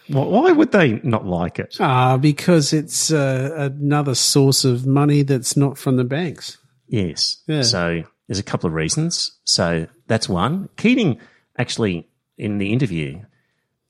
Why- 0.07 0.25
Why 0.25 0.51
would 0.51 0.71
they 0.71 0.99
not 1.03 1.25
like 1.25 1.59
it? 1.59 1.77
Ah, 1.79 2.15
because 2.17 2.71
it's 2.73 3.11
uh, 3.11 3.69
another 3.79 4.15
source 4.15 4.63
of 4.65 4.85
money 4.85 5.23
that's 5.23 5.57
not 5.57 5.77
from 5.77 5.97
the 5.97 6.03
banks. 6.05 6.57
Yes. 6.87 7.41
Yeah. 7.47 7.63
So 7.63 8.03
there's 8.27 8.39
a 8.39 8.43
couple 8.43 8.67
of 8.67 8.73
reasons. 8.73 9.37
So 9.45 9.87
that's 10.07 10.29
one. 10.29 10.69
Keating 10.77 11.19
actually 11.57 12.07
in 12.37 12.57
the 12.59 12.71
interview 12.71 13.19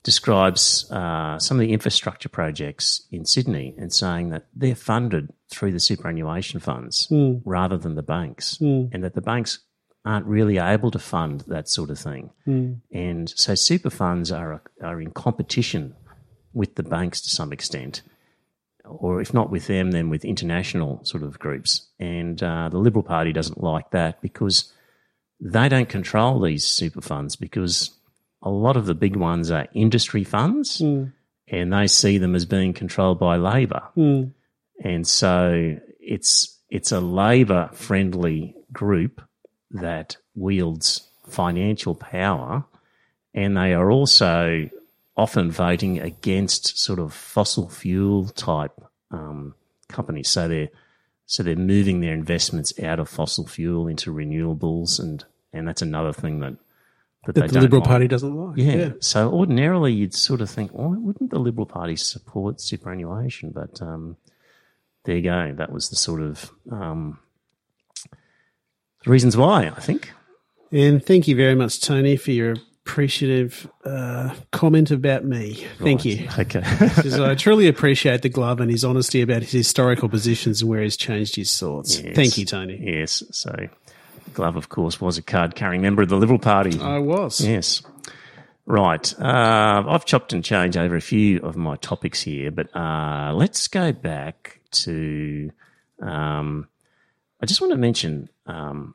describes 0.08 0.90
uh, 0.90 1.38
some 1.38 1.58
of 1.58 1.60
the 1.60 1.72
infrastructure 1.74 2.30
projects 2.30 3.06
in 3.12 3.26
Sydney 3.26 3.74
and 3.76 3.92
saying 3.92 4.30
that 4.30 4.46
they're 4.56 4.74
funded 4.74 5.30
through 5.50 5.72
the 5.72 5.80
superannuation 5.80 6.60
funds 6.60 7.06
rather 7.44 7.76
than 7.76 7.94
the 7.94 8.02
banks, 8.02 8.58
and 8.94 9.04
that 9.04 9.14
the 9.14 9.20
banks 9.20 9.58
aren't 10.06 10.24
really 10.24 10.56
able 10.56 10.90
to 10.90 10.98
fund 10.98 11.44
that 11.48 11.68
sort 11.68 11.90
of 11.90 11.98
thing. 11.98 12.30
And 12.90 13.28
so 13.28 13.54
super 13.54 13.90
funds 13.90 14.32
are 14.32 14.62
are 14.82 14.98
in 14.98 15.10
competition 15.10 15.94
with 16.54 16.76
the 16.76 16.82
banks 16.82 17.20
to 17.20 17.28
some 17.28 17.52
extent 17.52 18.00
or 18.84 19.20
if 19.20 19.34
not 19.34 19.50
with 19.50 19.66
them, 19.66 19.90
then 19.90 20.08
with 20.08 20.24
international 20.24 21.04
sort 21.04 21.22
of 21.22 21.38
groups. 21.38 21.86
And 22.00 22.42
uh, 22.42 22.70
the 22.70 22.78
Liberal 22.78 23.02
Party 23.02 23.34
doesn't 23.34 23.62
like 23.62 23.90
that 23.90 24.22
because 24.22 24.72
they 25.38 25.68
don't 25.68 25.90
control 25.90 26.40
these 26.40 26.66
super 26.66 27.02
funds 27.02 27.36
because 27.36 27.97
a 28.42 28.50
lot 28.50 28.76
of 28.76 28.86
the 28.86 28.94
big 28.94 29.16
ones 29.16 29.50
are 29.50 29.66
industry 29.74 30.24
funds 30.24 30.80
and 31.48 31.72
they 31.72 31.86
see 31.86 32.18
them 32.18 32.34
as 32.34 32.44
being 32.44 32.72
controlled 32.72 33.18
by 33.18 33.36
Labor. 33.36 33.82
And 34.82 35.06
so 35.06 35.76
it's 36.00 36.56
it's 36.70 36.92
a 36.92 37.00
Labor 37.00 37.70
friendly 37.72 38.54
group 38.72 39.20
that 39.70 40.16
wields 40.34 41.08
financial 41.26 41.94
power 41.94 42.64
and 43.34 43.56
they 43.56 43.74
are 43.74 43.90
also 43.90 44.68
often 45.16 45.50
voting 45.50 45.98
against 45.98 46.78
sort 46.78 46.98
of 46.98 47.12
fossil 47.12 47.68
fuel 47.68 48.28
type 48.28 48.80
um, 49.10 49.54
companies. 49.88 50.28
So 50.28 50.48
they're 50.48 50.68
so 51.26 51.42
they're 51.42 51.56
moving 51.56 52.00
their 52.00 52.14
investments 52.14 52.72
out 52.82 52.98
of 52.98 53.08
fossil 53.08 53.46
fuel 53.46 53.86
into 53.86 54.12
renewables, 54.12 54.98
and 54.98 55.24
and 55.52 55.68
that's 55.68 55.82
another 55.82 56.12
thing 56.12 56.40
that 56.40 56.56
that, 57.26 57.34
That 57.34 57.50
the 57.50 57.60
Liberal 57.60 57.80
like. 57.80 57.88
Party 57.88 58.08
doesn't 58.08 58.34
like. 58.34 58.58
Yeah. 58.58 58.90
So 59.00 59.30
ordinarily 59.30 59.92
you'd 59.92 60.14
sort 60.14 60.40
of 60.40 60.48
think, 60.48 60.70
why 60.72 60.96
wouldn't 60.96 61.30
the 61.30 61.38
Liberal 61.38 61.66
Party 61.66 61.96
support 61.96 62.60
superannuation? 62.60 63.50
But 63.50 63.82
um, 63.82 64.16
there 65.04 65.16
you 65.16 65.22
go. 65.22 65.54
That 65.56 65.72
was 65.72 65.90
the 65.90 65.96
sort 65.96 66.22
of 66.22 66.50
um, 66.70 67.18
reasons 69.04 69.36
why 69.36 69.66
I 69.66 69.80
think. 69.80 70.12
And 70.70 71.04
thank 71.04 71.26
you 71.28 71.36
very 71.36 71.54
much, 71.54 71.80
Tony, 71.80 72.16
for 72.16 72.30
your 72.30 72.56
appreciative 72.88 73.70
uh, 73.84 74.34
comment 74.50 74.90
about 74.90 75.24
me. 75.24 75.66
Thank 75.78 76.04
you. 76.04 76.26
Okay. 76.38 76.62
I 77.22 77.34
truly 77.34 77.68
appreciate 77.68 78.22
the 78.22 78.30
glove 78.30 78.60
and 78.60 78.70
his 78.70 78.84
honesty 78.84 79.20
about 79.20 79.42
his 79.42 79.52
historical 79.52 80.08
positions 80.08 80.62
and 80.62 80.70
where 80.70 80.82
he's 80.82 80.96
changed 80.96 81.36
his 81.36 81.56
thoughts. 81.58 82.00
Yes. 82.00 82.14
Thank 82.14 82.38
you, 82.38 82.46
Tony. 82.46 82.78
Yes. 82.80 83.22
So 83.30 83.54
Glove, 84.34 84.56
of 84.56 84.68
course, 84.68 85.00
was 85.00 85.18
a 85.18 85.22
card 85.22 85.54
carrying 85.54 85.82
member 85.82 86.02
of 86.02 86.08
the 86.08 86.16
Liberal 86.16 86.38
Party. 86.38 86.78
I 86.80 86.98
was. 86.98 87.40
Yes. 87.40 87.82
Right. 88.66 89.18
Uh, 89.18 89.84
I've 89.88 90.04
chopped 90.04 90.32
and 90.34 90.44
changed 90.44 90.76
over 90.76 90.94
a 90.94 91.00
few 91.00 91.40
of 91.40 91.56
my 91.56 91.76
topics 91.76 92.20
here, 92.20 92.50
but 92.50 92.74
uh, 92.76 93.32
let's 93.34 93.66
go 93.66 93.92
back 93.92 94.60
to. 94.72 95.50
Um, 96.00 96.68
I 97.40 97.46
just 97.46 97.60
want 97.60 97.72
to 97.72 97.78
mention 97.78 98.28
um, 98.46 98.94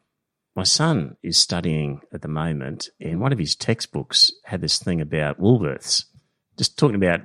my 0.56 0.64
son 0.64 1.18
is 1.24 1.38
studying 1.38 2.02
at 2.14 2.22
the 2.22 2.28
moment, 2.28 2.90
and 3.02 3.20
one 3.20 3.34
of 3.34 3.40
his 3.40 3.56
textbooks 3.56 4.32
had 4.44 4.62
this 4.62 4.78
thing 4.78 5.02
about 5.02 5.42
Woolworths, 5.42 6.06
just 6.56 6.78
talking 6.78 6.96
about 6.96 7.22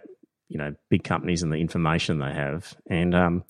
you 0.48 0.56
know 0.56 0.74
big 0.88 1.04
companies 1.04 1.42
and 1.42 1.52
the 1.52 1.58
information 1.58 2.18
they 2.18 2.32
have, 2.32 2.74
and 2.88 3.14
um, 3.14 3.44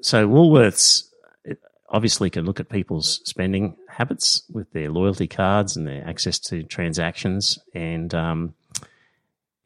so 0.00 0.28
Woolworths 0.28 1.09
obviously 1.90 2.30
can 2.30 2.44
look 2.44 2.60
at 2.60 2.68
people's 2.68 3.20
spending 3.24 3.76
habits 3.88 4.42
with 4.52 4.72
their 4.72 4.90
loyalty 4.90 5.26
cards 5.26 5.76
and 5.76 5.86
their 5.86 6.06
access 6.06 6.38
to 6.38 6.62
transactions, 6.62 7.58
and 7.74 8.14
um, 8.14 8.54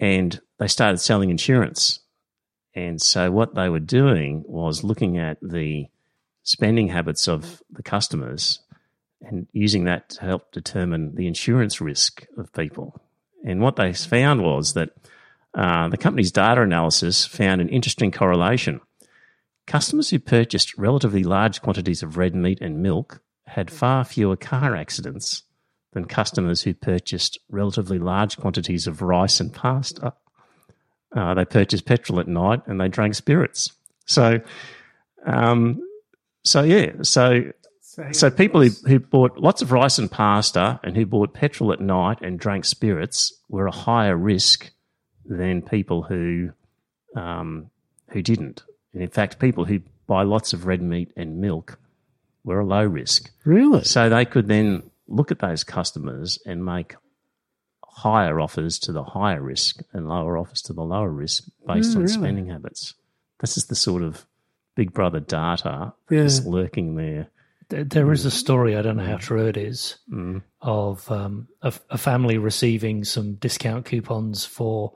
and 0.01 0.41
they 0.59 0.69
started 0.69 0.99
selling 0.99 1.31
insurance. 1.31 2.01
And 2.75 3.01
so 3.01 3.31
what 3.31 3.55
they 3.55 3.69
were 3.69 3.81
doing 3.81 4.43
was 4.47 4.83
looking 4.83 5.17
at 5.19 5.39
the 5.41 5.87
spending 6.43 6.89
habits 6.89 7.29
of 7.29 7.63
the 7.71 7.83
customers 7.83 8.61
and 9.21 9.47
using 9.53 9.85
that 9.85 10.11
to 10.11 10.21
help 10.23 10.53
determine 10.53 11.15
the 11.15 11.27
insurance 11.27 11.81
risk 11.81 12.27
of 12.37 12.53
people. 12.53 13.01
And 13.45 13.61
what 13.61 13.77
they 13.77 13.93
found 13.93 14.43
was 14.43 14.75
that 14.75 14.91
uh, 15.55 15.89
the 15.89 15.97
company's 15.97 16.33
data 16.33 16.63
analysis 16.63 17.25
found 17.25 17.61
an 17.61 17.69
interesting 17.69 18.11
correlation. 18.11 18.81
Customers 19.67 20.11
who 20.11 20.19
purchased 20.19 20.77
relatively 20.77 21.25
large 21.25 21.63
quantities 21.63 22.03
of 22.03 22.17
red 22.17 22.35
meat 22.35 22.61
and 22.61 22.83
milk 22.83 23.21
had 23.47 23.71
far 23.71 24.05
fewer 24.05 24.37
car 24.37 24.77
accidents 24.77 25.43
than 25.93 26.05
customers 26.05 26.63
who 26.63 26.75
purchased 26.75 27.39
relatively 27.49 27.99
large 27.99 28.37
quantities 28.37 28.87
of 28.87 29.01
rice 29.01 29.41
and 29.41 29.55
pasta. 29.55 30.13
Uh, 31.17 31.35
they 31.35 31.45
purchased 31.45 31.87
petrol 31.87 32.21
at 32.21 32.29
night 32.29 32.63
and 32.67 32.81
they 32.81 32.89
drank 32.89 33.15
spirits. 33.15 33.73
So, 34.07 34.41
um, 35.25 35.81
so 36.43 36.63
yeah, 36.63 36.93
so 37.03 37.53
so 38.11 38.29
people 38.31 38.61
who, 38.61 38.71
who 38.87 38.99
bought 38.99 39.39
lots 39.39 39.63
of 39.63 39.71
rice 39.71 39.99
and 39.99 40.11
pasta 40.11 40.81
and 40.83 40.97
who 40.97 41.07
bought 41.07 41.33
petrol 41.33 41.73
at 41.73 41.81
night 41.81 42.19
and 42.23 42.41
drank 42.41 42.65
spirits 42.65 43.33
were 43.49 43.69
a 43.69 43.73
higher 43.73 44.17
risk 44.17 44.73
than 45.25 45.63
people 45.63 46.03
who 46.03 46.51
um, 47.17 47.71
who 48.11 48.21
didn't. 48.21 48.65
And 48.95 49.03
in 49.03 49.11
fact, 49.11 49.39
people 49.39 49.65
who 49.67 49.81
buy 50.07 50.23
lots 50.23 50.53
of 50.53 50.67
red 50.67 50.81
meat 50.81 51.13
and 51.17 51.41
milk 51.41 51.79
were 52.45 52.61
a 52.61 52.65
low 52.65 52.85
risk. 52.85 53.31
Really? 53.45 53.85
So 53.85 54.09
they 54.09 54.25
could 54.25 54.49
then 54.49 54.91
look 55.09 55.31
at 55.31 55.41
those 55.41 55.65
customers 55.65 56.39
and 56.47 56.65
make 56.65 56.95
higher 57.85 58.41
offers 58.41 58.79
to 58.81 58.93
the 58.93 59.05
higher 59.05 59.41
risk 59.43 59.81
and 59.93 60.09
lower 60.09 60.37
offers 60.39 60.63
to 60.63 60.73
the 60.73 60.83
lower 60.83 61.11
risk 61.11 61.45
based 61.67 61.91
Oh, 61.93 62.01
on 62.01 62.03
really? 62.05 62.13
spending 62.13 62.47
habits. 62.49 62.95
This 63.41 63.57
is 63.57 63.67
the 63.67 63.75
sort 63.77 64.03
of 64.03 64.27
big 64.75 64.93
brother 64.93 65.21
data 65.21 65.93
Yeah. 66.11 66.23
that's 66.23 66.45
lurking 66.45 66.97
there. 66.97 67.29
There- 67.69 67.85
There 67.85 68.13
is 68.13 68.25
a 68.27 68.31
story, 68.31 68.77
I 68.77 68.83
don't 68.83 68.97
know 68.97 69.05
how 69.07 69.17
true 69.17 69.47
it 69.47 69.57
is, 69.57 69.97
of 70.61 71.11
um, 71.11 71.49
a, 71.63 71.73
a 71.91 71.99
family 71.99 72.37
receiving 72.39 73.05
some 73.05 73.35
discount 73.35 73.85
coupons 73.87 74.45
for 74.45 74.93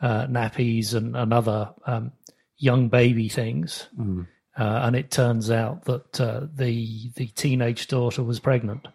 uh, 0.00 0.26
nappies 0.26 0.94
and, 0.94 1.16
and 1.16 1.32
other 1.32 1.72
um, 1.86 2.12
young 2.58 2.88
baby 2.88 3.28
things. 3.28 3.88
Uh, 3.98 4.12
and 4.56 4.94
it 4.94 5.10
turns 5.10 5.50
out 5.50 5.84
that 5.86 6.20
uh, 6.20 6.46
the 6.54 7.10
the 7.16 7.26
teenage 7.28 7.88
daughter 7.88 8.22
was 8.22 8.38
pregnant, 8.38 8.86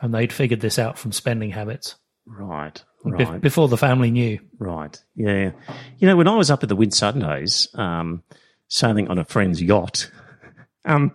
and 0.00 0.14
they'd 0.14 0.32
figured 0.32 0.60
this 0.60 0.78
out 0.78 0.98
from 0.98 1.10
spending 1.12 1.50
habits 1.50 1.96
Right, 2.26 2.82
right. 3.02 3.40
before 3.40 3.68
the 3.68 3.78
family 3.78 4.10
knew. 4.10 4.38
Right. 4.58 5.00
Yeah. 5.14 5.52
You 5.98 6.08
know, 6.08 6.16
when 6.16 6.28
I 6.28 6.36
was 6.36 6.50
up 6.50 6.62
at 6.62 6.68
the 6.68 6.76
Whitsundays, 6.76 7.76
um, 7.78 8.24
sailing 8.68 9.08
on 9.08 9.16
a 9.18 9.24
friend's 9.24 9.62
yacht, 9.62 10.10
um, 10.84 11.14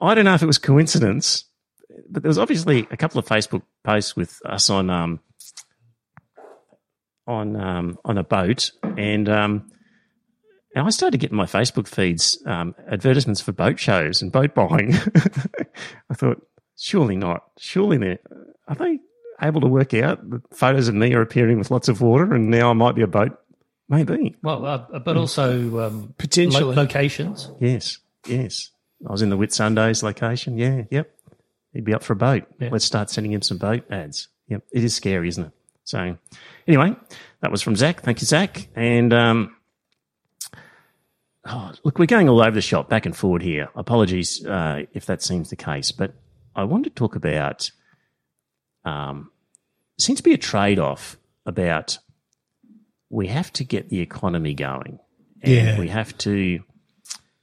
I 0.00 0.14
don't 0.14 0.26
know 0.26 0.34
if 0.34 0.42
it 0.42 0.46
was 0.46 0.58
coincidence, 0.58 1.44
but 2.08 2.22
there 2.22 2.28
was 2.28 2.38
obviously 2.38 2.86
a 2.92 2.96
couple 2.96 3.18
of 3.18 3.26
Facebook 3.26 3.62
posts 3.82 4.14
with 4.14 4.38
us 4.46 4.70
on 4.70 4.90
um, 4.90 5.18
on 7.26 7.56
um, 7.56 7.98
on 8.04 8.18
a 8.18 8.22
boat, 8.24 8.70
and 8.96 9.28
um, 9.28 9.70
and 10.74 10.86
I 10.86 10.90
started 10.90 11.18
getting 11.18 11.36
my 11.36 11.46
Facebook 11.46 11.86
feeds 11.88 12.42
um, 12.46 12.74
advertisements 12.90 13.40
for 13.40 13.52
boat 13.52 13.78
shows 13.78 14.22
and 14.22 14.32
boat 14.32 14.54
buying. 14.54 14.94
I 16.10 16.14
thought, 16.14 16.46
surely 16.78 17.16
not. 17.16 17.44
Surely 17.58 17.96
they 17.98 18.18
are 18.68 18.74
they 18.74 18.98
able 19.42 19.60
to 19.60 19.66
work 19.66 19.94
out 19.94 20.28
that 20.30 20.42
photos 20.54 20.88
of 20.88 20.94
me 20.94 21.14
are 21.14 21.20
appearing 21.20 21.58
with 21.58 21.70
lots 21.70 21.88
of 21.88 22.00
water, 22.00 22.34
and 22.34 22.50
now 22.50 22.70
I 22.70 22.72
might 22.72 22.94
be 22.94 23.02
a 23.02 23.06
boat. 23.06 23.38
Maybe. 23.88 24.34
Well, 24.42 24.64
uh, 24.64 24.98
but 24.98 25.16
also 25.16 25.86
um, 25.86 26.14
Potentially. 26.16 26.64
lo- 26.64 26.82
locations. 26.82 27.50
Yes. 27.60 27.98
Yes. 28.26 28.70
I 29.06 29.12
was 29.12 29.20
in 29.22 29.28
the 29.28 29.36
Whitsundays 29.36 30.02
location. 30.02 30.56
Yeah, 30.56 30.84
yep. 30.90 31.14
He'd 31.74 31.84
be 31.84 31.92
up 31.92 32.02
for 32.02 32.14
a 32.14 32.16
boat. 32.16 32.44
Yeah. 32.58 32.70
Let's 32.72 32.84
start 32.84 33.10
sending 33.10 33.32
him 33.32 33.42
some 33.42 33.58
boat 33.58 33.84
ads. 33.90 34.28
Yep. 34.48 34.62
It 34.72 34.84
is 34.84 34.94
scary, 34.94 35.28
isn't 35.28 35.44
it? 35.44 35.52
So, 35.84 36.16
anyway, 36.66 36.96
that 37.42 37.50
was 37.50 37.60
from 37.60 37.76
Zach. 37.76 38.00
Thank 38.00 38.22
you, 38.22 38.26
Zach. 38.26 38.68
And, 38.74 39.12
um, 39.12 39.54
oh, 41.46 41.72
look, 41.84 41.98
we're 41.98 42.06
going 42.06 42.28
all 42.28 42.40
over 42.40 42.50
the 42.52 42.60
shop, 42.60 42.88
back 42.88 43.06
and 43.06 43.16
forward 43.16 43.42
here. 43.42 43.68
Apologies 43.74 44.44
uh, 44.46 44.82
if 44.92 45.06
that 45.06 45.22
seems 45.22 45.50
the 45.50 45.56
case, 45.56 45.92
but 45.92 46.14
I 46.54 46.64
want 46.64 46.84
to 46.84 46.90
talk 46.90 47.16
about. 47.16 47.70
Um, 48.84 49.30
seems 49.98 50.18
to 50.18 50.22
be 50.22 50.34
a 50.34 50.38
trade 50.38 50.78
off 50.78 51.16
about 51.46 51.98
we 53.08 53.28
have 53.28 53.52
to 53.54 53.64
get 53.64 53.88
the 53.88 54.00
economy 54.00 54.54
going. 54.54 54.98
And 55.42 55.52
Yeah. 55.52 55.78
we 55.78 55.88
have 55.88 56.16
to 56.18 56.60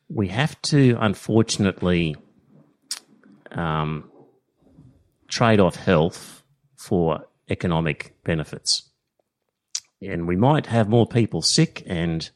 we 0.10 0.28
have 0.28 0.62
to 0.64 0.98
unfortunately 1.00 2.16
um, 3.52 4.10
trade 5.30 5.60
off 5.60 5.76
health 5.78 6.44
for 6.76 7.26
economic 7.50 8.14
benefits. 8.24 8.90
And 10.02 10.28
we 10.28 10.36
might 10.36 10.66
have 10.66 10.90
more 10.90 11.08
people 11.08 11.42
sick 11.42 11.84
and 11.86 12.30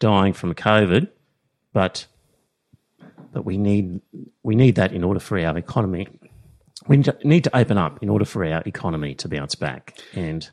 dying 0.00 0.32
from 0.32 0.54
COVID, 0.54 1.08
but 1.72 2.06
but 3.32 3.44
we 3.44 3.56
need 3.56 4.00
we 4.42 4.56
need 4.56 4.74
that 4.74 4.92
in 4.92 5.04
order 5.04 5.20
for 5.20 5.38
our 5.38 5.56
economy. 5.56 6.08
We 6.88 6.96
need 7.22 7.44
to- 7.44 7.56
open 7.56 7.78
up 7.78 8.02
in 8.02 8.08
order 8.08 8.24
for 8.24 8.44
our 8.44 8.62
economy 8.66 9.14
to 9.16 9.28
bounce 9.28 9.54
back. 9.54 9.98
And 10.14 10.50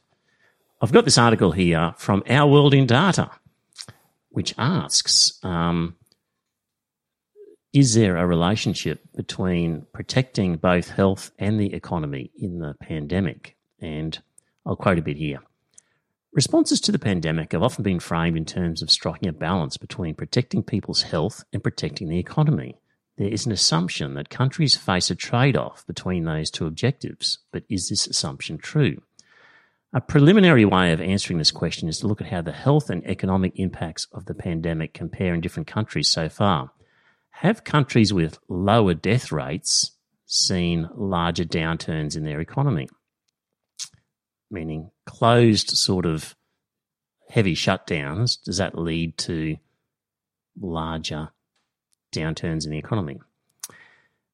I've 0.82 0.92
got 0.92 1.06
this 1.06 1.18
article 1.18 1.52
here 1.52 1.94
from 1.98 2.22
Our 2.30 2.52
World 2.52 2.74
in 2.74 2.86
Data, 2.86 3.32
which 4.30 4.54
asks 4.58 5.40
um, 5.44 5.96
Is 7.74 7.96
there 7.96 8.18
a 8.18 8.28
relationship 8.28 9.00
between 9.16 9.88
protecting 9.94 10.58
both 10.58 10.90
health 10.90 11.32
and 11.40 11.60
the 11.60 11.74
economy 11.74 12.30
in 12.38 12.60
the 12.60 12.76
pandemic? 12.82 13.56
And 13.80 14.20
I'll 14.66 14.76
quote 14.76 15.00
a 15.00 15.02
bit 15.02 15.18
here. 15.18 15.40
Responses 16.34 16.80
to 16.82 16.92
the 16.92 17.00
pandemic 17.00 17.54
have 17.54 17.64
often 17.64 17.84
been 17.84 18.00
framed 18.00 18.38
in 18.38 18.46
terms 18.46 18.82
of 18.82 18.92
striking 18.92 19.30
a 19.30 19.34
balance 19.34 19.78
between 19.78 20.14
protecting 20.14 20.62
people's 20.62 21.04
health 21.04 21.44
and 21.52 21.64
protecting 21.64 22.10
the 22.10 22.20
economy. 22.20 22.78
There 23.18 23.28
is 23.28 23.46
an 23.46 23.52
assumption 23.52 24.14
that 24.14 24.30
countries 24.30 24.76
face 24.76 25.10
a 25.10 25.16
trade 25.16 25.58
off 25.58 25.88
between 25.88 26.26
those 26.26 26.52
two 26.52 26.68
objectives, 26.68 27.40
but 27.52 27.64
is 27.70 27.90
this 27.90 28.06
assumption 28.06 28.60
true? 28.60 29.02
A 29.94 30.02
preliminary 30.02 30.66
way 30.66 30.92
of 30.92 31.02
answering 31.02 31.40
this 31.40 31.50
question 31.50 31.88
is 31.88 32.00
to 32.00 32.08
look 32.08 32.22
at 32.22 32.28
how 32.28 32.42
the 32.42 32.52
health 32.52 32.90
and 32.90 33.04
economic 33.08 33.54
impacts 33.56 34.06
of 34.12 34.26
the 34.26 34.36
pandemic 34.36 34.94
compare 34.94 35.34
in 35.34 35.42
different 35.42 35.68
countries 35.68 36.10
so 36.10 36.30
far. 36.30 36.72
Have 37.32 37.64
countries 37.64 38.14
with 38.14 38.38
lower 38.50 38.94
death 38.94 39.32
rates 39.32 39.92
seen 40.26 40.90
larger 40.94 41.46
downturns 41.46 42.16
in 42.16 42.24
their 42.24 42.42
economy? 42.42 42.90
Meaning 44.52 44.92
closed 45.08 45.70
sort 45.72 46.06
of 46.06 46.36
heavy 47.30 47.56
shutdowns, 47.56 48.44
does 48.44 48.58
that 48.58 48.78
lead 48.78 49.18
to 49.18 49.58
larger 50.60 51.30
downturns 52.14 52.66
in 52.66 52.72
the 52.72 52.78
economy? 52.78 53.20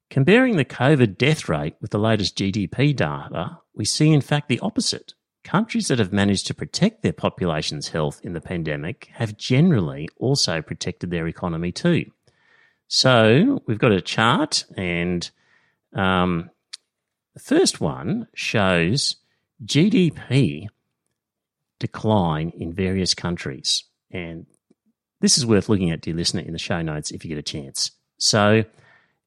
Comparing 0.10 0.58
the 0.58 0.66
COVID 0.66 1.18
death 1.18 1.48
rate 1.48 1.76
with 1.80 1.92
the 1.92 2.00
latest 2.00 2.38
GDP 2.38 2.96
data, 2.96 3.60
we 3.74 3.86
see 3.86 4.12
in 4.12 4.22
fact 4.22 4.50
the 4.50 4.60
opposite. 4.60 5.14
Countries 5.44 5.88
that 5.88 6.00
have 6.00 6.14
managed 6.14 6.48
to 6.48 6.54
protect 6.54 7.02
their 7.02 7.14
population's 7.14 7.90
health 7.90 8.22
in 8.24 8.34
the 8.34 8.42
pandemic 8.42 9.10
have 9.14 9.38
generally 9.38 10.08
also 10.18 10.62
protected 10.62 11.12
their 11.12 11.28
economy 11.28 11.72
too. 11.72 12.06
So 12.88 13.62
we've 13.66 13.80
got 13.80 13.92
a 13.92 14.02
chart, 14.02 14.66
and 14.78 15.30
um, 15.94 16.50
the 17.34 17.40
first 17.40 17.82
one 17.82 18.28
shows 18.36 19.18
GDP 19.66 20.68
decline 21.80 22.52
in 22.58 22.74
various 22.74 23.14
countries. 23.14 23.84
And 24.12 24.46
this 25.22 25.38
is 25.38 25.46
worth 25.46 25.70
looking 25.70 25.92
at, 25.92 26.02
dear 26.02 26.14
listener, 26.14 26.42
in 26.42 26.54
the 26.54 26.60
show 26.60 26.82
notes 26.82 27.12
if 27.12 27.24
you 27.24 27.30
get 27.30 27.38
a 27.38 27.42
chance. 27.42 27.92
So 28.18 28.64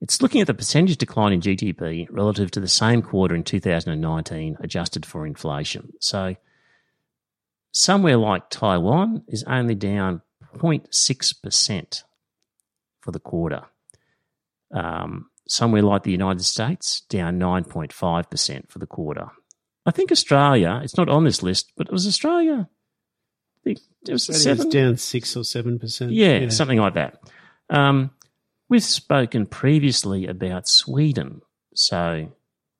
it's 0.00 0.20
looking 0.20 0.40
at 0.40 0.46
the 0.46 0.54
percentage 0.54 0.98
decline 0.98 1.32
in 1.32 1.40
GDP 1.40 2.06
relative 2.10 2.50
to 2.52 2.60
the 2.60 2.68
same 2.68 3.02
quarter 3.02 3.34
in 3.34 3.44
2019, 3.44 4.58
adjusted 4.60 5.06
for 5.06 5.26
inflation. 5.26 5.92
So 6.00 6.36
somewhere 7.72 8.16
like 8.16 8.50
Taiwan 8.50 9.22
is 9.28 9.44
only 9.44 9.74
down 9.74 10.22
0.6% 10.56 12.02
for 13.00 13.12
the 13.12 13.20
quarter. 13.20 13.62
Um, 14.72 15.30
somewhere 15.48 15.82
like 15.82 16.02
the 16.02 16.10
United 16.10 16.44
States, 16.44 17.02
down 17.08 17.38
9.5% 17.38 18.70
for 18.70 18.78
the 18.78 18.86
quarter. 18.86 19.28
I 19.86 19.92
think 19.92 20.10
Australia, 20.10 20.80
it's 20.82 20.96
not 20.96 21.08
on 21.08 21.24
this 21.24 21.42
list, 21.42 21.72
but 21.76 21.86
it 21.86 21.92
was 21.92 22.06
Australia. 22.06 22.68
I 22.68 23.58
think 23.62 23.78
it 24.06 24.12
was 24.12 24.26
seven. 24.26 24.68
down 24.68 24.96
six 24.96 25.36
or 25.36 25.44
seven 25.44 25.78
percent. 25.78 26.12
Yeah, 26.12 26.48
something 26.48 26.78
like 26.78 26.94
that. 26.94 27.20
Um, 27.70 28.10
we've 28.68 28.82
spoken 28.82 29.46
previously 29.46 30.26
about 30.26 30.68
Sweden. 30.68 31.42
So 31.74 32.32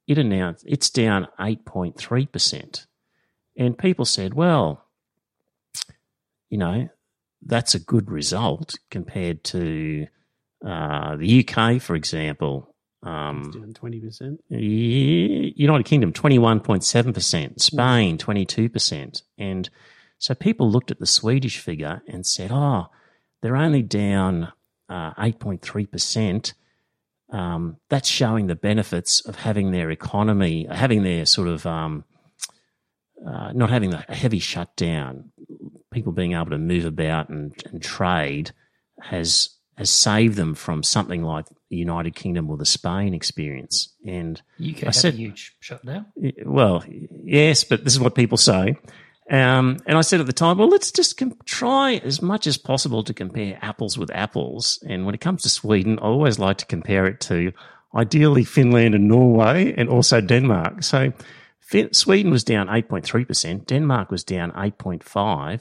it 0.07 0.19
announced 0.19 0.65
it's 0.67 0.91
down 0.91 1.29
8.3%. 1.39 2.87
And 3.59 3.79
people 3.79 4.05
said, 4.05 4.35
well, 4.35 4.85
you 6.51 6.59
know, 6.59 6.89
that's 7.43 7.75
a 7.75 7.81
good 7.81 8.11
result 8.11 8.75
compared 8.91 9.45
to 9.45 10.07
uh, 10.67 11.17
the 11.17 11.47
UK, 11.47 11.81
for 11.81 11.95
example. 11.95 12.75
Um, 13.07 13.51
down 13.53 13.73
twenty 13.73 14.01
percent. 14.01 14.43
Ye- 14.49 15.55
United 15.57 15.85
Kingdom, 15.85 16.13
21.7%, 16.13 17.61
Spain, 17.61 18.19
22%. 18.19 19.23
And 19.39 19.71
so 20.19 20.35
people 20.35 20.71
looked 20.71 20.91
at 20.91 20.99
the 20.99 21.07
Swedish 21.07 21.59
figure 21.59 22.03
and 22.09 22.27
said, 22.27 22.51
oh, 22.53 22.87
they're 23.43 23.57
only 23.57 23.83
down 23.83 24.53
uh, 24.89 25.15
8.3%. 25.15 26.53
Um, 27.33 27.77
that's 27.89 28.09
showing 28.09 28.47
the 28.47 28.55
benefits 28.57 29.21
of 29.27 29.37
having 29.37 29.71
their 29.71 29.91
economy, 29.91 30.67
having 30.71 31.03
their 31.03 31.27
sort 31.27 31.49
of, 31.49 31.67
um, 31.67 32.05
uh, 33.27 33.53
not 33.53 33.71
having 33.71 33.95
a 33.95 34.05
heavy 34.09 34.39
shutdown, 34.39 35.33
people 35.93 36.13
being 36.13 36.35
able 36.35 36.51
to 36.51 36.59
move 36.59 36.85
about 36.85 37.29
and, 37.29 37.53
and 37.71 37.83
trade 37.83 38.51
has 39.01 39.51
has 39.77 39.91
saved 39.91 40.37
them 40.37 40.55
from 40.55 40.83
something 40.83 41.23
like 41.23 41.47
United 41.69 42.15
Kingdom 42.15 42.49
or 42.51 42.57
the 42.57 42.65
Spain 42.67 43.15
experience. 43.15 43.93
And 44.07 44.41
UK 44.61 44.85
I 44.87 44.91
said- 44.91 45.15
a 45.15 45.17
huge 45.17 45.57
shutdown. 45.61 46.07
well, 46.45 46.85
yes, 47.25 47.65
but 47.65 47.85
this 47.85 47.93
is 47.93 48.01
what 48.01 48.15
people 48.15 48.39
say. 48.39 48.77
Um, 49.29 49.79
and 49.87 49.99
I 49.99 50.03
said 50.03 50.21
at 50.21 50.27
the 50.27 50.33
time, 50.33 50.57
well, 50.59 50.69
let's 50.69 50.93
just 50.93 51.17
com- 51.19 51.37
try 51.45 51.95
as 52.05 52.23
much 52.23 52.47
as 52.47 52.57
possible 52.57 53.03
to 53.03 53.13
compare 53.13 53.59
apples 53.61 53.99
with 53.99 54.09
apples. 54.15 54.79
And 54.89 55.05
when 55.05 55.17
it 55.17 55.21
comes 55.21 55.43
to 55.43 55.49
Sweden, 55.49 55.99
I 55.99 56.03
always 56.03 56.39
like 56.39 56.59
to 56.59 56.67
compare 56.67 57.07
it 57.07 57.19
to 57.23 57.51
ideally 57.95 58.45
Finland 58.45 58.95
and 58.95 59.09
Norway 59.09 59.75
and 59.77 59.89
also 59.89 60.21
Denmark. 60.21 60.85
So 60.85 61.13
fin- 61.59 61.93
Sweden 61.93 62.31
was 62.31 62.45
down 62.45 62.69
8.3%, 62.69 63.67
Denmark 63.67 64.13
was 64.13 64.23
down 64.23 64.53
8.5%, 64.53 65.61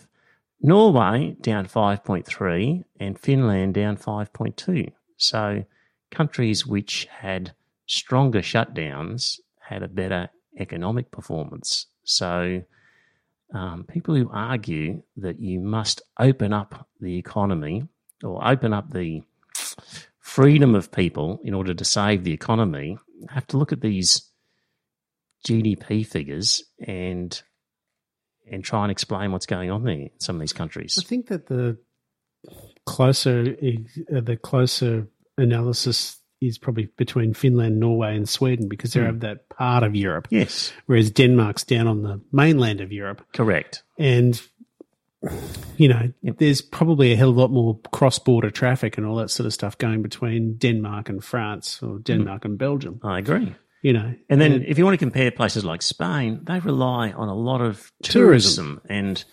Norway 0.61 1.35
down 1.41 1.65
5.3%, 1.65 2.83
and 2.99 3.17
Finland 3.19 3.73
down 3.73 3.97
5.2%. 3.97 4.91
So 5.17 5.63
countries 6.15 6.65
which 6.65 7.07
had 7.11 7.53
stronger 7.85 8.39
shutdowns 8.39 9.39
had 9.59 9.83
a 9.83 9.87
better 9.87 10.29
economic 10.57 11.11
performance. 11.11 11.87
So, 12.03 12.63
um, 13.53 13.83
people 13.83 14.15
who 14.15 14.29
argue 14.31 15.03
that 15.17 15.39
you 15.39 15.59
must 15.59 16.01
open 16.19 16.53
up 16.53 16.87
the 16.99 17.17
economy 17.17 17.87
or 18.23 18.45
open 18.45 18.73
up 18.73 18.91
the 18.91 19.23
freedom 20.19 20.75
of 20.75 20.91
people 20.91 21.39
in 21.43 21.53
order 21.53 21.73
to 21.73 21.85
save 21.85 22.23
the 22.23 22.33
economy 22.33 22.97
have 23.29 23.47
to 23.47 23.57
look 23.57 23.71
at 23.71 23.81
these 23.81 24.29
GDP 25.45 26.05
figures 26.05 26.63
and 26.79 27.41
and 28.51 28.63
try 28.63 28.83
and 28.83 28.91
explain 28.91 29.31
what's 29.31 29.45
going 29.45 29.71
on 29.71 29.83
there 29.83 29.93
in 29.93 30.09
some 30.19 30.35
of 30.35 30.39
these 30.39 30.53
countries. 30.53 30.97
I 30.99 31.07
think 31.07 31.27
that 31.27 31.47
the 31.47 31.77
closer 32.85 33.43
the 33.43 34.39
closer 34.41 35.07
analysis 35.37 36.17
is 36.41 36.57
probably 36.57 36.89
between 36.97 37.33
Finland, 37.33 37.79
Norway, 37.79 38.15
and 38.15 38.27
Sweden 38.27 38.67
because 38.67 38.93
they're 38.93 39.03
hmm. 39.03 39.15
of 39.15 39.19
that 39.21 39.49
part 39.49 39.83
of 39.83 39.95
Europe, 39.95 40.27
Yes, 40.29 40.71
whereas 40.85 41.11
Denmark's 41.11 41.63
down 41.63 41.87
on 41.87 42.03
the 42.03 42.21
mainland 42.31 42.81
of 42.81 42.91
Europe, 42.91 43.25
correct. 43.33 43.83
and 43.97 44.41
you 45.77 45.87
know 45.87 46.11
there's 46.21 46.61
probably 46.61 47.11
a 47.11 47.15
hell 47.15 47.29
of 47.29 47.37
a 47.37 47.39
lot 47.39 47.51
more 47.51 47.79
cross-border 47.91 48.51
traffic 48.51 48.97
and 48.97 49.07
all 49.07 49.15
that 49.15 49.31
sort 49.31 49.47
of 49.47 49.53
stuff 49.53 49.75
going 49.77 50.03
between 50.03 50.55
Denmark 50.57 51.09
and 51.09 51.23
France 51.23 51.81
or 51.81 51.95
hmm. 51.95 52.01
Denmark 52.01 52.45
and 52.45 52.57
Belgium. 52.57 52.99
I 53.03 53.19
agree. 53.19 53.55
You 53.81 53.93
know, 53.93 54.15
And 54.31 54.41
then, 54.41 54.63
if 54.67 54.79
you 54.79 54.83
want 54.83 54.95
to 54.95 55.05
compare 55.05 55.29
places 55.29 55.63
like 55.63 55.83
Spain, 55.83 56.39
they 56.41 56.59
rely 56.59 57.11
on 57.11 57.29
a 57.29 57.35
lot 57.35 57.61
of 57.61 57.91
Tourism. 58.01 58.79
tourism, 58.79 58.81
and 58.89 59.23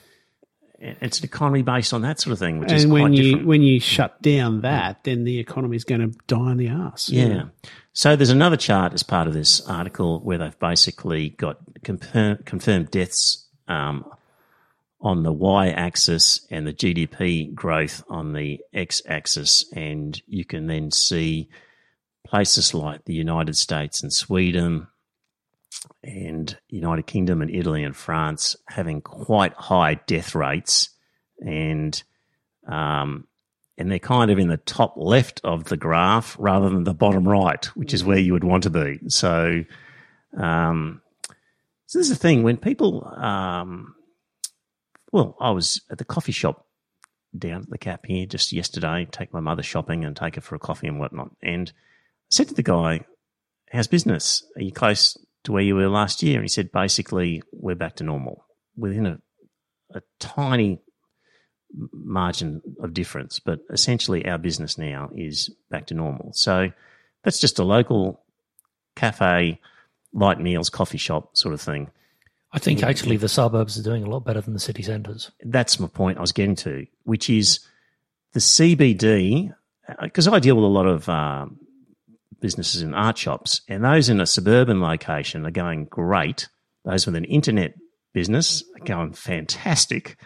it's 0.83 1.21
an 1.21 1.25
economy 1.25 1.63
based 1.63 1.95
on 1.95 2.03
that 2.03 2.21
sort 2.21 2.33
of 2.33 2.39
thing, 2.39 2.59
which 2.59 2.73
is 2.73 2.85
and 2.85 2.93
when 2.93 3.03
quite 3.03 3.13
you 3.13 3.23
different. 3.25 3.47
when 3.47 3.63
you 3.63 3.79
shut 3.79 4.21
down 4.21 4.63
that, 4.63 5.05
then 5.05 5.25
the 5.25 5.39
economy 5.39 5.77
is 5.77 5.85
going 5.85 6.01
to 6.01 6.19
die 6.27 6.51
in 6.51 6.57
the 6.57 6.69
ass. 6.69 7.09
Yeah. 7.09 7.45
So 7.93 8.17
there's 8.17 8.31
another 8.31 8.57
chart 8.57 8.93
as 8.93 9.03
part 9.03 9.29
of 9.29 9.35
this 9.35 9.61
article 9.69 10.21
where 10.21 10.39
they've 10.39 10.59
basically 10.59 11.31
got 11.31 11.59
confirm, 11.85 12.39
confirmed 12.45 12.91
deaths 12.91 13.47
um, 13.69 14.05
on 15.01 15.23
the 15.23 15.33
y-axis 15.33 16.47
and 16.51 16.67
the 16.67 16.73
GDP 16.73 17.55
growth 17.55 18.03
on 18.09 18.33
the 18.33 18.61
x-axis, 18.75 19.67
and 19.73 20.21
you 20.27 20.45
can 20.45 20.67
then 20.67 20.91
see 20.91 21.49
places 22.27 22.75
like 22.75 23.05
the 23.05 23.15
United 23.15 23.57
States 23.57 24.03
and 24.03 24.13
Sweden 24.13 24.89
and 26.03 26.57
United 26.69 27.07
Kingdom 27.07 27.43
and 27.43 27.51
Italy 27.51 27.85
and 27.85 27.97
France 27.97 28.57
having 28.69 29.01
quite 29.01 29.53
high 29.55 29.95
death 29.95 30.35
rates, 30.35 30.91
and 31.41 32.03
um, 32.69 33.27
and 33.79 33.91
they're 33.91 33.99
kind 33.99 34.31
of 34.31 34.39
in 34.39 34.49
the 34.49 34.59
top 34.59 34.95
left 34.97 35.41
of 35.45 35.65
the 35.65 35.77
graph 35.77 36.37
rather 36.39 36.69
than 36.69 36.85
the 36.85 36.95
bottom 36.95 37.27
right, 37.27 37.65
which 37.77 37.95
is 37.95 38.05
where 38.05 38.19
you 38.19 38.33
would 38.33 38.45
want 38.45 38.65
to 38.65 38.71
be. 38.71 39.01
So, 39.09 39.65
um, 40.37 41.01
so 41.87 41.99
this 41.99 42.11
is 42.11 42.17
the 42.17 42.23
thing 42.23 42.43
when 42.43 42.59
people, 42.59 43.07
um, 43.17 43.95
well, 45.11 45.37
I 45.41 45.51
was 45.51 45.81
at 45.91 45.99
the 45.99 46.05
coffee 46.05 46.33
shop 46.33 46.67
down 47.37 47.63
at 47.63 47.71
the 47.71 47.79
Cap 47.79 48.05
here 48.07 48.27
just 48.27 48.53
yesterday, 48.53 49.09
take 49.11 49.33
my 49.33 49.41
mother 49.41 49.63
shopping 49.63 50.05
and 50.05 50.15
take 50.15 50.35
her 50.35 50.41
for 50.43 50.55
a 50.55 50.61
coffee 50.61 50.87
and 50.87 51.01
whatnot, 51.01 51.31
and 51.43 51.71
I 51.71 51.75
said 52.31 52.49
to 52.49 52.55
the 52.55 52.63
guy, 52.63 53.01
"How's 53.71 53.89
business? 53.89 54.45
Are 54.57 54.63
you 54.63 54.73
close 54.73 55.17
to 55.45 55.53
where 55.53 55.63
you 55.63 55.75
were 55.75 55.89
last 55.89 56.23
year?" 56.23 56.37
And 56.37 56.45
he 56.45 56.49
said, 56.49 56.73
"Basically, 56.73 57.43
we're 57.53 57.75
back 57.75 57.97
to 57.97 58.05
normal 58.05 58.45
within 58.77 59.07
a, 59.07 59.19
a 59.95 60.03
tiny." 60.19 60.81
margin 61.93 62.61
of 62.83 62.93
difference, 62.93 63.39
but 63.39 63.61
essentially 63.71 64.27
our 64.27 64.37
business 64.37 64.77
now 64.77 65.11
is 65.15 65.49
back 65.71 65.87
to 65.87 65.95
normal. 65.95 66.31
So 66.35 66.71
that's 67.23 67.41
just 67.41 67.59
a 67.59 67.65
local 67.65 68.23
cafe, 68.95 69.61
light 70.13 70.41
meals, 70.41 70.71
coffee 70.71 70.99
shop 70.99 71.37
sort 71.37 71.55
of 71.55 71.61
thing. 71.61 71.91
I 72.53 72.59
think 72.59 72.83
actually 72.83 73.17
the 73.17 73.29
suburbs 73.29 73.79
are 73.79 73.83
doing 73.83 74.05
a 74.05 74.11
lot 74.11 74.25
better 74.25 74.43
than 74.43 74.53
the 74.53 74.61
city 74.61 74.83
centres. 74.83 75.31
That's 75.43 75.81
my 75.81 75.89
point 75.89 76.19
I 76.19 76.21
was 76.21 76.33
getting 76.33 76.57
to, 76.57 76.87
which 77.05 77.31
is 77.31 77.61
the 78.33 78.41
CBD, 78.41 79.55
because 80.03 80.29
I 80.29 80.39
deal 80.39 80.57
with 80.57 80.65
a 80.65 80.69
lot 80.69 80.87
of 80.87 81.09
um, 81.09 81.59
businesses 82.43 82.83
in 82.83 82.93
art 82.93 83.17
shops, 83.17 83.63
and 83.69 83.83
those 83.83 84.11
in 84.11 84.21
a 84.21 84.27
suburban 84.27 84.83
location 84.83 85.47
are 85.47 85.51
going 85.51 85.87
great. 85.87 86.49
Those 86.85 87.07
with 87.07 87.17
an 87.17 87.25
internet 87.25 87.75
business 88.13 88.63
are 88.79 88.85
going 88.85 89.15
fantastic. 89.15 90.19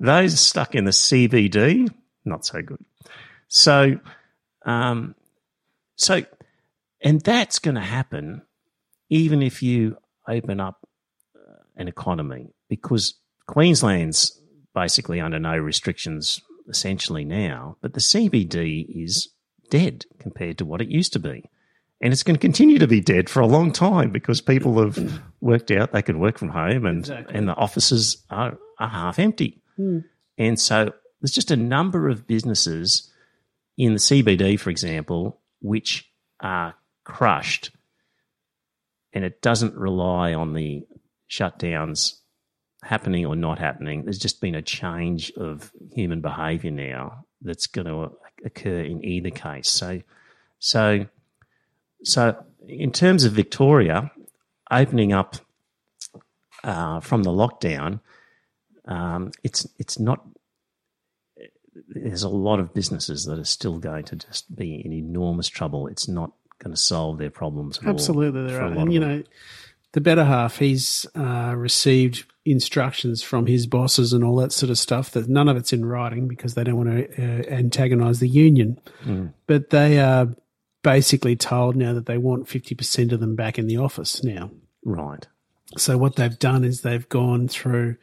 Those 0.00 0.40
stuck 0.40 0.74
in 0.74 0.84
the 0.84 0.90
CBD, 0.90 1.88
not 2.24 2.44
so 2.44 2.62
good. 2.62 2.84
So, 3.46 4.00
um, 4.64 5.14
so, 5.94 6.24
and 7.02 7.20
that's 7.20 7.60
going 7.60 7.76
to 7.76 7.80
happen 7.80 8.42
even 9.10 9.42
if 9.42 9.62
you 9.62 9.96
open 10.28 10.60
up 10.60 10.86
uh, 11.36 11.62
an 11.76 11.88
economy 11.88 12.48
because 12.68 13.14
Queensland's 13.46 14.40
basically 14.74 15.20
under 15.20 15.38
no 15.38 15.56
restrictions 15.56 16.40
essentially 16.68 17.24
now, 17.24 17.76
but 17.80 17.94
the 17.94 18.00
CBD 18.00 19.04
is 19.04 19.28
dead 19.70 20.04
compared 20.18 20.58
to 20.58 20.64
what 20.64 20.80
it 20.80 20.88
used 20.88 21.12
to 21.14 21.18
be. 21.18 21.44
And 22.00 22.12
it's 22.12 22.22
going 22.22 22.36
to 22.36 22.40
continue 22.40 22.78
to 22.78 22.86
be 22.86 23.00
dead 23.00 23.28
for 23.28 23.40
a 23.40 23.46
long 23.46 23.72
time 23.72 24.10
because 24.10 24.40
people 24.40 24.80
have 24.80 25.20
worked 25.40 25.70
out 25.72 25.92
they 25.92 26.02
can 26.02 26.20
work 26.20 26.38
from 26.38 26.50
home 26.50 26.86
and, 26.86 26.98
Exactly. 27.00 27.34
and 27.34 27.48
the 27.48 27.54
offices 27.54 28.24
are, 28.30 28.56
are 28.78 28.88
half 28.88 29.18
empty. 29.18 29.60
Hmm. 29.76 30.00
And 30.36 30.60
so 30.60 30.92
there's 31.20 31.32
just 31.32 31.50
a 31.50 31.56
number 31.56 32.08
of 32.08 32.26
businesses 32.26 33.12
in 33.76 33.94
the 33.94 33.98
CBD, 33.98 34.58
for 34.60 34.70
example, 34.70 35.40
which 35.60 36.08
are 36.40 36.74
crushed 37.04 37.72
and 39.12 39.24
it 39.24 39.42
doesn't 39.42 39.74
rely 39.74 40.34
on 40.34 40.52
the 40.52 40.86
shutdowns 41.28 42.14
happening 42.82 43.26
or 43.26 43.34
not 43.34 43.58
happening. 43.58 44.04
There's 44.04 44.18
just 44.18 44.40
been 44.40 44.54
a 44.54 44.62
change 44.62 45.32
of 45.32 45.72
human 45.92 46.20
behaviour 46.20 46.70
now 46.70 47.24
that's 47.42 47.66
going 47.66 47.86
to 47.86 48.12
occur 48.44 48.80
in 48.80 49.04
either 49.04 49.30
case. 49.30 49.68
So, 49.68 50.00
so, 50.60 51.06
so 52.04 52.44
in 52.66 52.92
terms 52.92 53.24
of 53.24 53.32
Victoria 53.32 54.10
opening 54.70 55.12
up 55.12 55.36
uh, 56.64 57.00
from 57.00 57.22
the 57.22 57.30
lockdown, 57.30 58.00
um, 58.86 59.32
it's 59.42 59.66
it's 59.78 59.98
not. 59.98 60.26
There's 61.88 62.24
a 62.24 62.28
lot 62.28 62.58
of 62.58 62.74
businesses 62.74 63.24
that 63.26 63.38
are 63.38 63.44
still 63.44 63.78
going 63.78 64.04
to 64.04 64.16
just 64.16 64.54
be 64.54 64.82
in 64.84 64.92
enormous 64.92 65.48
trouble. 65.48 65.86
It's 65.86 66.08
not 66.08 66.32
going 66.58 66.74
to 66.74 66.80
solve 66.80 67.18
their 67.18 67.30
problems. 67.30 67.78
At 67.78 67.84
all 67.84 67.90
Absolutely, 67.90 68.46
there 68.46 68.62
are. 68.62 68.72
And 68.72 68.92
you 68.92 69.00
know, 69.00 69.22
the 69.92 70.00
better 70.00 70.24
half, 70.24 70.58
he's 70.58 71.06
uh, 71.14 71.54
received 71.56 72.24
instructions 72.44 73.22
from 73.22 73.46
his 73.46 73.66
bosses 73.66 74.12
and 74.12 74.24
all 74.24 74.36
that 74.36 74.52
sort 74.52 74.70
of 74.70 74.78
stuff. 74.78 75.12
That 75.12 75.28
none 75.28 75.48
of 75.48 75.56
it's 75.56 75.72
in 75.72 75.84
writing 75.84 76.28
because 76.28 76.54
they 76.54 76.64
don't 76.64 76.76
want 76.76 76.90
to 76.90 77.22
uh, 77.22 77.54
antagonise 77.54 78.18
the 78.18 78.28
union. 78.28 78.80
Mm. 79.04 79.32
But 79.46 79.70
they 79.70 80.00
are 80.00 80.34
basically 80.92 81.36
told 81.36 81.76
now 81.76 81.92
that 81.92 82.06
they 82.06 82.16
want 82.18 82.48
fifty 82.48 82.74
percent 82.74 83.12
of 83.12 83.20
them 83.20 83.36
back 83.36 83.58
in 83.58 83.66
the 83.66 83.76
office 83.76 84.22
now. 84.24 84.50
right. 84.84 85.26
So 85.76 85.98
what 85.98 86.16
they've 86.16 86.38
done 86.38 86.64
is 86.64 86.80
they've 86.80 87.06
gone 87.10 87.46
through, 87.46 87.96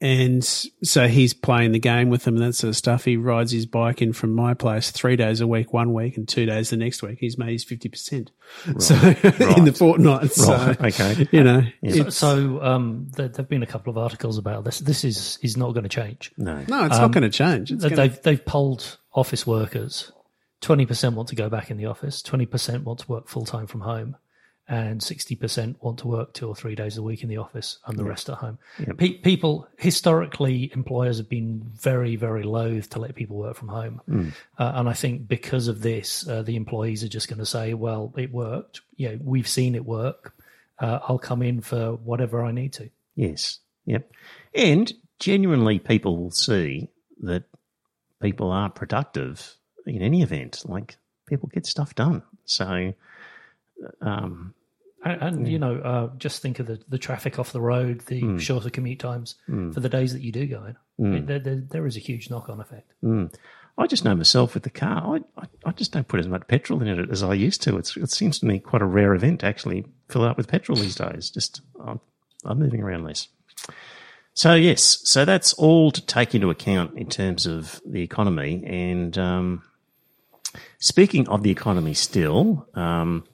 and 0.00 0.42
so 0.42 1.08
he's 1.08 1.34
playing 1.34 1.72
the 1.72 1.78
game 1.78 2.08
with 2.08 2.24
them 2.24 2.36
and 2.36 2.44
that 2.44 2.54
sort 2.54 2.70
of 2.70 2.76
stuff. 2.76 3.04
He 3.04 3.18
rides 3.18 3.52
his 3.52 3.66
bike 3.66 4.00
in 4.00 4.14
from 4.14 4.32
my 4.34 4.54
place 4.54 4.90
three 4.90 5.14
days 5.14 5.42
a 5.42 5.46
week, 5.46 5.74
one 5.74 5.92
week, 5.92 6.16
and 6.16 6.26
two 6.26 6.46
days 6.46 6.70
the 6.70 6.78
next 6.78 7.02
week. 7.02 7.18
He's 7.20 7.36
made 7.36 7.52
his 7.52 7.64
fifty 7.64 7.90
percent. 7.90 8.30
So 8.78 8.94
in 9.54 9.66
the 9.66 9.74
fortnight, 9.76 10.32
so 10.32 10.52
Right. 10.56 10.80
Okay. 11.00 11.28
you 11.32 11.44
know, 11.44 11.62
So, 11.90 12.08
so 12.08 12.62
um, 12.62 13.08
there 13.14 13.30
have 13.36 13.48
been 13.50 13.62
a 13.62 13.66
couple 13.66 13.90
of 13.90 13.98
articles 13.98 14.38
about 14.38 14.64
this. 14.64 14.80
This 14.80 15.04
is 15.04 15.38
is 15.42 15.56
not 15.58 15.74
going 15.74 15.84
to 15.84 15.90
change. 15.90 16.32
No. 16.38 16.64
no, 16.66 16.86
it's 16.86 16.96
not 16.98 17.12
going 17.12 17.24
to 17.24 17.30
change. 17.30 17.72
It's 17.72 17.82
They- 17.82 17.90
gonna, 17.90 18.08
They've 18.08 18.22
they've 18.22 18.44
polled 18.44 18.96
office 19.12 19.46
workers. 19.46 20.12
Twenty 20.60 20.86
percent 20.86 21.14
want 21.14 21.28
to 21.28 21.36
go 21.36 21.48
back 21.48 21.70
in 21.70 21.76
the 21.76 21.86
office. 21.86 22.22
Twenty 22.22 22.46
percent 22.46 22.84
want 22.84 23.00
to 23.00 23.08
work 23.08 23.28
full 23.28 23.44
time 23.44 23.66
from 23.66 23.82
home, 23.82 24.16
and 24.68 25.02
sixty 25.02 25.36
percent 25.36 25.76
want 25.82 25.98
to 26.00 26.08
work 26.08 26.32
two 26.32 26.48
or 26.48 26.56
three 26.56 26.74
days 26.74 26.96
a 26.96 27.02
week 27.02 27.22
in 27.22 27.28
the 27.28 27.36
office, 27.36 27.78
and 27.86 27.98
the 27.98 28.04
rest 28.04 28.28
at 28.28 28.36
home. 28.36 28.58
Pe- 28.96 29.18
people 29.18 29.68
historically, 29.78 30.72
employers 30.72 31.18
have 31.18 31.28
been 31.28 31.62
very 31.74 32.16
very 32.16 32.42
loath 32.42 32.90
to 32.90 32.98
let 32.98 33.14
people 33.14 33.36
work 33.36 33.54
from 33.54 33.68
home, 33.68 34.32
uh, 34.58 34.72
and 34.74 34.88
I 34.88 34.92
think 34.94 35.28
because 35.28 35.68
of 35.68 35.82
this, 35.82 36.26
uh, 36.26 36.42
the 36.42 36.56
employees 36.56 37.04
are 37.04 37.08
just 37.08 37.28
going 37.28 37.38
to 37.38 37.46
say, 37.46 37.74
"Well, 37.74 38.12
it 38.16 38.32
worked. 38.32 38.80
You 38.96 39.10
know, 39.10 39.18
we've 39.22 39.48
seen 39.48 39.74
it 39.74 39.84
work. 39.84 40.34
Uh, 40.78 41.00
I'll 41.06 41.18
come 41.18 41.42
in 41.42 41.60
for 41.60 41.92
whatever 41.92 42.42
I 42.42 42.50
need 42.50 42.72
to." 42.74 42.88
Yes. 43.14 43.58
Yep. 43.84 44.10
And 44.54 44.92
genuinely, 45.18 45.78
people 45.78 46.16
will 46.16 46.30
see 46.32 46.88
that 47.20 47.44
people 48.20 48.50
are 48.50 48.68
productive 48.68 49.56
in 49.86 50.02
any 50.02 50.22
event. 50.22 50.62
Like 50.66 50.96
people 51.26 51.48
get 51.52 51.66
stuff 51.66 51.94
done. 51.94 52.22
So, 52.44 52.92
um, 54.00 54.54
And, 55.04 55.22
and 55.22 55.48
you 55.48 55.58
know, 55.58 55.76
uh, 55.78 56.10
just 56.18 56.42
think 56.42 56.58
of 56.58 56.66
the, 56.66 56.80
the 56.88 56.98
traffic 56.98 57.38
off 57.38 57.52
the 57.52 57.60
road, 57.60 58.00
the 58.06 58.20
Hmm. 58.20 58.38
shorter 58.38 58.70
commute 58.70 58.98
times 58.98 59.36
for 59.46 59.80
the 59.80 59.88
days 59.88 60.12
that 60.12 60.22
you 60.22 60.32
do 60.32 60.46
go 60.46 60.64
in. 60.64 61.14
It- 61.14 61.26
there, 61.26 61.38
there, 61.38 61.56
there 61.70 61.86
is 61.86 61.96
a 61.96 62.00
huge 62.00 62.30
knock 62.30 62.48
on 62.48 62.60
effect. 62.60 62.92
mm. 63.04 63.32
I 63.78 63.86
just 63.86 64.06
know 64.06 64.14
myself 64.14 64.54
with 64.54 64.62
the 64.62 64.70
car. 64.70 65.16
I, 65.16 65.40
I, 65.42 65.46
I 65.66 65.72
just 65.72 65.92
don't 65.92 66.08
put 66.08 66.18
as 66.18 66.26
much 66.26 66.48
petrol 66.48 66.80
in 66.80 66.88
it 66.88 67.10
as 67.10 67.22
I 67.22 67.34
used 67.34 67.60
to. 67.64 67.76
It's, 67.76 67.94
it 67.98 68.10
seems 68.10 68.38
to 68.38 68.46
me 68.46 68.58
quite 68.58 68.80
a 68.80 68.86
rare 68.86 69.14
event 69.14 69.40
to 69.40 69.46
actually 69.46 69.84
fill 70.08 70.24
it 70.24 70.28
up 70.28 70.38
with 70.38 70.48
petrol 70.48 70.78
these 70.78 70.94
days. 70.94 71.28
Just 71.28 71.60
I'm, 71.78 72.00
I'm 72.46 72.58
moving 72.58 72.82
around 72.82 73.04
less. 73.04 73.28
So 74.32 74.54
yes, 74.54 75.00
so 75.04 75.26
that's 75.26 75.52
all 75.52 75.90
to 75.90 76.00
take 76.04 76.34
into 76.34 76.48
account 76.48 76.96
in 76.96 77.06
terms 77.10 77.44
of 77.44 77.82
the 77.84 78.00
economy. 78.02 78.64
And 78.66 79.16
um, 79.18 79.62
speaking 80.78 81.28
of 81.28 81.42
the 81.42 81.50
economy, 81.50 81.94
still, 81.94 82.66
um, 82.74 83.24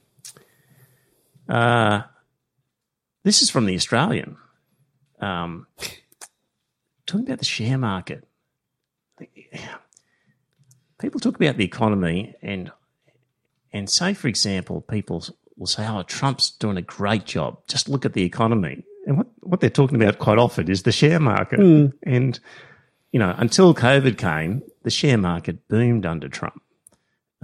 uh, 1.49 2.03
this 3.25 3.43
is 3.43 3.51
from 3.51 3.67
the 3.67 3.75
Australian. 3.75 4.37
Um, 5.21 5.67
talking 7.07 7.27
about 7.27 7.39
the 7.39 7.45
share 7.45 7.79
market. 7.79 8.27
People 10.99 11.21
talk 11.21 11.37
about 11.37 11.57
the 11.57 11.65
economy 11.65 12.35
and 12.43 12.73
and 13.73 13.89
say, 13.89 14.15
for 14.15 14.29
example, 14.29 14.81
people 14.81 15.25
will 15.57 15.67
say, 15.67 15.87
"Oh, 15.87 16.03
Trump's 16.03 16.51
doing 16.51 16.77
a 16.77 16.83
great 16.83 17.25
job. 17.25 17.59
Just 17.69 17.89
look 17.89 18.05
at 18.05 18.13
the 18.13 18.25
economy." 18.25 18.85
And 19.07 19.19
what 19.19 19.27
what 19.41 19.61
they're 19.61 19.71
talking 19.71 20.01
about 20.01 20.19
quite 20.19 20.39
often 20.39 20.71
is 20.71 20.83
the 20.83 20.93
share 20.93 21.21
market. 21.21 21.61
And 22.05 22.41
you 23.13 23.19
know, 23.19 23.35
until 23.37 23.75
COVID 23.75 24.17
came, 24.17 24.63
the 24.83 24.91
share 24.91 25.19
market 25.19 25.69
boomed 25.69 26.07
under 26.07 26.29
Trump. 26.29 26.63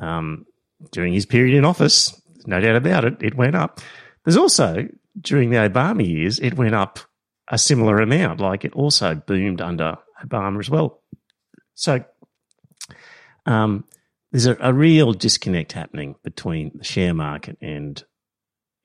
Um, 0.00 0.46
during 0.92 1.12
his 1.12 1.26
period 1.26 1.56
in 1.56 1.64
office, 1.64 2.20
no 2.46 2.60
doubt 2.60 2.76
about 2.76 3.04
it, 3.04 3.16
it 3.20 3.34
went 3.34 3.56
up. 3.56 3.80
There's 4.24 4.36
also 4.36 4.88
during 5.20 5.50
the 5.50 5.56
Obama 5.56 6.06
years, 6.06 6.38
it 6.38 6.54
went 6.54 6.74
up 6.74 7.00
a 7.48 7.58
similar 7.58 8.00
amount. 8.00 8.40
Like 8.40 8.64
it 8.64 8.72
also 8.74 9.14
boomed 9.14 9.60
under 9.60 9.96
Obama 10.24 10.58
as 10.60 10.70
well. 10.70 11.00
So 11.74 12.04
um, 13.46 13.84
there's 14.30 14.46
a, 14.46 14.56
a 14.60 14.72
real 14.72 15.12
disconnect 15.12 15.72
happening 15.72 16.16
between 16.22 16.72
the 16.74 16.84
share 16.84 17.14
market 17.14 17.56
and 17.60 18.02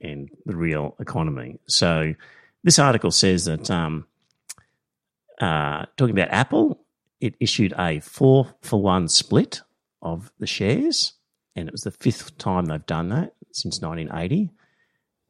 and 0.02 0.30
the 0.46 0.56
real 0.56 0.96
economy. 1.00 1.60
So 1.68 2.14
this 2.64 2.78
article 2.78 3.12
says 3.12 3.46
that 3.46 3.72
um, 3.72 4.06
uh, 5.40 5.86
talking 5.96 6.18
about 6.18 6.30
Apple, 6.30 6.86
it 7.22 7.36
issued 7.40 7.74
a 7.78 8.02
four 8.02 8.54
for 8.62 8.82
one 8.82 9.08
split 9.08 9.62
of 10.04 10.32
the 10.38 10.46
shares, 10.46 11.14
and 11.56 11.68
it 11.68 11.72
was 11.72 11.82
the 11.82 11.92
fifth 11.92 12.38
time 12.38 12.66
they've 12.66 12.86
done 12.86 13.10
that 13.10 13.34
since 13.52 13.82
1980. 13.82 14.52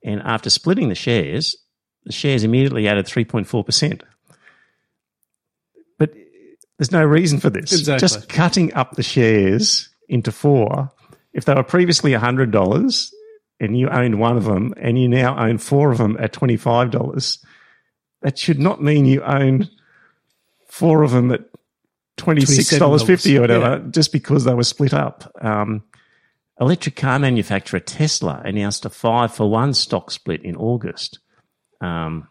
And 0.03 0.21
after 0.21 0.49
splitting 0.49 0.89
the 0.89 0.95
shares, 0.95 1.55
the 2.03 2.11
shares 2.11 2.43
immediately 2.43 2.88
added 2.88 3.05
3.4%. 3.05 4.01
But 5.97 6.13
there's 6.78 6.91
no 6.91 7.05
reason 7.05 7.39
for 7.39 7.49
this. 7.49 7.71
Exactly. 7.71 7.99
Just 7.99 8.28
cutting 8.28 8.74
up 8.74 8.95
the 8.95 9.03
shares 9.03 9.89
into 10.09 10.32
four. 10.32 10.91
If 11.32 11.45
they 11.45 11.53
were 11.53 11.63
previously 11.63 12.11
$100 12.11 13.11
and 13.59 13.78
you 13.78 13.89
owned 13.89 14.19
one 14.19 14.38
of 14.38 14.43
them 14.43 14.74
and 14.78 14.99
you 14.99 15.07
now 15.07 15.38
own 15.38 15.57
four 15.57 15.91
of 15.91 15.97
them 15.97 16.17
at 16.19 16.34
$25, 16.34 17.45
that 18.21 18.38
should 18.38 18.59
not 18.59 18.82
mean 18.82 19.05
you 19.05 19.21
own 19.24 19.69
four 20.67 21.03
of 21.03 21.11
them 21.11 21.32
at 21.32 21.41
$26.50 22.18 23.38
or 23.38 23.41
whatever 23.41 23.80
just 23.89 24.11
because 24.11 24.43
they 24.43 24.53
were 24.53 24.64
split 24.64 24.93
up. 24.93 25.32
Um, 25.41 25.84
electric 26.59 26.95
car 26.95 27.20
manufacturer 27.20 27.80
Tesla 27.80 28.41
announced 28.45 28.86
a 28.86 28.89
five 28.89 29.34
for 29.34 29.49
one 29.49 29.74
stock 29.74 30.11
split 30.11 30.43
in 30.43 30.55
August. 30.55 31.20
Um, 31.82 32.28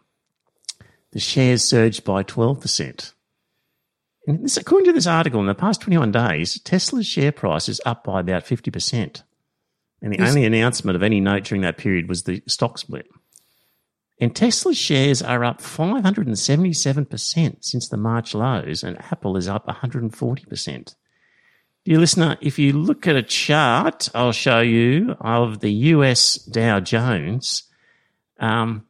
the 1.11 1.19
shares 1.19 1.63
surged 1.63 2.03
by 2.03 2.23
12%. 2.23 3.13
And 4.25 4.43
this, 4.43 4.57
according 4.57 4.85
to 4.85 4.93
this 4.93 5.07
article, 5.07 5.39
in 5.41 5.47
the 5.47 5.53
past 5.53 5.81
21 5.81 6.11
days, 6.11 6.59
Tesla's 6.61 7.05
share 7.05 7.31
price 7.31 7.67
is 7.67 7.81
up 7.85 8.03
by 8.03 8.21
about 8.21 8.45
50%. 8.45 9.23
And 10.01 10.13
the 10.13 10.21
only 10.21 10.45
announcement 10.45 10.95
of 10.95 11.03
any 11.03 11.19
note 11.19 11.43
during 11.43 11.61
that 11.61 11.77
period 11.77 12.09
was 12.09 12.23
the 12.23 12.41
stock 12.47 12.77
split. 12.77 13.07
And 14.23 14.33
Tesla's 14.33 14.77
shares 14.77 15.21
are 15.21 15.43
up 15.43 15.59
577% 15.61 17.57
since 17.59 17.89
the 17.89 17.97
March 17.97 18.33
lows, 18.33 18.81
and 18.81 18.97
Apple 19.11 19.35
is 19.35 19.49
up 19.49 19.67
140%. 19.67 20.95
Dear 21.83 21.97
listener, 21.97 22.37
if 22.39 22.57
you 22.57 22.71
look 22.71 23.05
at 23.05 23.17
a 23.17 23.21
chart, 23.21 24.07
I'll 24.15 24.31
show 24.31 24.61
you 24.61 25.17
of 25.19 25.59
the 25.59 25.73
US 25.73 26.35
Dow 26.35 26.79
Jones. 26.79 27.63
Um, 28.39 28.85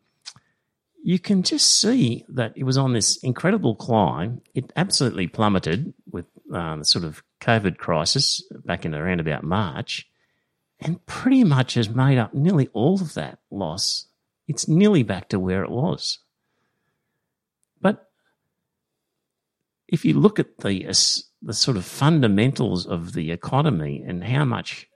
you 1.04 1.18
can 1.18 1.42
just 1.42 1.82
see 1.82 2.26
that 2.30 2.54
it 2.56 2.66
was 2.66 2.78
on 2.78 2.94
this 2.94 3.18
incredible 3.24 3.74
climb. 3.74 4.40
It 4.54 4.72
absolutely 4.76 5.26
plummeted 5.26 5.96
with 6.12 6.28
um, 6.54 6.78
the 6.78 6.86
sort 6.86 7.06
of 7.06 7.24
COVID 7.42 7.78
crisis 7.78 8.44
back 8.66 8.86
in 8.86 8.94
around 8.94 9.20
about 9.20 9.44
March, 9.44 10.08
and 10.80 11.04
pretty 11.08 11.44
much 11.44 11.74
has 11.74 11.90
made 11.90 12.20
up 12.20 12.36
nearly 12.36 12.68
all 12.74 13.02
of 13.02 13.16
that 13.16 13.40
loss. 13.50 14.06
It's 14.48 14.68
nearly 14.68 15.04
back 15.04 15.30
to 15.30 15.39
where 15.39 15.64
it 15.64 15.72
was. 15.72 16.20
But 17.82 18.10
if 19.88 20.04
you 20.06 20.14
look 20.20 20.39
at 20.39 20.58
the 20.60 20.88
uh, 20.88 20.94
the 21.41 21.54
sort 21.54 21.78
of 21.78 21.86
fundamentals 21.86 22.86
of 22.86 23.14
the 23.14 23.32
economy 23.32 24.04
and 24.06 24.24
how 24.24 24.46
much 24.46 24.88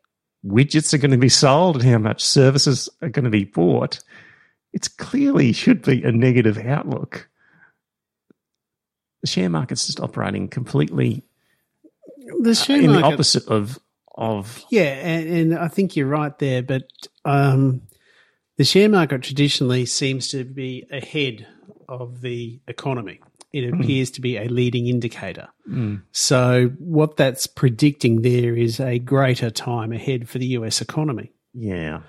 widgets 0.45 0.93
are 0.93 0.97
going 0.97 1.11
to 1.11 1.17
be 1.17 1.29
sold 1.29 1.77
and 1.77 1.85
how 1.85 1.97
much 1.97 2.23
services 2.23 2.89
are 3.01 3.09
going 3.09 3.25
to 3.25 3.31
be 3.31 3.43
bought, 3.43 4.01
it's 4.73 4.87
clearly 4.87 5.51
should 5.53 5.81
be 5.81 6.03
a 6.03 6.11
negative 6.11 6.57
outlook. 6.57 7.29
The 9.21 9.27
share 9.27 9.49
market's 9.49 9.87
just 9.87 9.99
operating 9.99 10.47
completely 10.47 11.23
The 12.41 12.53
share 12.53 12.79
in 12.79 12.91
market, 12.91 13.01
the 13.01 13.13
opposite 13.13 13.47
of 13.47 13.79
of 14.15 14.63
yeah, 14.69 14.81
and, 14.83 15.29
and 15.29 15.59
I 15.59 15.67
think 15.67 15.95
you're 15.95 16.07
right 16.07 16.37
there. 16.39 16.63
But 16.63 16.87
um, 17.25 17.81
the 18.57 18.63
share 18.63 18.89
market 18.89 19.21
traditionally 19.21 19.85
seems 19.85 20.27
to 20.29 20.43
be 20.43 20.85
ahead 20.91 21.47
of 21.87 22.21
the 22.21 22.59
economy. 22.67 23.19
It 23.53 23.69
hmm. 23.69 23.81
appears 23.81 24.11
to 24.11 24.21
be 24.21 24.37
a 24.37 24.45
leading 24.45 24.87
indicator. 24.87 25.47
Hmm. 25.65 25.97
So 26.11 26.69
what 26.79 27.17
that's 27.17 27.47
predicting 27.47 28.21
there 28.21 28.55
is 28.55 28.79
a 28.79 28.99
greater 28.99 29.49
time 29.49 29.93
ahead 29.93 30.27
for 30.27 30.37
the 30.37 30.47
US 30.47 30.81
economy. 30.81 31.31
yeah. 31.53 32.01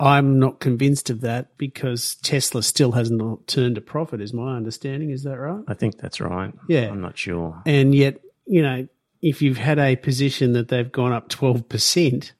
I'm 0.00 0.38
not 0.38 0.60
convinced 0.60 1.10
of 1.10 1.22
that 1.22 1.56
because 1.58 2.14
Tesla 2.22 2.62
still 2.62 2.92
hasn't 2.92 3.48
turned 3.48 3.76
a 3.76 3.80
profit, 3.80 4.20
is 4.20 4.32
my 4.32 4.56
understanding. 4.56 5.10
Is 5.10 5.24
that 5.24 5.36
right? 5.38 5.64
I 5.66 5.74
think 5.74 5.98
that's 5.98 6.20
right. 6.20 6.54
Yeah. 6.68 6.88
I'm 6.88 7.00
not 7.00 7.18
sure. 7.18 7.60
And 7.66 7.92
yet, 7.92 8.20
you 8.46 8.62
know, 8.62 8.86
if 9.20 9.42
you've 9.42 9.58
had 9.58 9.80
a 9.80 9.96
position 9.96 10.52
that 10.52 10.68
they've 10.68 10.90
gone 10.90 11.12
up 11.12 11.28
12%, 11.28 12.30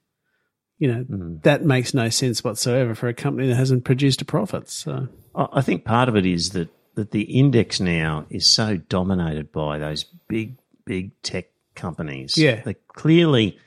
you 0.79 0.87
know, 0.87 1.03
mm. 1.03 1.41
that 1.43 1.63
makes 1.63 1.93
no 1.93 2.09
sense 2.09 2.43
whatsoever 2.43 2.95
for 2.95 3.09
a 3.09 3.13
company 3.13 3.47
that 3.49 3.55
hasn't 3.55 3.83
produced 3.83 4.21
a 4.21 4.25
profit. 4.25 4.69
So, 4.69 5.09
I 5.35 5.47
I 5.53 5.61
think 5.61 5.83
part 5.83 6.09
of 6.09 6.15
it 6.15 6.25
is 6.25 6.51
that, 6.51 6.69
that 6.95 7.11
the 7.11 7.21
index 7.23 7.79
now 7.79 8.25
is 8.29 8.47
so 8.47 8.77
dominated 8.77 9.51
by 9.51 9.77
those 9.77 10.05
big, 10.27 10.55
big 10.85 11.11
tech 11.21 11.47
companies. 11.75 12.37
Yeah. 12.37 12.61
They 12.63 12.75
clearly, 12.87 13.59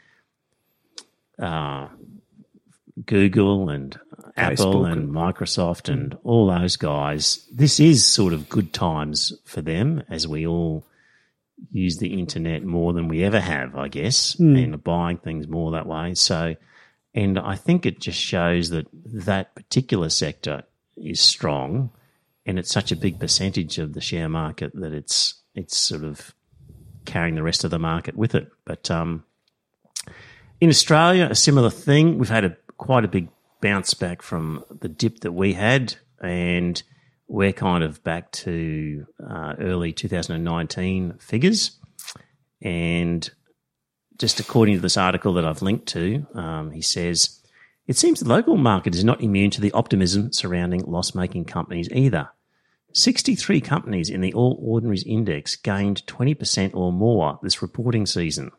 uh, 1.38 1.88
Google 3.04 3.68
and 3.68 3.98
Apple 4.36 4.84
Facebook 4.84 4.92
and 4.92 5.10
Microsoft 5.10 5.92
and 5.92 6.12
mm. 6.12 6.18
all 6.24 6.46
those 6.46 6.76
guys, 6.76 7.46
this 7.52 7.78
is 7.78 8.04
sort 8.04 8.32
of 8.32 8.48
good 8.48 8.72
times 8.72 9.32
for 9.44 9.60
them 9.60 10.02
as 10.08 10.26
we 10.26 10.46
all 10.46 10.86
use 11.70 11.98
the 11.98 12.18
internet 12.18 12.64
more 12.64 12.92
than 12.92 13.08
we 13.08 13.22
ever 13.22 13.40
have, 13.40 13.76
I 13.76 13.88
guess, 13.88 14.36
mm. 14.36 14.62
and 14.62 14.74
are 14.74 14.78
buying 14.78 15.18
things 15.18 15.46
more 15.46 15.72
that 15.72 15.86
way. 15.86 16.14
So, 16.14 16.56
and 17.14 17.38
I 17.38 17.56
think 17.56 17.84
it 17.84 18.00
just 18.00 18.18
shows 18.18 18.70
that 18.70 18.86
that 18.92 19.54
particular 19.54 20.08
sector 20.08 20.64
is 20.96 21.20
strong, 21.20 21.90
and 22.46 22.58
it's 22.58 22.72
such 22.72 22.90
a 22.92 22.96
big 22.96 23.20
percentage 23.20 23.78
of 23.78 23.92
the 23.92 24.00
share 24.00 24.28
market 24.28 24.72
that 24.74 24.92
it's 24.92 25.34
it's 25.54 25.76
sort 25.76 26.04
of 26.04 26.34
carrying 27.04 27.34
the 27.34 27.42
rest 27.42 27.64
of 27.64 27.70
the 27.70 27.78
market 27.78 28.16
with 28.16 28.34
it. 28.34 28.48
But 28.64 28.90
um, 28.90 29.24
in 30.60 30.70
Australia, 30.70 31.28
a 31.30 31.34
similar 31.34 31.70
thing. 31.70 32.18
We've 32.18 32.28
had 32.28 32.44
a 32.44 32.56
quite 32.78 33.04
a 33.04 33.08
big 33.08 33.28
bounce 33.60 33.94
back 33.94 34.22
from 34.22 34.64
the 34.80 34.88
dip 34.88 35.20
that 35.20 35.32
we 35.32 35.52
had, 35.52 35.94
and 36.20 36.82
we're 37.28 37.52
kind 37.52 37.84
of 37.84 38.02
back 38.02 38.30
to 38.32 39.06
uh, 39.24 39.54
early 39.58 39.92
2019 39.92 41.18
figures. 41.18 41.78
And 42.60 43.28
just 44.18 44.40
according 44.40 44.74
to 44.74 44.80
this 44.80 44.96
article 44.96 45.34
that 45.34 45.44
I've 45.44 45.62
linked 45.62 45.86
to, 45.88 46.26
um, 46.34 46.70
he 46.70 46.82
says 46.82 47.40
it 47.86 47.96
seems 47.96 48.20
the 48.20 48.28
local 48.28 48.56
market 48.56 48.94
is 48.94 49.04
not 49.04 49.20
immune 49.20 49.50
to 49.50 49.60
the 49.60 49.72
optimism 49.72 50.32
surrounding 50.32 50.82
loss-making 50.82 51.46
companies 51.46 51.88
either. 51.90 52.28
63 52.92 53.60
companies 53.60 54.10
in 54.10 54.20
the 54.20 54.32
All 54.34 54.58
Ordinaries 54.62 55.04
Index 55.04 55.56
gained 55.56 56.06
20% 56.06 56.74
or 56.74 56.92
more 56.92 57.38
this 57.42 57.62
reporting 57.62 58.06
season. 58.06 58.52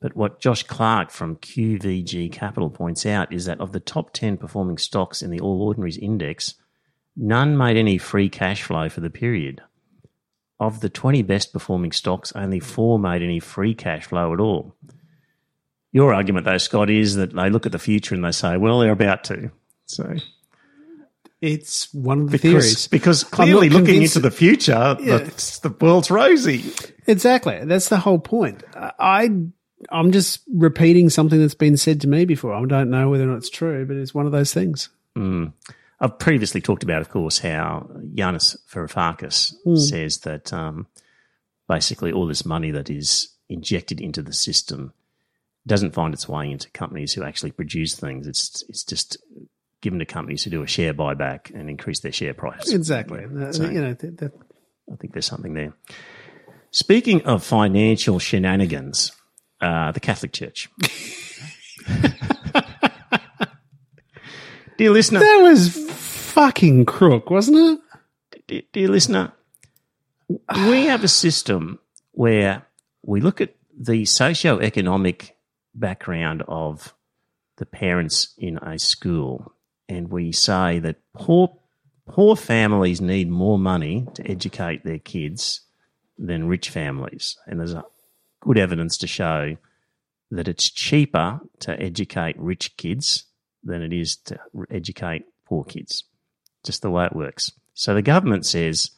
But 0.00 0.14
what 0.14 0.40
Josh 0.40 0.62
Clark 0.62 1.10
from 1.10 1.36
QVG 1.36 2.30
Capital 2.32 2.70
points 2.70 3.04
out 3.04 3.32
is 3.32 3.46
that 3.46 3.60
of 3.60 3.72
the 3.72 3.80
top 3.80 4.12
10 4.12 4.36
performing 4.36 4.78
stocks 4.78 5.20
in 5.20 5.30
the 5.30 5.40
All 5.40 5.62
Ordinaries 5.62 5.98
Index, 5.98 6.54
none 7.16 7.56
made 7.56 7.76
any 7.76 7.98
free 7.98 8.28
cash 8.28 8.62
flow 8.62 8.88
for 8.88 9.00
the 9.00 9.10
period. 9.10 9.62
Of 10.58 10.80
the 10.80 10.88
20 10.88 11.20
best 11.22 11.52
performing 11.52 11.92
stocks, 11.92 12.32
only 12.34 12.60
four 12.60 12.98
made 12.98 13.22
any 13.22 13.40
free 13.40 13.74
cash 13.74 14.06
flow 14.06 14.32
at 14.32 14.40
all. 14.40 14.74
Your 15.92 16.14
argument, 16.14 16.46
though, 16.46 16.58
Scott, 16.58 16.88
is 16.90 17.16
that 17.16 17.34
they 17.34 17.50
look 17.50 17.66
at 17.66 17.72
the 17.72 17.78
future 17.78 18.14
and 18.14 18.24
they 18.24 18.32
say, 18.32 18.56
well, 18.56 18.78
they're 18.80 18.90
about 18.92 19.24
to. 19.24 19.50
So 19.86 20.14
it's 21.42 21.92
one 21.92 22.20
of 22.22 22.26
the 22.30 22.38
because, 22.38 22.64
theories. 22.64 22.88
because 22.88 23.24
clearly 23.24 23.68
looking 23.68 24.02
into 24.02 24.20
the 24.20 24.30
future, 24.30 24.96
Yeah. 25.00 25.18
the, 25.18 25.58
the 25.62 25.76
world's 25.80 26.10
rosy. 26.10 26.64
Exactly. 27.06 27.60
That's 27.64 27.88
the 27.90 27.98
whole 27.98 28.18
point. 28.18 28.62
I, 28.74 29.28
I'm 29.90 30.12
just 30.12 30.40
repeating 30.54 31.10
something 31.10 31.38
that's 31.38 31.54
been 31.54 31.76
said 31.76 32.00
to 32.02 32.08
me 32.08 32.24
before. 32.24 32.54
I 32.54 32.64
don't 32.64 32.90
know 32.90 33.10
whether 33.10 33.24
or 33.24 33.28
not 33.28 33.36
it's 33.38 33.50
true, 33.50 33.84
but 33.86 33.96
it's 33.96 34.14
one 34.14 34.24
of 34.26 34.32
those 34.32 34.52
things. 34.54 34.88
Hmm. 35.14 35.46
I've 35.98 36.18
previously 36.18 36.60
talked 36.60 36.82
about, 36.82 37.00
of 37.00 37.08
course, 37.08 37.38
how 37.38 37.88
Yanis 38.14 38.56
Varoufakis 38.70 39.54
says 39.78 40.18
that 40.20 40.52
um, 40.52 40.86
basically 41.68 42.12
all 42.12 42.26
this 42.26 42.44
money 42.44 42.70
that 42.70 42.90
is 42.90 43.30
injected 43.48 44.00
into 44.00 44.20
the 44.22 44.32
system 44.34 44.92
doesn't 45.66 45.94
find 45.94 46.12
its 46.14 46.28
way 46.28 46.50
into 46.50 46.70
companies 46.70 47.14
who 47.14 47.22
actually 47.24 47.50
produce 47.50 47.94
things. 47.98 48.26
It's 48.26 48.62
it's 48.68 48.84
just 48.84 49.16
given 49.80 49.98
to 49.98 50.04
companies 50.04 50.44
who 50.44 50.50
do 50.50 50.62
a 50.62 50.66
share 50.66 50.92
buyback 50.94 51.50
and 51.54 51.68
increase 51.70 52.00
their 52.00 52.12
share 52.12 52.34
price. 52.34 52.70
Exactly. 52.72 53.24
So- 53.52 53.64
you 53.70 53.80
know, 53.80 53.94
that, 53.94 54.18
that, 54.18 54.32
I 54.92 54.96
think 54.96 55.12
there's 55.14 55.26
something 55.26 55.54
there. 55.54 55.72
Speaking 56.72 57.22
of 57.22 57.42
financial 57.42 58.18
shenanigans, 58.18 59.12
uh, 59.60 59.92
the 59.92 60.00
Catholic 60.00 60.32
Church. 60.32 60.68
Dear 64.78 64.90
listener, 64.90 65.20
that 65.20 65.40
was 65.42 65.85
fucking 66.36 66.84
crook, 66.84 67.30
wasn't 67.30 67.80
it? 68.46 68.70
dear, 68.72 68.88
listener, 68.88 69.32
we 70.28 70.84
have 70.84 71.02
a 71.02 71.08
system 71.08 71.78
where 72.12 72.62
we 73.02 73.22
look 73.22 73.40
at 73.40 73.54
the 73.74 74.04
socio-economic 74.04 75.34
background 75.74 76.42
of 76.46 76.92
the 77.56 77.64
parents 77.64 78.34
in 78.36 78.58
a 78.58 78.78
school 78.78 79.50
and 79.88 80.10
we 80.10 80.30
say 80.30 80.78
that 80.78 80.96
poor 81.14 81.56
poor 82.06 82.36
families 82.36 83.00
need 83.00 83.30
more 83.30 83.58
money 83.58 84.06
to 84.12 84.30
educate 84.30 84.84
their 84.84 84.98
kids 84.98 85.62
than 86.18 86.48
rich 86.48 86.68
families 86.68 87.36
and 87.46 87.60
there's 87.60 87.74
good 88.40 88.58
evidence 88.58 88.98
to 88.98 89.06
show 89.06 89.56
that 90.30 90.48
it's 90.48 90.70
cheaper 90.70 91.40
to 91.60 91.80
educate 91.80 92.38
rich 92.38 92.76
kids 92.76 93.24
than 93.64 93.80
it 93.80 93.92
is 93.92 94.16
to 94.16 94.38
educate 94.70 95.24
poor 95.46 95.64
kids 95.64 96.04
just 96.66 96.82
the 96.82 96.90
way 96.90 97.06
it 97.06 97.16
works 97.16 97.50
so 97.74 97.94
the 97.94 98.02
government 98.02 98.44
says 98.44 98.90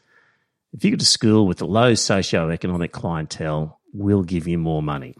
if 0.72 0.84
you 0.84 0.90
go 0.90 0.96
to 0.96 1.04
school 1.04 1.46
with 1.46 1.62
a 1.62 1.66
low 1.66 1.94
socio-economic 1.94 2.92
clientele 2.92 3.78
we'll 3.92 4.22
give 4.22 4.46
you 4.46 4.58
more 4.58 4.82
money 4.82 5.14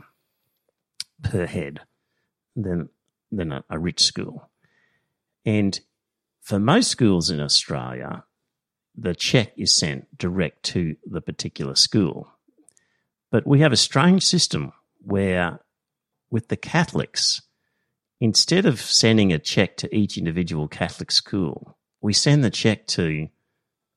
per 1.22 1.46
head 1.46 1.80
than 2.54 2.88
than 3.30 3.52
a, 3.52 3.64
a 3.70 3.78
rich 3.78 4.02
school. 4.02 4.48
And 5.44 5.78
for 6.42 6.58
most 6.58 6.90
schools 6.90 7.30
in 7.30 7.40
Australia, 7.40 8.24
the 8.96 9.14
check 9.14 9.52
is 9.56 9.72
sent 9.72 10.16
direct 10.16 10.62
to 10.64 10.96
the 11.06 11.20
particular 11.20 11.74
school. 11.74 12.32
But 13.30 13.46
we 13.46 13.60
have 13.60 13.72
a 13.72 13.76
strange 13.76 14.24
system 14.24 14.72
where, 15.00 15.60
with 16.30 16.48
the 16.48 16.56
Catholics, 16.56 17.42
instead 18.20 18.66
of 18.66 18.80
sending 18.80 19.32
a 19.32 19.38
check 19.38 19.76
to 19.78 19.94
each 19.94 20.16
individual 20.16 20.68
Catholic 20.68 21.10
school, 21.10 21.77
we 22.00 22.12
send 22.12 22.44
the 22.44 22.50
check 22.50 22.86
to 22.88 23.28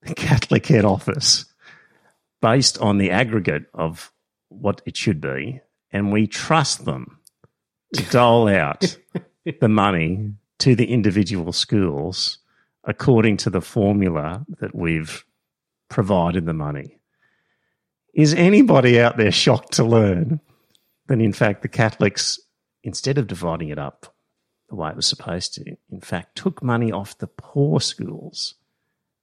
the 0.01 0.15
Catholic 0.15 0.65
head 0.67 0.85
office 0.85 1.45
based 2.41 2.77
on 2.79 2.97
the 2.97 3.11
aggregate 3.11 3.65
of 3.73 4.11
what 4.49 4.81
it 4.85 4.97
should 4.97 5.21
be, 5.21 5.61
and 5.91 6.11
we 6.11 6.27
trust 6.27 6.85
them 6.85 7.19
to 7.93 8.03
dole 8.09 8.47
out 8.47 8.97
the 9.59 9.69
money 9.69 10.33
to 10.59 10.75
the 10.75 10.91
individual 10.91 11.51
schools 11.51 12.39
according 12.83 13.37
to 13.37 13.49
the 13.49 13.61
formula 13.61 14.45
that 14.59 14.73
we've 14.75 15.23
provided 15.89 16.45
the 16.45 16.53
money. 16.53 16.97
Is 18.13 18.33
anybody 18.33 18.99
out 18.99 19.17
there 19.17 19.31
shocked 19.31 19.73
to 19.73 19.83
learn 19.83 20.41
that, 21.07 21.21
in 21.21 21.33
fact, 21.33 21.61
the 21.61 21.67
Catholics, 21.67 22.39
instead 22.83 23.17
of 23.17 23.27
dividing 23.27 23.69
it 23.69 23.77
up 23.77 24.10
the 24.71 24.77
way 24.77 24.89
it 24.89 24.95
was 24.95 25.05
supposed 25.05 25.53
to, 25.53 25.77
in 25.91 25.99
fact, 25.99 26.37
took 26.37 26.63
money 26.63 26.93
off 26.93 27.17
the 27.17 27.27
poor 27.27 27.81
schools 27.81 28.55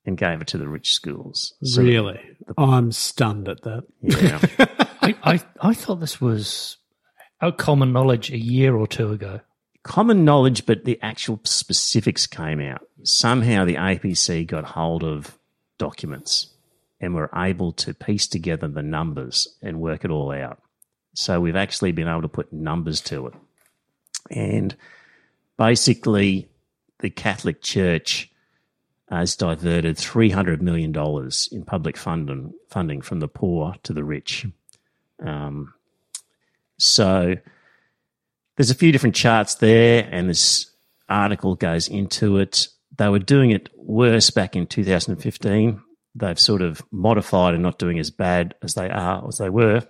and 0.05 0.19
gave 0.19 0.43
it 0.43 0.47
to 0.49 0.59
the 0.59 0.69
rich 0.69 0.93
schools? 0.93 1.55
So 1.65 1.83
really? 1.83 2.21
The, 2.47 2.55
I'm 2.61 2.93
stunned 2.93 3.49
at 3.49 3.63
that. 3.63 3.85
Yeah. 4.03 4.41
I, 5.01 5.17
I, 5.23 5.41
I 5.71 5.75
thought 5.75 6.01
this 6.01 6.21
was 6.21 6.77
a 7.41 7.51
common 7.51 7.95
knowledge 7.95 8.31
a 8.31 8.39
year 8.39 8.77
or 8.77 8.87
two 8.87 9.11
ago. 9.11 9.41
Common 9.85 10.23
knowledge, 10.23 10.67
but 10.67 10.85
the 10.85 10.99
actual 11.01 11.41
specifics 11.45 12.27
came 12.27 12.61
out. 12.61 12.87
Somehow 13.05 13.65
the 13.65 13.77
APC 13.77 14.47
got 14.47 14.65
hold 14.65 15.03
of 15.03 15.39
documents 15.79 16.49
and 17.01 17.15
were 17.15 17.31
able 17.35 17.73
to 17.73 17.95
piece 17.95 18.27
together 18.27 18.69
the 18.69 18.83
numbers 18.83 19.49
and 19.63 19.81
work 19.81 20.05
it 20.05 20.11
all 20.11 20.31
out. 20.31 20.61
So 21.15 21.41
we've 21.41 21.57
actually 21.57 21.93
been 21.93 22.07
able 22.07 22.23
to 22.23 22.29
put 22.29 22.53
numbers 22.53 23.01
to 23.03 23.29
it. 23.29 23.35
And 24.31 24.77
basically, 25.59 26.49
the 27.01 27.11
Catholic 27.11 27.61
Church 27.61 28.31
has 29.11 29.37
diverted 29.37 29.97
$300 29.97 30.61
million 30.61 30.95
in 31.53 31.65
public 31.65 31.97
funding, 31.97 32.53
funding 32.69 33.01
from 33.01 33.21
the 33.21 33.29
poor 33.29 33.75
to 33.83 33.93
the 33.93 34.05
rich. 34.05 34.47
Um, 35.25 35.75
so 36.79 37.35
there's 38.57 38.71
a 38.71 38.75
few 38.75 38.93
different 38.93 39.17
charts 39.17 39.57
there, 39.57 40.09
and 40.11 40.29
this 40.29 40.71
article 41.09 41.55
goes 41.55 41.89
into 41.89 42.39
it. 42.39 42.69
They 42.97 43.09
were 43.09 43.19
doing 43.19 43.51
it 43.51 43.71
worse 43.77 44.31
back 44.31 44.57
in 44.57 44.67
2015. 44.67 45.81
They've 46.15 46.39
sort 46.39 46.63
of 46.63 46.83
modified 46.91 47.55
and 47.55 47.63
not 47.63 47.79
doing 47.79 47.99
as 47.99 48.11
bad 48.11 48.55
as 48.63 48.75
they 48.75 48.91
are 48.91 49.27
as 49.27 49.39
they 49.39 49.51
were, 49.51 49.87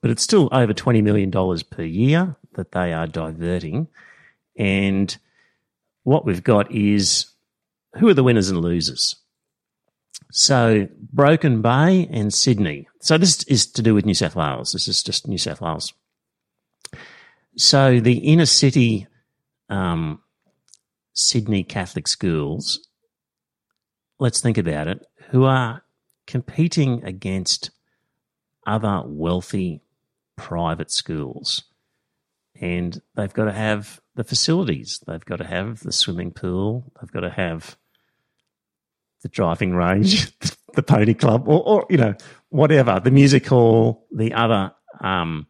but 0.00 0.10
it's 0.10 0.22
still 0.22 0.48
over 0.52 0.72
$20 0.72 1.02
million 1.02 1.30
per 1.70 1.82
year 1.82 2.36
that 2.54 2.72
they 2.72 2.92
are 2.92 3.06
diverting. 3.06 3.88
And 4.56 5.16
what 6.04 6.24
we've 6.24 6.42
got 6.42 6.70
is 6.72 7.26
who 7.96 8.08
are 8.08 8.14
the 8.14 8.24
winners 8.24 8.50
and 8.50 8.60
losers? 8.60 9.16
So 10.30 10.88
Broken 11.12 11.62
Bay 11.62 12.08
and 12.10 12.32
Sydney. 12.32 12.88
So 13.00 13.18
this 13.18 13.42
is 13.44 13.66
to 13.72 13.82
do 13.82 13.94
with 13.94 14.06
New 14.06 14.14
South 14.14 14.36
Wales. 14.36 14.72
This 14.72 14.88
is 14.88 15.02
just 15.02 15.28
New 15.28 15.38
South 15.38 15.60
Wales. 15.60 15.92
So 17.56 18.00
the 18.00 18.18
inner 18.18 18.46
city 18.46 19.06
um, 19.68 20.20
Sydney 21.14 21.64
Catholic 21.64 22.08
schools, 22.08 22.88
let's 24.18 24.40
think 24.40 24.56
about 24.58 24.88
it, 24.88 25.06
who 25.30 25.44
are 25.44 25.82
competing 26.26 27.04
against 27.04 27.70
other 28.66 29.02
wealthy 29.04 29.82
private 30.36 30.90
schools. 30.90 31.64
And 32.62 33.02
they've 33.16 33.32
got 33.32 33.46
to 33.46 33.52
have 33.52 34.00
the 34.14 34.24
facilities. 34.24 35.00
They've 35.06 35.24
got 35.24 35.36
to 35.36 35.44
have 35.44 35.80
the 35.80 35.92
swimming 35.92 36.30
pool. 36.30 36.92
They've 37.00 37.10
got 37.10 37.20
to 37.20 37.30
have 37.30 37.76
the 39.22 39.28
driving 39.28 39.74
range, 39.74 40.32
the 40.74 40.82
pony 40.82 41.14
club, 41.14 41.48
or, 41.48 41.62
or, 41.62 41.86
you 41.90 41.96
know 41.96 42.14
whatever 42.52 43.00
the 43.00 43.10
music 43.10 43.46
hall, 43.46 44.06
the 44.12 44.34
other 44.34 44.72
um, 45.00 45.46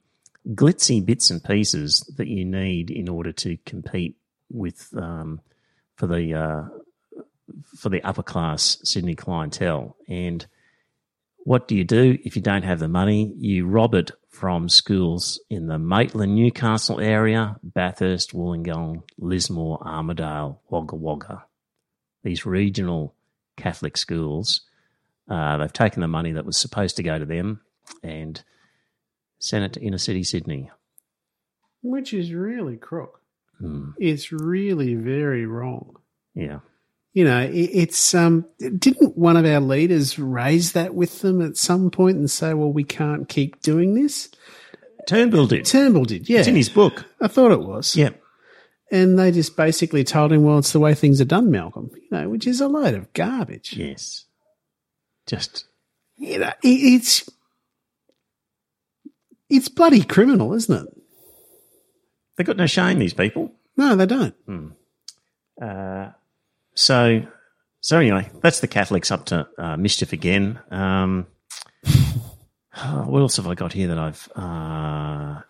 glitzy 0.50 1.04
bits 1.04 1.30
and 1.30 1.42
pieces 1.42 2.00
that 2.16 2.28
you 2.28 2.44
need 2.44 2.90
in 2.90 3.08
order 3.08 3.32
to 3.32 3.58
compete 3.66 4.16
with 4.48 4.88
um, 4.96 5.40
for 5.96 6.06
the 6.06 6.34
uh, 6.34 6.62
for 7.76 7.88
the 7.88 8.02
upper 8.02 8.22
class 8.22 8.78
Sydney 8.84 9.16
clientele. 9.16 9.96
And 10.08 10.46
what 11.38 11.66
do 11.66 11.74
you 11.74 11.84
do 11.84 12.18
if 12.24 12.36
you 12.36 12.42
don't 12.42 12.62
have 12.62 12.78
the 12.78 12.88
money? 12.88 13.34
You 13.36 13.66
rob 13.66 13.94
it 13.94 14.12
from 14.32 14.68
schools 14.68 15.38
in 15.50 15.66
the 15.66 15.78
Maitland, 15.78 16.34
Newcastle 16.34 16.98
area, 16.98 17.56
Bathurst, 17.62 18.32
Wollongong, 18.32 19.02
Lismore, 19.18 19.78
Armidale, 19.78 20.58
Wagga 20.70 20.96
Wagga. 20.96 21.44
These 22.24 22.46
regional 22.46 23.14
Catholic 23.56 23.96
schools. 23.96 24.62
Uh, 25.28 25.58
they've 25.58 25.72
taken 25.72 26.00
the 26.00 26.08
money 26.08 26.32
that 26.32 26.46
was 26.46 26.56
supposed 26.56 26.96
to 26.96 27.02
go 27.02 27.18
to 27.18 27.26
them 27.26 27.60
and 28.02 28.42
sent 29.38 29.64
it 29.64 29.72
to 29.74 29.80
inner 29.80 29.98
city 29.98 30.24
Sydney. 30.24 30.70
Which 31.82 32.14
is 32.14 32.32
really 32.32 32.76
crook. 32.76 33.20
Hmm. 33.58 33.90
It's 33.98 34.32
really 34.32 34.94
very 34.94 35.46
wrong. 35.46 35.96
Yeah. 36.34 36.60
You 37.12 37.24
know, 37.24 37.42
it, 37.42 37.52
it's 37.52 38.14
um. 38.14 38.46
Didn't 38.58 39.16
one 39.16 39.36
of 39.36 39.44
our 39.44 39.60
leaders 39.60 40.18
raise 40.18 40.72
that 40.72 40.94
with 40.94 41.20
them 41.20 41.42
at 41.42 41.56
some 41.56 41.90
point 41.90 42.16
and 42.16 42.30
say, 42.30 42.54
"Well, 42.54 42.72
we 42.72 42.84
can't 42.84 43.28
keep 43.28 43.60
doing 43.62 43.94
this"? 43.94 44.30
Turnbull 45.06 45.46
did. 45.46 45.66
Turnbull 45.66 46.04
did. 46.04 46.28
Yeah, 46.28 46.40
It's 46.40 46.48
in 46.48 46.56
his 46.56 46.68
book. 46.68 47.06
I 47.20 47.28
thought 47.28 47.50
it 47.52 47.60
was. 47.60 47.96
Yeah. 47.96 48.10
And 48.90 49.18
they 49.18 49.30
just 49.32 49.56
basically 49.56 50.04
told 50.04 50.32
him, 50.32 50.42
well, 50.42 50.58
it's 50.58 50.72
the 50.72 50.78
way 50.78 50.94
things 50.94 51.20
are 51.20 51.24
done, 51.24 51.50
Malcolm, 51.50 51.90
you 51.94 52.06
know, 52.10 52.28
which 52.28 52.46
is 52.46 52.60
a 52.60 52.68
load 52.68 52.94
of 52.94 53.12
garbage. 53.14 53.72
Yes. 53.76 54.26
Just 55.26 55.66
You 56.18 56.38
know, 56.40 56.52
it, 56.62 56.68
it's, 56.68 57.28
it's 59.48 59.68
bloody 59.68 60.04
criminal, 60.04 60.52
isn't 60.54 60.86
it? 60.86 60.94
they've 62.36 62.46
got 62.46 62.56
no 62.56 62.66
shame. 62.66 62.98
These 62.98 63.14
people. 63.14 63.52
No, 63.76 63.96
they 63.96 64.06
don't. 64.06 64.34
Uh, 65.60 66.10
so, 66.74 67.22
so 67.80 67.98
anyway, 67.98 68.30
that's 68.42 68.60
the 68.60 68.68
Catholics 68.68 69.10
up 69.10 69.26
to 69.26 69.46
uh, 69.58 69.76
mischief 69.76 70.12
again. 70.12 70.58
Um, 70.70 71.26
what 73.04 73.20
else 73.20 73.36
have 73.36 73.46
I 73.46 73.54
got 73.54 73.72
here 73.72 73.88
that 73.88 73.98
I've? 73.98 74.28
Uh, 74.34 75.40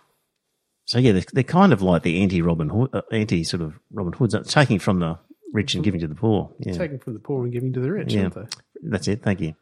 so 0.85 0.99
yeah, 0.99 1.13
they're, 1.13 1.25
they're 1.33 1.43
kind 1.45 1.73
of 1.73 1.83
like 1.83 2.03
the 2.03 2.23
anti 2.23 2.43
Robin 2.43 2.69
Hood, 2.69 2.91
uh, 2.93 3.03
anti 3.13 3.45
sort 3.45 3.63
of 3.63 3.75
Robin 3.93 4.13
Hoods, 4.13 4.35
uh, 4.35 4.43
taking 4.43 4.79
from 4.79 4.99
the 5.01 5.19
rich 5.53 5.75
and 5.75 5.85
giving 5.85 6.01
to 6.01 6.07
the 6.09 6.15
poor. 6.15 6.51
Yeah, 6.59 6.73
Taking 6.73 6.99
from 6.99 7.15
the 7.15 7.21
poor 7.21 7.45
and 7.45 7.53
giving 7.53 7.73
to 7.75 7.81
the 7.81 7.93
rich, 7.93 8.13
Yeah. 8.15 8.23
aren't 8.23 8.35
they? 8.35 8.45
that's 8.85 9.07
it. 9.07 9.23
Thank 9.23 9.41
you. 9.41 9.55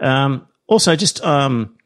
Um, 0.00 0.48
also, 0.66 0.96
just 0.96 1.22
um, 1.24 1.76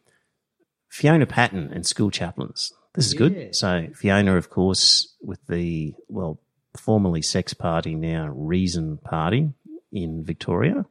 Fiona 0.89 1.26
Patten 1.26 1.70
and 1.72 1.85
school 1.87 2.11
chaplains. 2.11 2.72
This 2.95 3.07
is 3.09 3.14
Yeah. 3.14 3.18
good. 3.18 3.55
So 3.55 3.89
Fiona, 3.95 4.37
of 4.37 4.49
course, 4.49 5.14
with 5.20 5.41
the 5.49 5.95
well, 6.09 6.41
formerly 6.79 7.22
Sex 7.22 7.55
Party, 7.55 7.95
now 7.95 8.29
Reason 8.35 8.99
Party 8.99 9.53
in 9.93 10.24
Victoria. 10.24 10.87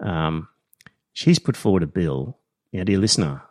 Um, 0.00 0.48
she's 1.12 1.38
put 1.38 1.56
forward 1.56 1.82
a 1.82 1.86
bill. 1.86 2.38
Now, 2.72 2.84
dear 2.84 2.98
listener, 2.98 3.42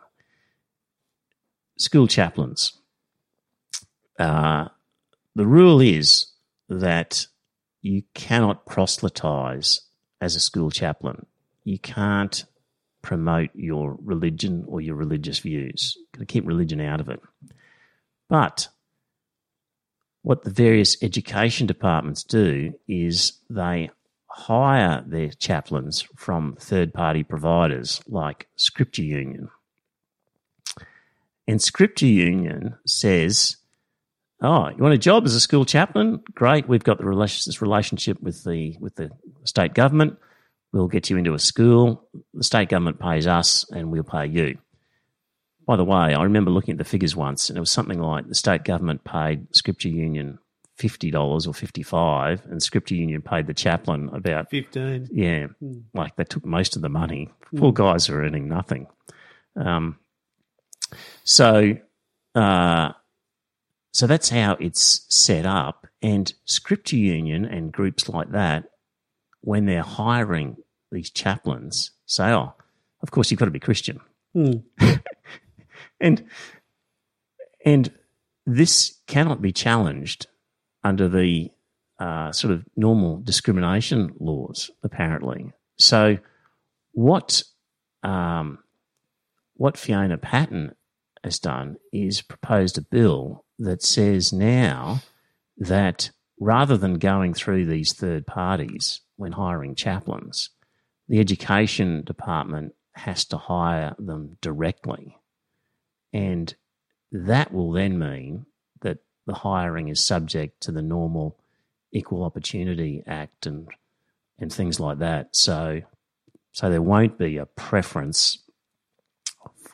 school 1.77 2.07
chaplains. 2.07 2.73
Uh, 4.19 4.67
the 5.35 5.47
rule 5.47 5.81
is 5.81 6.27
that 6.69 7.27
you 7.81 8.03
cannot 8.13 8.65
proselytize 8.65 9.81
as 10.21 10.35
a 10.35 10.39
school 10.39 10.71
chaplain. 10.71 11.25
You 11.63 11.79
can't 11.79 12.45
promote 13.01 13.49
your 13.53 13.97
religion 14.01 14.63
or 14.67 14.81
your 14.81 14.95
religious 14.95 15.39
views. 15.39 15.97
Got 16.13 16.19
to 16.19 16.25
keep 16.25 16.47
religion 16.47 16.79
out 16.79 17.01
of 17.01 17.09
it. 17.09 17.21
But 18.29 18.69
what 20.23 20.43
the 20.43 20.49
various 20.49 21.01
education 21.03 21.67
departments 21.67 22.23
do 22.23 22.73
is 22.87 23.33
they 23.49 23.91
hire 24.27 25.03
their 25.05 25.29
chaplains 25.29 26.07
from 26.15 26.55
third 26.59 26.93
party 26.93 27.23
providers 27.23 28.01
like 28.07 28.47
Scripture 28.55 29.03
Union. 29.03 29.49
And 31.47 31.61
Scripture 31.61 32.07
Union 32.07 32.75
says, 32.87 33.57
Oh, 34.41 34.69
you 34.69 34.77
want 34.77 34.93
a 34.93 34.97
job 34.97 35.25
as 35.25 35.35
a 35.35 35.39
school 35.39 35.65
chaplain? 35.65 36.21
Great. 36.33 36.67
We've 36.67 36.83
got 36.83 36.97
the 36.97 37.05
this 37.05 37.61
relationship 37.61 38.21
with 38.21 38.43
the 38.43 38.75
with 38.79 38.95
the 38.95 39.11
state 39.43 39.73
government. 39.73 40.17
We'll 40.71 40.87
get 40.87 41.09
you 41.09 41.17
into 41.17 41.33
a 41.33 41.39
school. 41.39 42.09
The 42.33 42.43
state 42.43 42.67
government 42.67 42.99
pays 42.99 43.27
us, 43.27 43.65
and 43.71 43.91
we'll 43.91 44.03
pay 44.03 44.25
you. 44.25 44.57
By 45.65 45.75
the 45.77 45.85
way, 45.85 46.13
I 46.13 46.23
remember 46.23 46.51
looking 46.51 46.73
at 46.73 46.77
the 46.77 46.83
figures 46.83 47.15
once, 47.15 47.49
and 47.49 47.57
it 47.57 47.61
was 47.61 47.71
something 47.71 47.99
like 47.99 48.27
the 48.27 48.35
state 48.35 48.63
government 48.63 49.03
paid 49.03 49.55
Scripture 49.55 49.89
Union 49.89 50.39
fifty 50.75 51.11
dollars 51.11 51.47
or 51.47 51.53
fifty 51.53 51.83
five, 51.83 52.41
and 52.49 52.61
Scripture 52.61 52.95
Union 52.95 53.21
paid 53.21 53.47
the 53.47 53.53
chaplain 53.53 54.09
about 54.13 54.49
fifteen. 54.49 55.07
Yeah, 55.11 55.47
mm. 55.63 55.83
like 55.93 56.15
they 56.15 56.23
took 56.23 56.45
most 56.45 56.75
of 56.75 56.81
the 56.81 56.89
money. 56.89 57.29
Mm. 57.53 57.59
Poor 57.59 57.71
guys 57.71 58.09
are 58.09 58.23
earning 58.23 58.49
nothing. 58.49 58.87
Um, 59.55 59.99
so, 61.23 61.77
uh, 62.35 62.91
so 63.91 64.07
that's 64.07 64.29
how 64.29 64.57
it's 64.59 65.05
set 65.09 65.45
up. 65.45 65.87
And 66.01 66.33
Scripture 66.45 66.97
Union 66.97 67.45
and 67.45 67.71
groups 67.71 68.09
like 68.09 68.31
that, 68.31 68.65
when 69.41 69.65
they're 69.65 69.81
hiring 69.81 70.57
these 70.91 71.09
chaplains, 71.09 71.91
say, 72.05 72.31
"Oh, 72.31 72.53
of 73.01 73.11
course 73.11 73.31
you've 73.31 73.39
got 73.39 73.45
to 73.45 73.51
be 73.51 73.59
Christian," 73.59 74.01
mm. 74.35 74.63
and 76.03 76.23
and 77.65 77.91
this 78.45 78.99
cannot 79.07 79.41
be 79.41 79.51
challenged 79.51 80.27
under 80.83 81.07
the 81.07 81.49
uh, 81.97 82.31
sort 82.31 82.53
of 82.53 82.65
normal 82.75 83.21
discrimination 83.21 84.13
laws, 84.19 84.69
apparently. 84.83 85.51
So, 85.77 86.17
what 86.91 87.43
um, 88.03 88.59
what 89.55 89.77
Fiona 89.77 90.17
Patten 90.17 90.75
has 91.23 91.39
done 91.39 91.77
is 91.93 92.21
proposed 92.21 92.77
a 92.77 92.81
bill 92.81 93.45
that 93.59 93.81
says 93.81 94.33
now 94.33 95.01
that 95.57 96.11
rather 96.39 96.75
than 96.75 96.95
going 96.95 97.33
through 97.33 97.65
these 97.65 97.93
third 97.93 98.27
parties 98.27 99.01
when 99.15 99.31
hiring 99.31 99.75
chaplains, 99.75 100.49
the 101.07 101.19
education 101.19 102.03
department 102.03 102.73
has 102.93 103.23
to 103.25 103.37
hire 103.37 103.95
them 103.97 104.37
directly. 104.41 105.17
And 106.13 106.53
that 107.11 107.53
will 107.53 107.71
then 107.71 107.97
mean 107.97 108.45
that 108.81 108.99
the 109.25 109.33
hiring 109.33 109.89
is 109.89 109.99
subject 109.99 110.61
to 110.61 110.71
the 110.71 110.81
normal 110.81 111.37
Equal 111.91 112.23
Opportunity 112.23 113.03
Act 113.05 113.45
and 113.45 113.67
and 114.39 114.51
things 114.51 114.79
like 114.79 114.99
that. 114.99 115.35
So 115.35 115.81
so 116.51 116.69
there 116.69 116.81
won't 116.81 117.17
be 117.17 117.37
a 117.37 117.45
preference 117.45 118.39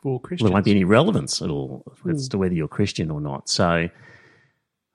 for 0.02 0.20
Christians. 0.20 0.48
There 0.48 0.54
won't 0.54 0.66
be 0.66 0.72
any 0.72 0.84
relevance 0.84 1.42
at 1.42 1.50
all 1.50 1.84
mm. 2.04 2.14
as 2.14 2.30
to 2.30 2.38
whether 2.38 2.54
you're 2.54 2.68
Christian 2.68 3.12
or 3.12 3.22
not. 3.22 3.50
So, 3.50 3.90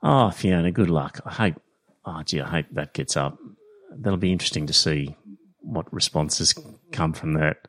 oh, 0.02 0.30
Fiona, 0.30 0.70
good 0.70 0.90
luck. 0.90 1.20
I 1.24 1.32
hope, 1.32 1.62
oh, 2.04 2.22
gee, 2.22 2.40
I 2.40 2.48
hope 2.48 2.66
that 2.72 2.94
gets 2.94 3.16
up. 3.16 3.38
That'll 3.90 4.16
be 4.16 4.32
interesting 4.32 4.66
to 4.66 4.72
see 4.72 5.16
what 5.60 5.92
responses 5.92 6.54
come 6.92 7.12
from 7.12 7.34
that. 7.34 7.68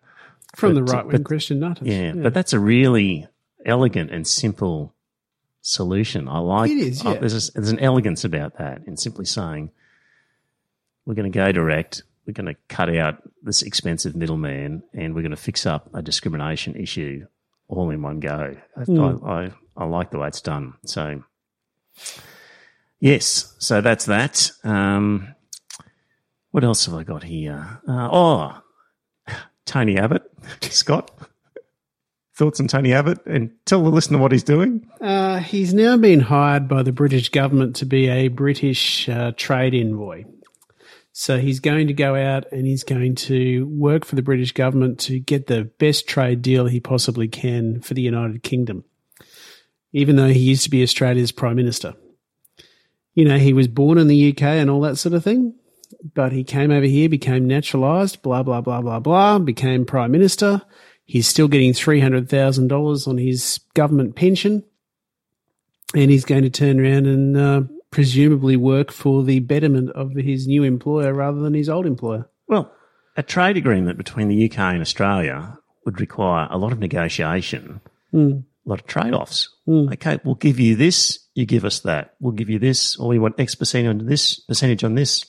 From 0.55 0.73
but, 0.73 0.85
the 0.85 0.93
right 0.93 1.05
wing 1.05 1.23
Christian 1.23 1.59
nutters. 1.59 1.87
Yeah, 1.87 2.13
yeah, 2.13 2.13
but 2.15 2.33
that's 2.33 2.53
a 2.53 2.59
really 2.59 3.27
elegant 3.65 4.11
and 4.11 4.27
simple 4.27 4.93
solution. 5.61 6.27
I 6.27 6.39
like 6.39 6.71
it. 6.71 6.77
Is, 6.77 7.03
yeah. 7.03 7.11
uh, 7.11 7.19
there's, 7.19 7.49
a, 7.49 7.51
there's 7.53 7.71
an 7.71 7.79
elegance 7.79 8.23
about 8.23 8.57
that 8.57 8.81
in 8.85 8.97
simply 8.97 9.25
saying 9.25 9.71
we're 11.05 11.15
going 11.15 11.31
to 11.31 11.35
go 11.35 11.51
direct. 11.51 12.03
We're 12.25 12.33
going 12.33 12.47
to 12.47 12.55
cut 12.69 12.95
out 12.95 13.21
this 13.43 13.61
expensive 13.61 14.15
middleman, 14.15 14.83
and 14.93 15.13
we're 15.13 15.21
going 15.21 15.31
to 15.31 15.37
fix 15.37 15.65
up 15.65 15.89
a 15.93 16.01
discrimination 16.01 16.75
issue 16.75 17.27
all 17.67 17.89
in 17.89 18.01
one 18.01 18.19
go. 18.19 18.55
Mm. 18.77 19.23
I, 19.23 19.45
I, 19.45 19.51
I 19.77 19.85
like 19.85 20.11
the 20.11 20.19
way 20.19 20.27
it's 20.27 20.41
done. 20.41 20.73
So, 20.85 21.23
yes, 22.99 23.53
so 23.59 23.81
that's 23.81 24.05
that. 24.05 24.51
Um, 24.63 25.35
what 26.51 26.63
else 26.63 26.85
have 26.85 26.95
I 26.95 27.03
got 27.03 27.23
here? 27.23 27.81
Uh, 27.87 28.09
oh, 28.11 28.61
Tony 29.65 29.97
Abbott, 29.97 30.23
Scott. 30.61 31.11
Thoughts 32.35 32.59
on 32.59 32.67
Tony 32.67 32.91
Abbott 32.91 33.25
and 33.25 33.51
tell 33.65 33.81
the 33.81 33.89
listener 33.89 34.17
what 34.17 34.33
he's 34.33 34.43
doing? 34.43 34.89
Uh, 34.99 35.39
he's 35.39 35.73
now 35.73 35.95
been 35.95 36.19
hired 36.19 36.67
by 36.67 36.83
the 36.83 36.91
British 36.91 37.29
government 37.29 37.77
to 37.77 37.85
be 37.85 38.09
a 38.09 38.27
British 38.27 39.07
uh, 39.07 39.31
trade 39.37 39.73
envoy. 39.73 40.25
So 41.13 41.37
he's 41.39 41.61
going 41.61 41.87
to 41.87 41.93
go 41.93 42.13
out 42.17 42.51
and 42.51 42.67
he's 42.67 42.83
going 42.83 43.15
to 43.15 43.65
work 43.67 44.03
for 44.03 44.15
the 44.15 44.21
British 44.21 44.51
government 44.51 44.99
to 45.01 45.17
get 45.17 45.47
the 45.47 45.71
best 45.79 46.09
trade 46.09 46.41
deal 46.41 46.65
he 46.65 46.81
possibly 46.81 47.29
can 47.29 47.79
for 47.79 47.93
the 47.93 48.01
United 48.01 48.43
Kingdom, 48.43 48.83
even 49.93 50.17
though 50.17 50.27
he 50.27 50.39
used 50.39 50.65
to 50.65 50.69
be 50.69 50.83
Australia's 50.83 51.31
Prime 51.31 51.55
Minister. 51.55 51.93
You 53.13 53.23
know, 53.23 53.37
he 53.37 53.53
was 53.53 53.69
born 53.69 53.97
in 53.97 54.09
the 54.09 54.31
UK 54.31 54.41
and 54.41 54.69
all 54.69 54.81
that 54.81 54.97
sort 54.97 55.15
of 55.15 55.23
thing, 55.23 55.55
but 56.13 56.33
he 56.33 56.43
came 56.43 56.69
over 56.69 56.85
here, 56.85 57.07
became 57.07 57.47
naturalised, 57.47 58.21
blah, 58.21 58.43
blah, 58.43 58.59
blah, 58.59 58.81
blah, 58.81 58.99
blah, 58.99 59.39
became 59.39 59.85
Prime 59.85 60.11
Minister 60.11 60.63
He's 61.05 61.27
still 61.27 61.47
getting 61.47 61.73
$300,000 61.73 63.07
on 63.07 63.17
his 63.17 63.59
government 63.73 64.15
pension. 64.15 64.63
And 65.93 66.11
he's 66.11 66.25
going 66.25 66.43
to 66.43 66.49
turn 66.49 66.79
around 66.79 67.05
and 67.05 67.37
uh, 67.37 67.61
presumably 67.91 68.57
work 68.57 68.91
for 68.91 69.23
the 69.23 69.39
betterment 69.39 69.91
of 69.91 70.13
his 70.13 70.47
new 70.47 70.63
employer 70.63 71.13
rather 71.13 71.39
than 71.39 71.53
his 71.53 71.69
old 71.69 71.85
employer. 71.85 72.27
Well, 72.47 72.71
a 73.15 73.23
trade 73.23 73.55
agreement 73.55 73.97
between 73.97 74.27
the 74.27 74.49
UK 74.49 74.59
and 74.59 74.81
Australia 74.81 75.57
would 75.85 76.01
require 76.01 76.47
a 76.49 76.57
lot 76.57 76.73
of 76.73 76.79
negotiation, 76.79 77.79
mm. 78.13 78.43
a 78.65 78.69
lot 78.69 78.81
of 78.81 78.87
trade 78.87 79.13
offs. 79.13 79.47
Mm. 79.67 79.93
Okay, 79.93 80.19
we'll 80.25 80.35
give 80.35 80.59
you 80.59 80.75
this, 80.75 81.19
you 81.35 81.45
give 81.45 81.63
us 81.63 81.81
that. 81.81 82.15
We'll 82.19 82.33
give 82.33 82.49
you 82.49 82.59
this, 82.59 82.97
or 82.97 83.07
we 83.07 83.19
want 83.19 83.39
X 83.39 83.55
percent 83.55 83.87
on 83.87 84.05
this, 84.07 84.39
percentage 84.41 84.83
on 84.83 84.95
this 84.95 85.25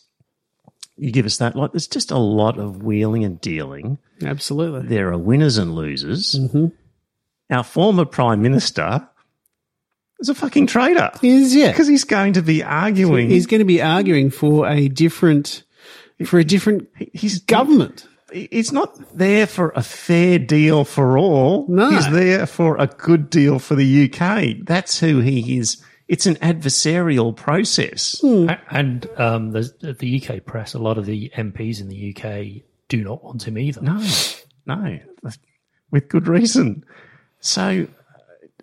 you 0.96 1.10
give 1.10 1.26
us 1.26 1.38
that. 1.38 1.56
Like, 1.56 1.72
there's 1.72 1.86
just 1.88 2.10
a 2.10 2.18
lot 2.18 2.58
of 2.58 2.82
wheeling 2.82 3.24
and 3.24 3.40
dealing. 3.40 3.98
Absolutely. 4.24 4.88
There 4.88 5.12
are 5.12 5.18
winners 5.18 5.58
and 5.58 5.74
losers. 5.74 6.32
Mm-hmm. 6.32 6.66
Our 7.50 7.64
former 7.64 8.04
prime 8.04 8.42
minister 8.42 9.08
is 10.18 10.28
a 10.28 10.34
fucking 10.34 10.66
traitor. 10.66 11.10
He 11.20 11.42
is, 11.42 11.54
yeah. 11.54 11.70
Because 11.70 11.86
he's 11.86 12.04
going 12.04 12.32
to 12.34 12.42
be 12.42 12.62
arguing. 12.62 13.28
He's 13.28 13.46
going 13.46 13.60
to 13.60 13.66
be 13.66 13.82
arguing 13.82 14.30
for 14.30 14.66
a 14.68 14.88
different, 14.88 15.62
for 16.24 16.38
a 16.38 16.44
different 16.44 16.88
he's 17.12 17.40
government. 17.40 18.06
He's 18.32 18.72
not 18.72 18.98
there 19.16 19.46
for 19.46 19.70
a 19.76 19.82
fair 19.82 20.38
deal 20.38 20.84
for 20.84 21.16
all. 21.16 21.66
No. 21.68 21.90
He's 21.90 22.10
there 22.10 22.46
for 22.46 22.76
a 22.76 22.88
good 22.88 23.30
deal 23.30 23.60
for 23.60 23.76
the 23.76 24.10
UK. 24.10 24.66
That's 24.66 24.98
who 24.98 25.20
he 25.20 25.58
is 25.58 25.80
it's 26.08 26.26
an 26.26 26.36
adversarial 26.36 27.34
process. 27.34 28.20
Hmm. 28.20 28.48
And 28.70 29.08
um, 29.16 29.50
the, 29.50 29.96
the 29.98 30.22
UK 30.22 30.44
press, 30.44 30.74
a 30.74 30.78
lot 30.78 30.98
of 30.98 31.06
the 31.06 31.30
MPs 31.36 31.80
in 31.80 31.88
the 31.88 32.14
UK 32.14 32.62
do 32.88 33.02
not 33.02 33.24
want 33.24 33.46
him 33.46 33.58
either. 33.58 33.80
No, 33.80 34.02
no, 34.66 35.00
with 35.90 36.08
good 36.08 36.28
reason. 36.28 36.84
So 37.40 37.88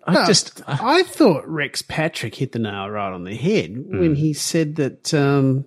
I 0.06 0.26
just. 0.26 0.62
Uh, 0.62 0.78
I 0.80 1.02
thought 1.02 1.46
Rex 1.46 1.82
Patrick 1.82 2.34
hit 2.34 2.52
the 2.52 2.58
nail 2.58 2.88
right 2.88 3.12
on 3.12 3.24
the 3.24 3.34
head 3.34 3.74
mm. 3.74 4.00
when 4.00 4.14
he 4.14 4.32
said 4.32 4.76
that. 4.76 5.12
Um, 5.14 5.66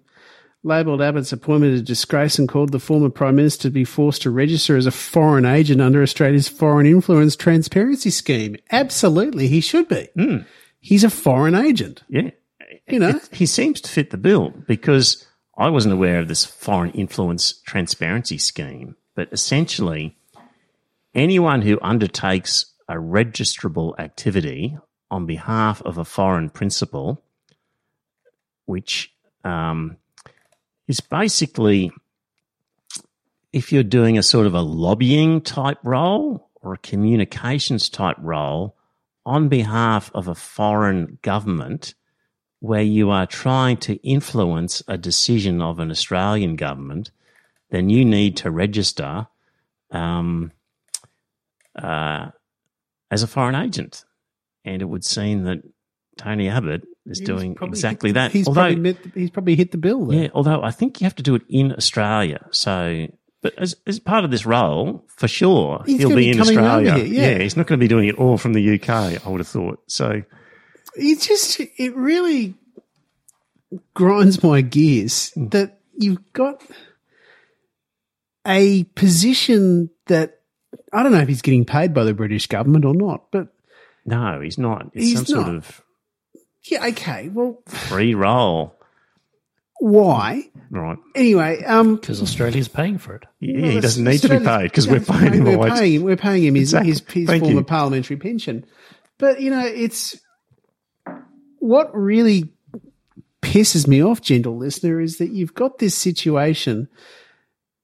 labelled 0.64 1.02
Abbott's 1.02 1.32
appointment 1.32 1.78
a 1.78 1.82
disgrace 1.82 2.38
and 2.38 2.50
called 2.50 2.74
the 2.74 2.80
former 2.80 3.10
Prime 3.10 3.38
Minister 3.38 3.64
to 3.64 3.70
be 3.70 3.86
forced 3.86 4.24
to 4.24 4.32
register 4.32 4.76
as 4.76 4.86
a 4.86 4.92
foreign 4.92 5.46
agent 5.46 5.80
under 5.80 6.02
Australia's 6.02 6.50
Foreign 6.50 6.86
Influence 6.86 7.38
Transparency 7.38 8.10
Scheme. 8.10 8.58
Absolutely, 8.70 9.48
he 9.48 9.62
should 9.62 9.88
be. 9.88 10.10
Mm 10.18 10.46
he's 10.88 11.04
a 11.04 11.10
foreign 11.10 11.54
agent. 11.54 12.02
Yeah. 12.08 12.30
You 12.88 13.00
know, 13.00 13.10
it, 13.10 13.30
he 13.34 13.46
seems 13.46 13.82
to 13.82 13.92
fit 13.92 14.10
the 14.10 14.18
bill 14.18 14.54
because 14.68 15.28
I 15.58 15.70
wasn't 15.70 15.94
aware 15.94 16.20
of 16.20 16.30
this 16.30 16.46
foreign 16.46 16.92
influence 16.92 17.60
transparency 17.66 18.38
scheme. 18.38 18.96
But 19.14 19.28
essentially, 19.34 20.16
anyone 21.14 21.62
who 21.62 21.78
undertakes 21.82 22.74
a 22.88 22.94
registrable 22.94 24.00
activity 24.00 24.78
on 25.12 25.26
behalf 25.26 25.82
of 25.82 25.98
a 25.98 26.06
foreign 26.06 26.50
principal, 26.50 27.22
which 28.66 29.14
um, 29.44 29.98
is 30.88 31.02
basically 31.02 31.92
if 33.52 33.74
you're 33.74 33.84
doing 33.84 34.18
a 34.18 34.24
sort 34.24 34.48
of 34.48 34.54
a 34.54 34.62
lobbying 34.62 35.42
type 35.42 35.80
role 35.84 36.50
or 36.62 36.76
a 36.76 36.78
communications 36.78 37.90
type 37.90 38.18
role 38.20 38.77
on 39.28 39.50
behalf 39.50 40.10
of 40.14 40.28
a 40.28 40.34
foreign 40.36 41.20
government 41.22 41.94
where 42.60 42.82
you 42.82 43.12
are 43.12 43.28
trying 43.28 43.78
to 43.78 43.96
influence 43.98 44.82
a 44.88 44.98
decision 44.98 45.62
of 45.62 45.80
an 45.80 45.92
Australian 45.92 46.56
government, 46.56 47.12
then 47.70 47.90
you 47.90 48.04
need 48.06 48.38
to 48.38 48.50
register 48.50 49.28
um, 49.92 50.52
uh, 51.76 52.28
as 53.12 53.22
a 53.22 53.28
foreign 53.28 53.56
agent. 53.56 54.06
And 54.66 54.82
it 54.82 54.86
would 54.86 55.04
seem 55.06 55.44
that 55.44 55.60
Tony 56.18 56.50
Abbott 56.50 56.84
is 57.06 57.20
He's 57.20 57.28
doing 57.28 57.58
exactly 57.62 58.10
hit- 58.10 58.16
that. 58.16 58.32
He's 58.32 58.48
although, 58.48 58.62
probably 58.62 58.76
met, 58.78 58.98
he's 59.14 59.30
probably 59.30 59.56
hit 59.56 59.72
the 59.72 59.78
bill 59.78 60.06
there. 60.06 60.24
yeah, 60.24 60.30
although 60.34 60.64
I 60.64 60.72
think 60.72 61.00
you 61.00 61.06
have 61.06 61.16
to 61.16 61.24
do 61.24 61.36
it 61.36 61.44
in 61.50 61.74
Australia. 61.74 62.46
So, 62.52 63.08
but 63.42 63.54
as, 63.58 63.76
as 63.86 64.00
part 64.00 64.26
of 64.26 64.32
this 64.32 64.46
role, 64.46 65.06
for 65.08 65.28
sure, 65.28 65.84
He's 65.86 66.00
he'll 66.00 66.10
be 66.10 66.16
be 66.16 66.30
in 66.32 66.42
Australia. 66.42 66.96
here, 66.98 67.06
yeah. 67.06 67.38
he's 67.44 67.56
not 67.58 67.68
going 67.68 67.80
to 67.80 67.84
be 67.84 67.88
doing 67.88 68.08
it 68.08 68.16
all 68.16 68.38
from 68.38 68.54
the 68.54 68.76
UK. 68.80 68.90
I 68.90 69.30
would 69.30 69.40
have 69.40 69.48
thought. 69.48 69.80
So, 69.88 70.24
It 70.96 71.22
just 71.22 71.60
it 71.60 71.96
really 71.96 72.56
grinds 73.94 74.42
my 74.44 74.62
gears 74.62 75.32
Hmm. 75.34 75.48
that 75.50 75.80
you've 75.98 76.34
got 76.34 76.62
a 78.46 78.84
position 78.96 79.90
that 80.08 80.40
I 80.94 81.04
don't 81.04 81.12
know 81.12 81.20
if 81.20 81.28
he's 81.28 81.42
getting 81.42 81.66
paid 81.66 81.94
by 81.94 82.04
the 82.04 82.14
British 82.14 82.48
government 82.48 82.86
or 82.86 82.94
not, 82.94 83.30
but 83.32 83.50
no, 84.06 84.40
he's 84.42 84.58
not. 84.58 84.88
It's 84.94 85.06
He's 85.06 85.16
some 85.18 85.26
sort 85.26 85.48
of 85.50 85.82
yeah, 86.64 86.86
okay. 86.88 87.30
Well, 87.30 87.62
free 87.68 88.14
role, 88.14 88.77
why? 89.80 90.50
right? 90.70 90.98
Anyway, 91.16 91.64
um, 91.64 91.96
because 91.96 92.22
Australia's 92.22 92.68
paying 92.68 92.98
for 92.98 93.16
it. 93.16 93.24
Yeah, 93.40 93.72
he 93.72 93.80
doesn't 93.80 94.04
need 94.04 94.20
to 94.22 94.30
be 94.40 94.44
paid 94.46 94.64
because 94.64 94.88
we're 94.88 95.00
paying 95.02 95.34
him 95.34 95.44
We're 95.46 95.58
wage. 95.58 95.74
paying 95.74 95.94
him. 95.94 96.04
We're 96.04 96.18
paying 96.18 96.44
him 96.44 96.56
his, 96.56 96.74
Exactly. 96.74 96.90
his, 96.92 97.00
his 97.10 97.28
Thank 97.28 97.44
form 97.44 97.56
you. 97.56 97.64
parliamentary 97.64 98.18
pension. 98.18 98.66
But 99.18 99.42
you 99.42 99.50
know, 99.52 99.66
it's 99.66 100.20
what 101.60 101.94
really 101.96 102.50
pisses 103.42 103.88
me 103.88 104.04
off, 104.04 104.22
gentle 104.22 104.58
listener, 104.58 105.00
is 105.00 105.18
that 105.18 105.32
you've 105.32 105.54
got 105.54 105.78
this 105.80 105.96
situation 105.96 106.88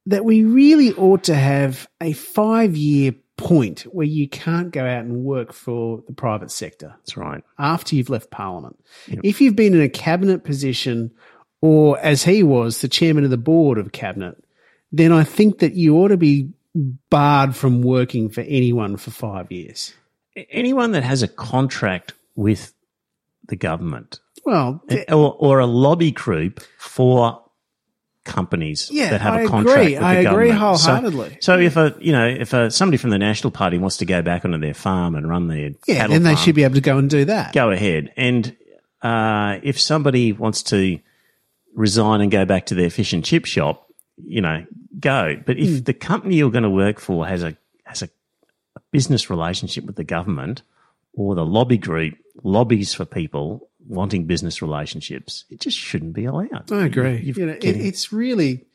that 0.06 0.26
we 0.26 0.44
really 0.44 0.94
ought 0.96 1.24
to 1.26 1.36
have 1.36 1.88
a 2.02 2.14
five 2.14 2.76
year 2.76 3.14
point 3.38 3.82
where 3.84 4.06
you 4.06 4.28
can't 4.28 4.72
go 4.72 4.86
out 4.86 5.04
and 5.06 5.24
work 5.24 5.54
for 5.54 6.04
the 6.08 6.14
private 6.14 6.52
sector 6.52 6.94
That's 7.00 7.18
right. 7.18 7.44
after 7.58 7.96
you've 7.96 8.10
left 8.10 8.30
Parliament. 8.30 8.78
If 9.08 9.42
you've 9.42 9.56
been 9.56 9.74
in 9.74 9.82
a 9.82 9.90
cabinet 9.90 10.44
position, 10.44 11.12
or 11.66 11.98
as 12.00 12.24
he 12.24 12.44
was, 12.44 12.82
the 12.82 12.90
chairman 12.90 13.24
of 13.24 13.30
the 13.30 13.38
board 13.38 13.78
of 13.78 13.94
cabinet, 13.94 14.36
then 14.92 15.14
I 15.14 15.24
think 15.24 15.60
that 15.60 15.76
you 15.76 15.96
ought 15.98 16.10
to 16.10 16.18
be 16.18 16.50
barred 17.10 17.56
from 17.56 17.82
working 17.82 18.28
for 18.28 18.42
anyone 18.42 18.98
for 18.98 19.12
five 19.12 19.50
years. 19.50 19.94
Anyone 20.52 20.92
that 20.92 21.04
has 21.04 21.24
a 21.24 21.28
contract 21.30 22.12
with 22.36 22.74
the 23.48 23.56
government 23.56 24.20
Well, 24.46 24.82
th- 24.90 25.10
or, 25.10 25.38
or 25.40 25.60
a 25.60 25.66
lobby 25.66 26.12
group 26.12 26.60
for 26.78 27.42
companies 28.26 28.90
Yeah, 28.92 29.12
that 29.12 29.22
have 29.22 29.36
I 29.36 29.42
a 29.44 29.48
contract 29.48 29.78
agree. 29.80 29.92
with 29.94 30.00
the 30.02 30.06
I 30.06 30.14
agree 30.16 30.50
government. 30.50 30.80
So- 30.80 30.92
wholeheartedly. 30.96 31.38
So, 31.40 31.60
if 31.60 31.78
a 31.78 31.96
you 32.02 32.12
know 32.12 32.28
if 32.28 32.52
a, 32.54 32.72
somebody 32.72 32.98
from 32.98 33.12
the 33.12 33.20
National 33.20 33.52
Party 33.52 33.78
wants 33.78 33.98
to 33.98 34.06
go 34.06 34.22
back 34.22 34.44
onto 34.44 34.58
their 34.58 34.74
farm 34.74 35.16
and 35.16 35.30
run 35.30 35.48
their 35.48 35.72
yeah, 35.88 35.96
cattle 35.96 36.14
then 36.14 36.24
they 36.24 36.34
farm, 36.34 36.44
should 36.46 36.56
be 36.56 36.64
able 36.64 36.76
to 36.76 36.82
go 36.82 36.98
and 36.98 37.10
do 37.10 37.24
that. 37.26 37.54
go 37.54 37.70
ahead. 37.72 38.12
And 38.18 38.56
uh, 39.02 39.60
if 39.64 39.80
somebody 39.80 40.34
wants 40.34 40.64
to 40.64 41.00
resign 41.74 42.22
and 42.22 42.32
go 42.32 42.46
back 42.46 42.66
to 42.68 42.76
their 42.76 42.90
fish 42.90 43.14
and 43.14 43.24
chip 43.24 43.46
shop, 43.46 43.88
you 44.24 44.42
know, 44.42 44.66
go. 45.00 45.36
But 45.46 45.58
if 45.58 45.70
Hmm. 45.80 45.84
the 45.84 45.94
company 45.94 46.36
you're 46.36 46.52
going 46.52 46.64
to 46.64 46.70
work 46.70 47.00
for 47.00 47.26
has 47.28 47.44
a 47.44 47.56
has 47.86 48.02
a, 48.02 48.10
a 48.76 48.80
business 48.92 49.30
relationship 49.30 49.86
with 49.86 49.96
the 49.96 50.04
government, 50.04 50.62
or 51.14 51.36
the 51.36 51.46
lobby 51.46 51.78
group 51.78 52.16
lobbies 52.44 52.94
for 52.94 53.06
people 53.06 53.70
wanting 53.88 54.26
business 54.26 54.62
relationships, 54.62 55.46
it 55.50 55.60
just 55.60 55.78
shouldn't 55.78 56.14
be 56.14 56.26
allowed. 56.26 56.72
I 56.72 56.86
agree. 56.86 57.18
You've 57.22 57.38
You 57.38 57.46
know, 57.48 57.54
it, 57.54 57.64
it's 57.66 58.14
really, 58.14 58.66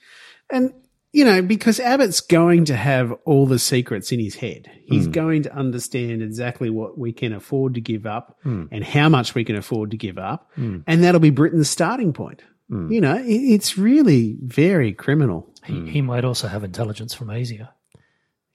and 0.51 0.73
you 1.13 1.25
know, 1.25 1.41
because 1.41 1.81
Abbott's 1.81 2.21
going 2.21 2.67
to 2.67 2.77
have 2.77 3.13
all 3.25 3.47
the 3.47 3.59
secrets 3.59 4.13
in 4.13 4.21
his 4.21 4.35
head. 4.37 4.71
He's 4.85 5.07
Hmm. 5.07 5.13
going 5.13 5.43
to 5.45 5.55
understand 5.57 6.21
exactly 6.23 6.69
what 6.69 6.99
we 6.99 7.13
can 7.13 7.33
afford 7.33 7.75
to 7.75 7.81
give 7.81 8.05
up 8.07 8.37
Hmm. 8.43 8.65
and 8.71 8.85
how 8.85 9.09
much 9.09 9.35
we 9.35 9.43
can 9.45 9.57
afford 9.57 9.91
to 9.93 9.97
give 9.97 10.19
up, 10.19 10.51
and 10.57 10.85
that'll 11.03 11.21
be 11.21 11.31
Britain's 11.31 11.71
starting 11.71 12.13
point. 12.13 12.43
Hmm. 12.69 12.93
You 12.93 13.01
know, 13.01 13.17
it, 13.17 13.27
it's 13.31 13.79
really 13.79 14.37
very 14.43 14.93
criminal. 14.93 15.49
He, 15.65 15.89
he 15.89 16.03
might 16.03 16.25
also 16.25 16.49
have 16.49 16.65
intelligence 16.65 17.15
from 17.15 17.31
Asia. 17.31 17.73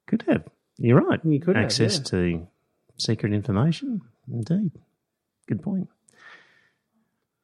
could 0.07 0.23
have. 0.27 0.43
You're 0.77 1.01
right. 1.01 1.19
You 1.23 1.39
could 1.39 1.55
have, 1.55 1.65
access 1.65 1.97
yeah. 1.97 2.03
to 2.05 2.47
secret 2.97 3.33
information. 3.33 4.01
Indeed. 4.31 4.71
Good 5.47 5.61
point. 5.61 5.89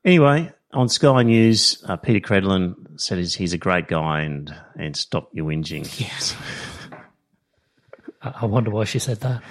Anyway, 0.06 0.52
on 0.74 0.90
Sky 0.90 1.24
News, 1.24 1.84
uh, 1.88 1.98
Peta 1.98 2.20
Credlin 2.20 3.00
said 3.00 3.18
he's, 3.18 3.36
he's 3.36 3.54
a 3.54 3.58
great 3.58 3.88
guy 3.88 4.22
and 4.22 4.54
and 4.76 4.96
stop 4.96 5.30
your 5.34 5.46
whinging. 5.46 5.86
Yes. 6.00 6.36
I 8.22 8.34
I 8.42 8.46
wonder 8.46 8.70
why 8.70 8.84
she 8.84 9.00
said 9.00 9.22
that. 9.22 9.42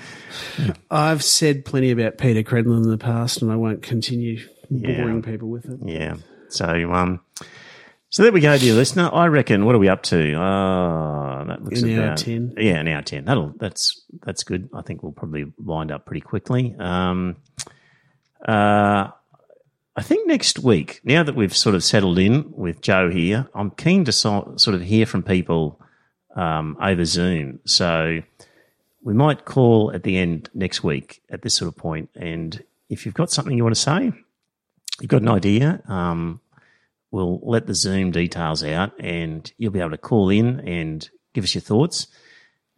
I've 0.91 1.23
said 1.25 1.65
plenty 1.65 1.91
about 1.91 2.19
Peta 2.19 2.43
Credlin 2.43 2.85
in 2.85 2.91
the 2.91 2.99
past, 2.99 3.43
and 3.43 3.51
I 3.51 3.57
won't 3.57 3.83
continue 3.83 4.47
Yeah. 4.71 5.03
boring 5.03 5.23
people 5.23 5.49
with 5.49 5.67
it. 5.67 5.81
Yeah. 5.85 6.17
So 6.49 6.93
um, 6.93 7.21
so 8.11 8.23
there 8.23 8.33
we 8.33 8.41
go, 8.41 8.57
dear 8.57 8.73
listener. 8.73 9.11
I 9.13 9.27
reckon. 9.27 9.67
What 9.67 9.75
are 9.75 9.79
we 9.79 9.89
up 9.91 10.03
to? 10.05 10.35
Uh, 10.35 11.45
that 11.45 11.63
looks 11.63 11.83
An 11.83 11.99
hour 11.99 12.05
about 12.05 12.19
10. 12.19 12.55
Yeah, 12.57 12.77
an 12.77 12.89
hour 12.89 13.03
ten. 13.03 13.27
That'll 13.27 13.53
that's 13.59 14.03
that's 14.23 14.45
good. 14.45 14.71
I 14.75 14.81
think 14.81 15.03
we'll 15.03 15.13
probably 15.13 15.53
wind 15.59 15.93
up 15.93 16.07
pretty 16.07 16.23
quickly. 16.23 16.75
Um, 16.79 17.37
uh, 18.47 19.09
I 19.95 20.03
think 20.03 20.27
next 20.27 20.61
week, 20.61 21.01
now 21.05 21.23
that 21.23 21.35
we've 21.35 21.55
sort 21.55 21.75
of 21.75 21.85
settled 21.85 22.19
in 22.19 22.51
with 22.53 22.81
Joe 22.81 23.11
here, 23.11 23.49
I'm 23.55 23.73
keen 23.73 24.07
to 24.07 24.13
so, 24.13 24.55
sort 24.57 24.75
of 24.75 24.81
hear 24.81 25.05
from 25.05 25.23
people 25.23 25.79
um, 26.35 26.79
over 26.81 27.05
Zoom. 27.05 27.61
So 27.67 28.23
we 29.03 29.13
might 29.13 29.45
call 29.45 29.93
at 29.93 30.05
the 30.05 30.17
end 30.17 30.49
next 30.55 30.83
week 30.83 31.21
at 31.31 31.43
this 31.43 31.55
sort 31.55 31.69
of 31.69 31.77
point, 31.77 32.09
and 32.15 32.65
if 32.89 33.05
you've 33.05 33.15
got 33.15 33.31
something 33.31 33.55
you 33.55 33.65
want 33.65 33.75
to 33.75 33.81
say, 33.81 34.13
you've 35.01 35.11
got 35.11 35.23
an 35.23 35.29
idea, 35.29 35.83
um, 35.89 36.41
we'll 37.11 37.41
let 37.43 37.67
the 37.67 37.75
Zoom 37.75 38.11
details 38.11 38.63
out, 38.65 38.93
and 38.99 39.51
you'll 39.59 39.73
be 39.73 39.81
able 39.81 39.91
to 39.91 39.99
call 39.99 40.31
in 40.31 40.61
and 40.61 41.09
give 41.35 41.45
us 41.45 41.55
your 41.55 41.63
thoughts. 41.63 42.07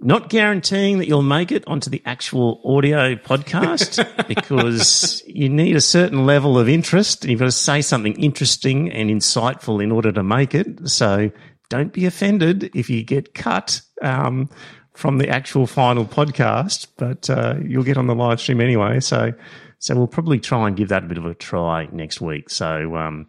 Not 0.03 0.31
guaranteeing 0.31 0.99
that 0.99 1.09
you'll 1.09 1.23
make 1.23 1.53
it 1.53 1.63
onto 1.67 1.91
the 1.91 2.03
actual 2.07 2.63
audio 2.65 3.17
podcast 3.17 4.27
because 4.29 5.23
you 5.27 5.51
need 5.51 5.77
a 5.77 5.81
certain 5.81 6.25
level 6.25 6.59
of 6.59 6.71
interest. 6.71 7.27
You've 7.27 7.41
got 7.41 7.47
to 7.47 7.53
say 7.53 7.83
something 7.83 8.15
interesting 8.15 8.91
and 8.91 9.11
insightful 9.11 9.83
in 9.83 9.93
order 9.93 10.11
to 10.11 10.23
make 10.23 10.55
it. 10.55 10.89
So 10.89 11.31
don't 11.69 11.93
be 11.93 12.07
offended 12.07 12.71
if 12.75 12.89
you 12.89 13.03
get 13.03 13.35
cut 13.35 13.83
um, 14.01 14.49
from 14.95 15.19
the 15.19 15.29
actual 15.29 15.67
final 15.67 16.05
podcast, 16.05 16.89
but 16.97 17.31
uh, 17.31 17.57
you'll 17.63 17.85
get 17.85 17.97
on 17.97 18.07
the 18.07 18.15
live 18.15 18.41
stream 18.41 18.61
anyway. 18.61 19.01
So, 19.01 19.33
so 19.81 19.97
we'll 19.97 20.07
probably 20.07 20.39
try 20.39 20.69
and 20.69 20.77
give 20.77 20.91
that 20.91 21.05
a 21.05 21.07
bit 21.07 21.17
of 21.17 21.25
a 21.25 21.35
try 21.35 21.89
next 21.91 22.21
week. 22.21 22.51
So, 22.51 22.97
um, 22.97 23.27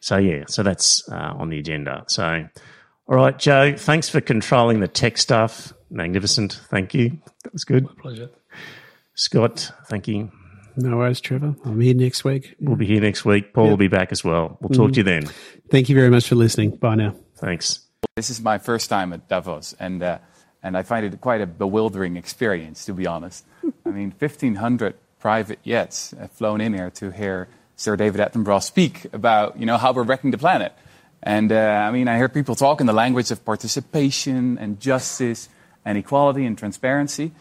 so 0.00 0.16
yeah, 0.16 0.44
so 0.48 0.64
that's 0.64 1.08
uh, 1.08 1.34
on 1.36 1.50
the 1.50 1.58
agenda. 1.58 2.04
So, 2.08 2.46
all 3.06 3.16
right, 3.16 3.38
Joe, 3.38 3.74
thanks 3.76 4.08
for 4.08 4.20
controlling 4.20 4.80
the 4.80 4.88
tech 4.88 5.16
stuff. 5.16 5.72
Magnificent. 5.90 6.60
Thank 6.68 6.94
you. 6.94 7.10
That 7.44 7.52
was 7.52 7.64
good. 7.64 7.84
My 7.84 7.92
pleasure. 7.96 8.30
Scott, 9.14 9.70
thank 9.86 10.08
you. 10.08 10.32
No 10.76 10.96
worries, 10.96 11.20
Trevor. 11.20 11.54
I'm 11.64 11.80
here 11.80 11.94
next 11.94 12.24
week. 12.24 12.56
We'll 12.58 12.74
be 12.74 12.86
here 12.86 13.00
next 13.00 13.24
week. 13.24 13.54
Paul 13.54 13.68
will 13.68 13.76
be 13.76 13.86
back 13.86 14.10
as 14.10 14.24
well. 14.24 14.58
We'll 14.60 14.70
talk 14.70 14.92
to 14.94 14.96
you 14.96 15.04
then. 15.04 15.26
Thank 15.70 15.88
you 15.88 15.94
very 15.94 16.10
much 16.10 16.26
for 16.26 16.34
listening. 16.34 16.74
Bye 16.76 16.96
now. 16.96 17.14
Thanks. 17.36 17.86
This 18.16 18.30
is 18.30 18.40
my 18.40 18.58
first 18.58 18.90
time 18.90 19.12
at 19.12 19.28
Davos, 19.28 19.76
and 19.78 20.02
uh, 20.02 20.18
and 20.60 20.76
I 20.76 20.82
find 20.82 21.06
it 21.06 21.20
quite 21.20 21.40
a 21.40 21.46
bewildering 21.46 22.16
experience, 22.16 22.84
to 22.86 22.92
be 22.92 23.06
honest. 23.06 23.46
I 23.86 23.90
mean, 23.90 24.12
1,500 24.18 24.96
private 25.24 25.62
jets 25.64 26.12
flown 26.34 26.60
in 26.60 26.74
here 26.74 26.90
to 26.90 27.10
hear 27.10 27.48
Sir 27.76 27.96
David 27.96 28.20
Attenborough 28.20 28.62
speak 28.62 29.06
about 29.14 29.58
you 29.58 29.64
know 29.64 29.78
how 29.78 29.90
we're 29.94 30.02
wrecking 30.02 30.32
the 30.32 30.36
planet. 30.36 30.74
And 31.22 31.50
uh, 31.50 31.88
I 31.88 31.90
mean, 31.92 32.08
I 32.08 32.18
hear 32.18 32.28
people 32.28 32.54
talk 32.54 32.82
in 32.82 32.86
the 32.86 32.92
language 32.92 33.30
of 33.30 33.42
participation 33.42 34.58
and 34.58 34.78
justice 34.78 35.48
and 35.82 35.96
equality 35.96 36.44
and 36.44 36.58
transparency. 36.58 37.32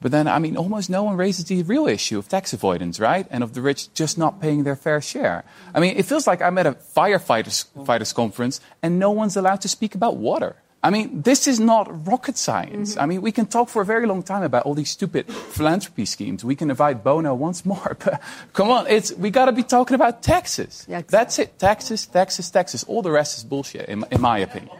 But 0.00 0.12
then, 0.12 0.26
I 0.26 0.38
mean, 0.38 0.56
almost 0.56 0.88
no 0.88 1.02
one 1.02 1.18
raises 1.18 1.44
the 1.44 1.62
real 1.62 1.86
issue 1.86 2.18
of 2.18 2.26
tax 2.26 2.54
avoidance, 2.54 2.98
right? 2.98 3.26
And 3.30 3.44
of 3.44 3.52
the 3.52 3.60
rich 3.60 3.92
just 3.92 4.16
not 4.16 4.40
paying 4.40 4.64
their 4.64 4.76
fair 4.76 5.02
share. 5.02 5.44
I 5.74 5.80
mean, 5.80 5.94
it 5.98 6.06
feels 6.06 6.26
like 6.26 6.40
I'm 6.40 6.56
at 6.56 6.66
a 6.66 6.72
firefighters 6.72 7.66
fighters 7.84 8.14
conference 8.14 8.62
and 8.82 8.98
no 8.98 9.10
one's 9.10 9.36
allowed 9.36 9.60
to 9.60 9.68
speak 9.68 9.94
about 9.94 10.16
water. 10.16 10.56
I 10.86 10.90
mean, 10.90 11.22
this 11.22 11.48
is 11.48 11.58
not 11.58 12.06
rocket 12.06 12.38
science. 12.38 12.96
I 12.96 13.06
mean, 13.06 13.20
we 13.20 13.32
can 13.32 13.46
talk 13.46 13.68
for 13.68 13.82
a 13.82 13.84
very 13.84 14.06
long 14.06 14.22
time 14.22 14.44
about 14.44 14.66
all 14.66 14.74
these 14.74 14.88
stupid 14.88 15.26
philanthropy 15.26 16.04
schemes. 16.04 16.44
We 16.44 16.54
can 16.54 16.70
invite 16.70 17.02
Bono 17.02 17.34
once 17.34 17.66
more, 17.66 17.96
but 18.04 18.22
come 18.52 18.70
on, 18.70 18.86
it's 18.86 19.12
we 19.14 19.30
got 19.30 19.46
to 19.46 19.52
be 19.52 19.64
talking 19.64 19.96
about 19.96 20.22
taxes. 20.22 20.86
Yeah, 20.88 20.98
exactly. 20.98 21.18
That's 21.18 21.38
it. 21.40 21.58
Taxes, 21.58 22.06
taxes, 22.06 22.50
taxes. 22.52 22.84
All 22.84 23.02
the 23.02 23.10
rest 23.10 23.36
is 23.36 23.42
bullshit, 23.42 23.88
in, 23.88 24.04
in 24.12 24.20
my 24.20 24.38
opinion. 24.38 24.76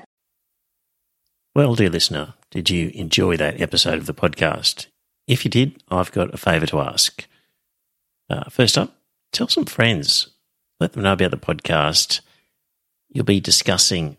Well, 1.56 1.74
dear 1.74 1.90
listener, 1.90 2.34
did 2.52 2.70
you 2.70 2.92
enjoy 2.94 3.36
that 3.38 3.60
episode 3.60 3.98
of 3.98 4.06
the 4.06 4.14
podcast? 4.14 4.86
If 5.26 5.44
you 5.44 5.50
did, 5.50 5.82
I've 5.90 6.12
got 6.12 6.32
a 6.32 6.36
favour 6.36 6.66
to 6.66 6.78
ask. 6.82 7.26
Uh, 8.30 8.44
first 8.48 8.78
up, 8.78 8.94
tell 9.32 9.48
some 9.48 9.64
friends. 9.64 10.28
Let 10.78 10.92
them 10.92 11.02
know 11.02 11.14
about 11.14 11.32
the 11.32 11.36
podcast. 11.36 12.20
You'll 13.08 13.24
be 13.24 13.40
discussing 13.40 14.18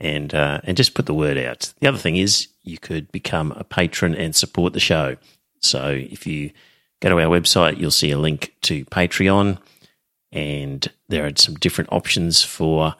and 0.00 0.34
uh, 0.34 0.60
and 0.64 0.76
just 0.76 0.94
put 0.94 1.06
the 1.06 1.14
word 1.14 1.38
out. 1.38 1.72
The 1.80 1.88
other 1.88 1.98
thing 1.98 2.16
is 2.16 2.48
you 2.62 2.78
could 2.78 3.12
become 3.12 3.52
a 3.52 3.64
patron 3.64 4.14
and 4.14 4.34
support 4.34 4.72
the 4.72 4.80
show. 4.80 5.16
So 5.60 5.90
if 5.90 6.26
you 6.26 6.50
go 7.00 7.10
to 7.10 7.20
our 7.20 7.40
website, 7.40 7.78
you'll 7.78 7.90
see 7.90 8.10
a 8.10 8.18
link 8.18 8.54
to 8.62 8.84
Patreon, 8.86 9.58
and 10.32 10.88
there 11.08 11.26
are 11.26 11.32
some 11.36 11.54
different 11.54 11.92
options 11.92 12.42
for 12.42 12.94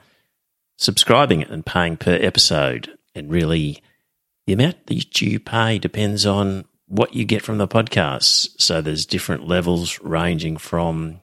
subscribing 0.77 1.43
and 1.43 1.65
paying 1.65 1.97
per 1.97 2.15
episode. 2.15 2.97
And 3.15 3.31
really, 3.31 3.83
the 4.47 4.53
amount 4.53 4.87
that 4.87 5.21
you 5.21 5.41
pay 5.41 5.79
depends 5.79 6.27
on 6.27 6.65
what 6.87 7.15
you 7.15 7.25
get 7.25 7.43
from 7.43 7.59
the 7.59 7.69
podcast. 7.69 8.61
So 8.61 8.81
there's 8.81 9.07
different 9.07 9.47
levels 9.47 10.01
ranging 10.01 10.59
from 10.59 11.21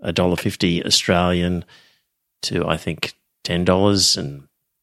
a 0.00 0.12
dollar 0.12 0.36
fifty 0.36 0.84
Australian 0.84 1.64
to 2.42 2.66
I 2.66 2.76
think 2.76 3.14
ten 3.44 3.64
dollars 3.64 4.16
and 4.16 4.47